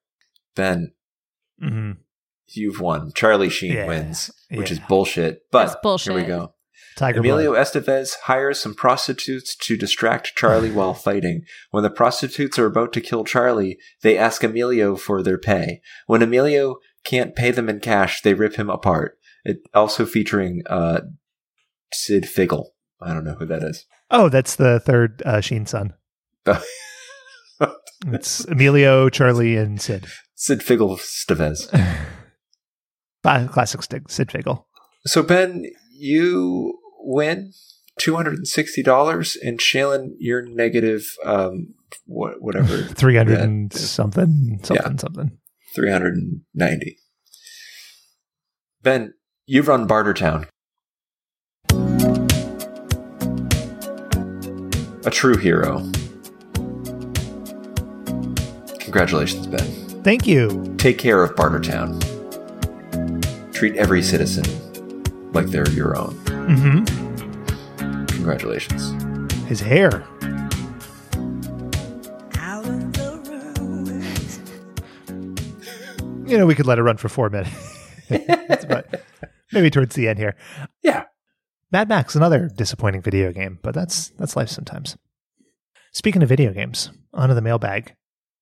[0.56, 0.92] Ben,
[1.62, 1.92] Mm-hmm.
[2.48, 3.12] you've won.
[3.14, 4.78] Charlie Sheen Yeah, wins, which yeah.
[4.78, 5.42] is bullshit.
[5.52, 6.12] But bullshit.
[6.12, 6.54] here we go.
[6.96, 7.66] Tiger Emilio Blood.
[7.66, 11.42] Estevez hires some prostitutes to distract Charlie while fighting.
[11.70, 15.80] When the prostitutes are about to kill Charlie, they ask Emilio for their pay.
[16.06, 19.18] When Emilio can't pay them in cash, they rip him apart.
[19.44, 21.00] It also featuring uh,
[21.92, 22.66] Sid Figgle.
[23.00, 23.86] I don't know who that is.
[24.10, 25.94] Oh, that's the third uh, Sheen son.
[28.06, 30.06] It's Emilio, Charlie, and Sid.
[30.34, 31.68] Sid Figgle Stevez.
[33.52, 34.64] Classic Sid Sid Figgle.
[35.06, 37.52] So Ben, you win
[37.98, 41.74] two hundred and sixty dollars, and Shailen, you're negative um,
[42.06, 44.96] what whatever Three hundred and something, something, Yeah.
[44.98, 45.38] something.
[45.74, 46.98] three hundred and ninety.
[48.82, 49.14] Ben,
[49.46, 50.46] you've run Bartertown.
[55.04, 55.78] A true hero.
[58.78, 59.66] Congratulations, Ben.
[60.04, 60.74] Thank you.
[60.78, 62.00] Take care of Bartertown.
[63.52, 64.44] Treat every citizen
[65.32, 66.21] like they're your own.
[66.48, 68.06] Mm-hmm.
[68.06, 68.92] Congratulations.
[69.44, 70.06] His hair.
[76.32, 77.50] you know, we could let it run for four minutes.
[78.08, 79.02] but
[79.52, 80.34] maybe towards the end here.
[80.82, 81.04] Yeah.
[81.70, 84.96] Mad Max, another disappointing video game, but that's that's life sometimes.
[85.92, 87.94] Speaking of video games, onto the mailbag.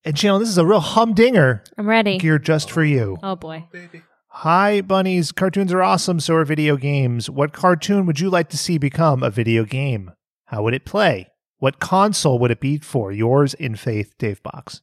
[0.05, 1.63] And channel, this is a real humdinger.
[1.77, 2.19] I'm ready.
[2.19, 3.19] Gear just for you.
[3.23, 3.67] Oh boy.
[3.73, 4.03] Baby.
[4.33, 5.33] Hi, bunnies.
[5.33, 7.29] Cartoons are awesome, so are video games.
[7.29, 10.13] What cartoon would you like to see become a video game?
[10.47, 11.29] How would it play?
[11.59, 13.11] What console would it be for?
[13.11, 14.83] Yours in faith, Dave Box.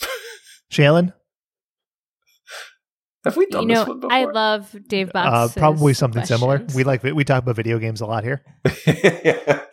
[0.70, 1.14] Shailen?
[3.24, 4.12] Have we done You this know, one before?
[4.12, 6.64] I love Dave Uh, probably something similar.
[6.74, 8.44] We like we talk about video games a lot here.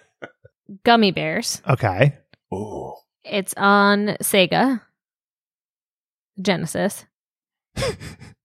[0.83, 1.61] Gummi Bears.
[1.69, 2.17] Okay.
[2.53, 2.93] Ooh.
[3.23, 4.81] It's on Sega,
[6.41, 7.05] Genesis,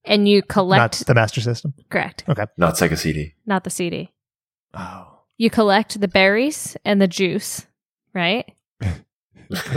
[0.04, 1.06] and you Not collect.
[1.06, 1.74] the Master System.
[1.90, 2.46] correct, Okay.
[2.56, 3.34] Not Sega CD.
[3.46, 4.10] not the CD.
[4.74, 5.06] Oh.
[5.36, 7.66] You collect the berries and the juice,
[8.14, 8.50] right?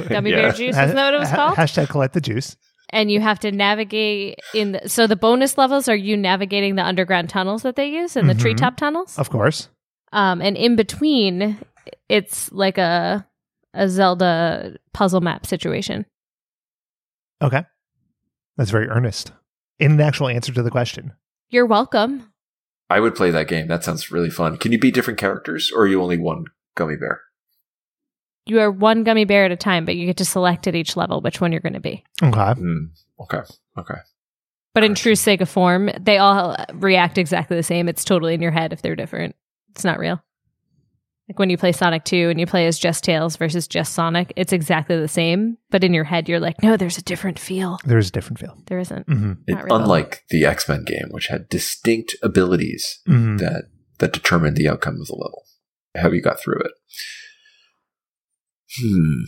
[0.09, 0.41] Gummy Yeah.
[0.41, 0.77] bear juice.
[0.77, 1.55] Isn't that what it was called?
[1.57, 2.55] Hashtag collect the juice.
[2.89, 4.73] and you have to navigate in.
[4.73, 8.29] The, so the bonus levels are you navigating the underground tunnels that they use and
[8.29, 8.39] the Mhm.
[8.41, 9.17] treetop tunnels.
[9.17, 9.69] Of course.
[10.11, 11.57] Um, and in between,
[12.07, 13.25] it's like a
[13.73, 16.05] a Zelda puzzle map situation.
[17.41, 17.63] Okay.
[18.57, 19.31] That's very earnest.
[19.79, 21.13] In an actual answer to the question.
[21.49, 22.31] You're welcome.
[22.89, 23.67] I would play that game.
[23.67, 24.57] That sounds really fun.
[24.57, 26.45] Can you be different characters, or are you only one
[26.75, 27.21] gummy bear?
[28.45, 30.97] You are one gummy bear at a time, but you get to select at each
[30.97, 32.03] level which one you're going to be.
[32.21, 32.53] Okay.
[32.53, 32.85] Hmm.
[33.21, 33.41] Okay.
[33.77, 33.99] Okay.
[34.73, 37.87] But in true Sega form, they all react exactly the same.
[37.87, 39.35] It's totally in your head if they're different.
[39.71, 40.21] It's not real.
[41.29, 44.33] Like when you play Sonic 2 and you play as just Tails versus just Sonic,
[44.35, 45.57] it's exactly the same.
[45.71, 47.79] But in your head, you're like, no, there's a different feel.
[47.85, 48.57] There's a different feel.
[48.67, 49.07] There isn't.
[49.07, 49.37] Mhm.
[49.47, 49.67] It- really.
[49.71, 53.39] unlike the X Men game, which had distinct abilities Mhm.
[53.39, 53.65] that
[53.99, 55.43] that determined the outcome of the level.
[55.95, 56.71] How you got through it.
[58.81, 59.23] Hmm.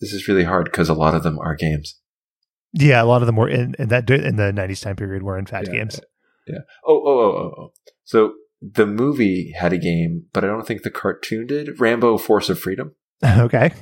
[0.00, 2.00] This is really hard because a lot of them are games.
[2.72, 5.38] Yeah, a lot of them were in, in that in the '90s time period were
[5.38, 5.74] in fact Yeah.
[5.74, 6.00] games.
[6.46, 6.60] Yeah.
[6.86, 7.72] Oh, oh, oh, oh, oh.
[8.04, 11.80] So the movie had a game, but I don't think the cartoon did.
[11.80, 12.94] Rambo: Force of Freedom,
[13.24, 13.72] okay.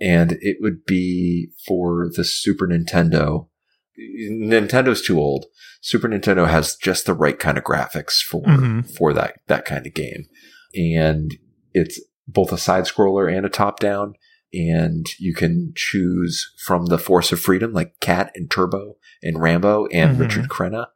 [0.00, 3.48] and it would be for the Super Nintendo.
[4.30, 5.46] Nintendo's too old.
[5.82, 8.90] Super Nintendo has just the right kind of graphics for Mhm.
[8.96, 10.24] for that that kind of game,
[10.74, 11.36] and
[11.74, 14.14] it's both a side scroller and a top down.
[14.52, 19.86] And you can choose from the Force of Freedom, like Kat and Turbo and Rambo
[19.92, 20.20] and Mhm.
[20.20, 20.86] Richard Crenna.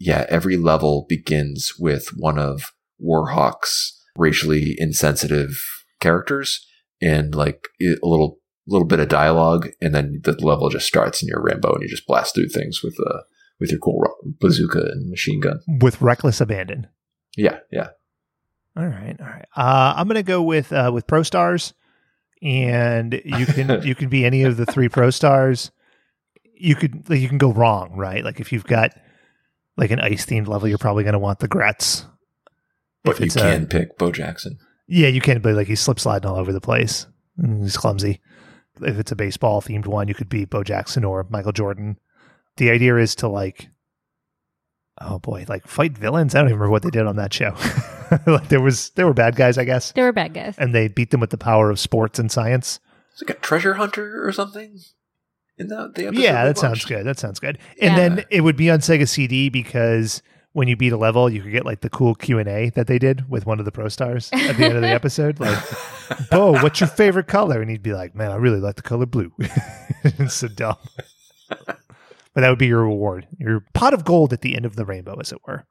[0.00, 5.60] Yeah, every level begins with one of Warhawk's racially insensitive
[6.00, 6.66] characters
[7.00, 11.28] and like a little little bit of dialogue, and then the level just starts and
[11.28, 13.20] you're Rambo and you just blast through things with uh
[13.60, 14.02] with your cool
[14.40, 15.60] bazooka and machine gun.
[15.68, 16.86] With reckless abandon.
[17.36, 17.88] Yeah, yeah.
[18.76, 19.46] All right, all right.
[19.54, 21.74] Uh, I'm gonna go with uh, with Pro Stars,
[22.40, 25.70] and you can you can be any of the three Pro Stars.
[26.54, 28.24] You could like, you can go wrong, right?
[28.24, 28.96] Like if you've got
[29.76, 32.04] like an ice themed level, you're probably gonna want the Gretz.
[33.04, 34.58] But you it's a- can pick Bo Jackson.
[34.86, 37.06] Yeah, you can, but like he's slip sliding all over the place.
[37.40, 38.20] Mm, He's clumsy.
[38.82, 41.98] If it's a baseball themed one, you could be Bo Jackson or Michael Jordan.
[42.56, 43.68] The idea is to like,
[45.00, 46.34] oh boy, like fight villains.
[46.34, 47.54] I don't even remember what they did on that show.
[48.26, 50.56] like there was there were bad guys, I guess, They were bad guys.
[50.58, 52.80] and they beat them with the power of sports and science.
[53.12, 54.78] It's like a treasure hunter or something.
[55.60, 56.10] In the, the yeah,
[56.42, 57.04] we that sounds good.
[57.06, 57.58] That sounds good.
[57.80, 58.08] And Yeah.
[58.08, 60.22] then it would be on Sega CD because
[60.52, 62.86] when you beat a level, you could get like the cool Q and A that
[62.86, 65.38] they did with one of the pro stars at the end of the episode.
[65.38, 65.62] Like,
[66.30, 67.60] Bo, what's your favorite color?
[67.60, 69.32] And he'd be like, Man, I really like the color blue.
[70.02, 70.76] it's so dumb.
[71.48, 71.78] but
[72.34, 75.18] that would be your reward, your pot of gold at the end of the rainbow,
[75.20, 75.66] as it were.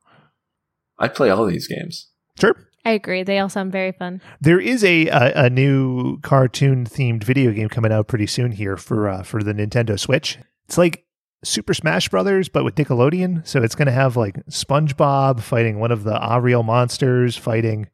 [0.99, 2.10] I'd play all these games.
[2.40, 2.56] Sure.
[2.85, 3.23] I agree.
[3.23, 4.22] They all sound very fun.
[4.39, 8.77] There is a a, a new cartoon themed video game coming out pretty soon here
[8.77, 10.38] for uh, for the Nintendo Switch.
[10.68, 11.06] It's like
[11.43, 13.45] Super Smash Brothers, but with Nickelodeon.
[13.47, 17.89] So it's going to have like SpongeBob fighting one of the Ariel monsters, fighting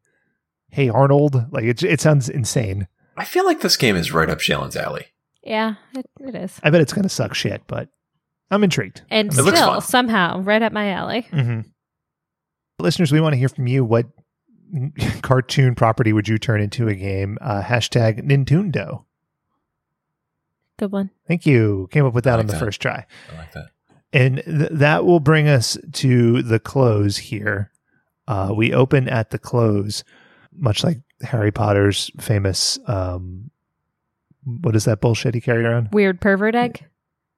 [0.70, 1.52] Hey Arnold.
[1.52, 2.88] Like it, it sounds insane.
[3.18, 5.08] I feel like this game is right up Shalen's alley.
[5.42, 6.60] Yeah, it, it is.
[6.64, 7.90] I bet it's going to suck shit, but
[8.52, 9.04] I'm intrigued.
[9.10, 11.28] And It still, somehow, right up my alley.
[11.32, 11.62] Mm-hmm.
[12.80, 13.86] Listeners, we want to hear from you.
[13.86, 14.08] What
[15.22, 17.38] cartoon property would you turn into a game?
[17.42, 19.04] Uh, hashtag Nintendo.
[20.78, 21.10] Good one.
[21.28, 21.88] Thank you.
[21.92, 22.60] Came up with that like on the that.
[22.60, 23.06] first try.
[23.34, 23.68] I like that.
[24.12, 27.72] And th- that will bring us to the close here.
[28.28, 30.04] Uh, we open at the close,
[30.54, 32.80] much like Harry Potter's famous.
[32.88, 33.52] Um,
[34.44, 35.90] what is that bullshit he carried around?
[35.92, 36.86] Weird pervert egg.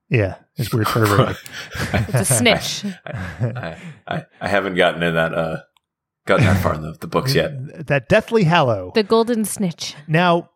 [0.09, 1.35] Yeah, it's weird pervert.
[1.93, 2.85] It's a snitch.
[3.05, 3.77] I,
[4.07, 5.57] I, I haven't gotten in that uh
[6.27, 7.51] gotten that far in the, the books yet.
[7.87, 8.91] that Deathly Hallow.
[8.93, 9.95] The golden snitch.
[10.07, 10.51] Now,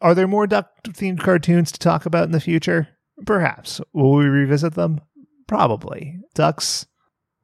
[0.00, 2.88] are there more duck themed cartoons to talk about in the future?
[3.24, 3.80] Perhaps.
[3.92, 5.00] Will we revisit them?
[5.46, 6.18] Probably.
[6.34, 6.86] Ducks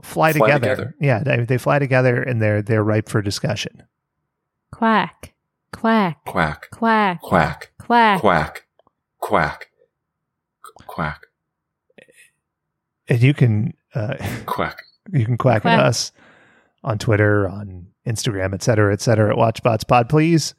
[0.02, 0.76] fly, Fly together.
[0.76, 0.94] together.
[1.00, 3.84] Yeah, they, they fly together and they're they're ripe for discussion.
[4.72, 5.34] Quack.
[5.72, 6.24] Quack.
[6.26, 6.68] Quack.
[6.70, 7.20] Quack.
[7.22, 7.70] Quack.
[7.78, 8.20] Quack.
[8.20, 8.66] Quack.
[9.20, 9.66] Quack.
[10.86, 11.26] Quack.
[13.08, 14.16] And you can uh,
[14.46, 14.82] Quack.
[15.12, 15.78] you can quack, Quack.
[15.78, 16.12] at us
[16.82, 20.08] on Twitter, on Instagram, et cetera, et cetera, at WatchBotsPod.
[20.08, 20.54] Please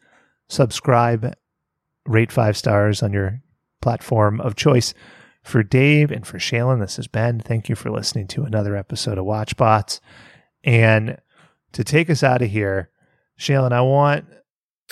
[0.49, 1.33] subscribe,
[2.05, 3.41] rate five stars on your
[3.81, 4.93] platform of choice.
[5.43, 7.39] For Dave and for Shaylin, this is Ben.
[7.39, 9.99] Thank you for listening to another episode of WatchBots.
[10.63, 11.17] And
[11.71, 12.91] to take us out of here,
[13.39, 14.25] Shaylin, I want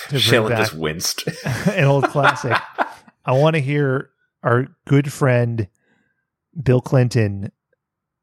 [0.07, 1.23] to Shailen just winced.
[1.67, 2.57] an old classic.
[3.25, 4.09] I want to hear
[4.41, 5.67] our good friend
[6.61, 7.51] Bill Clinton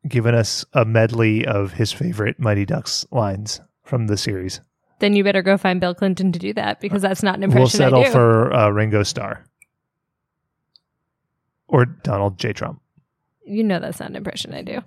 [0.08, 4.60] giving us a medley of his favorite Mighty Ducks lines from the series.
[4.98, 7.60] Then you better go find Bill Clinton to do that because that's not an impression.
[7.60, 8.10] We'll impression settle I do.
[8.12, 9.44] for uh, Ringo Starr
[11.68, 12.52] or Donald J.
[12.52, 12.80] Trump.
[13.44, 14.80] you know that's not an impression I do.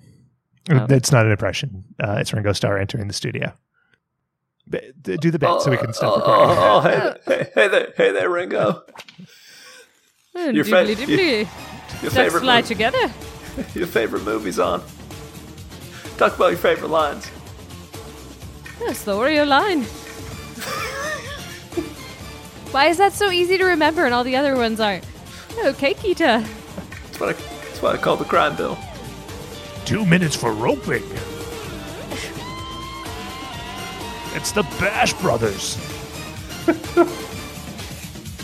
[0.72, 0.86] Oh.
[0.90, 1.84] It's not an impression.
[2.04, 3.54] Uh, it's Ringo Starr entering the studio.
[4.70, 6.56] Do the bit so we can stop recording.
[6.60, 8.84] Oh, hey, hey, hey there, hey there, Ringo.
[10.36, 11.38] Hmm, Your, fa- dibbly your, dibbly.
[12.04, 13.12] your Ducks favorite fly mo- together.
[13.74, 14.84] your favorite movie's on.
[16.20, 17.32] Talk about your favorite lines.
[18.82, 19.84] Oh, slower your line.
[22.74, 25.06] Why is that so easy to remember and all the other ones aren't?
[25.60, 26.46] Oh, okay, Kita.
[26.46, 28.78] That's what I, that's what I call the crime bill.
[29.86, 31.04] Two minutes for roping.
[34.36, 35.78] It's the Bash Brothers.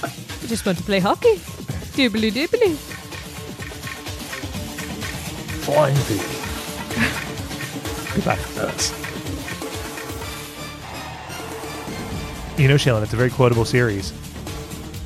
[0.02, 1.36] I just want to play hockey.
[1.92, 2.78] Dibbly dibbly.
[5.66, 5.98] Flying
[8.16, 8.92] because.
[12.58, 14.14] You know, Shailen, it's a very quotable series.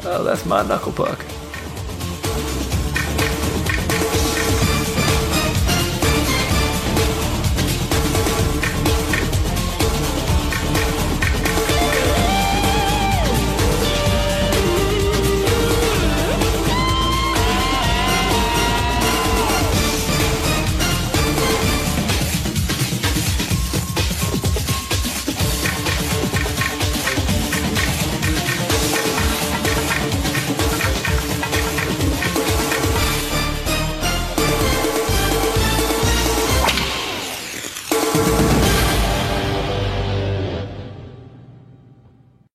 [0.03, 1.19] Oh, that's my knuckle puck.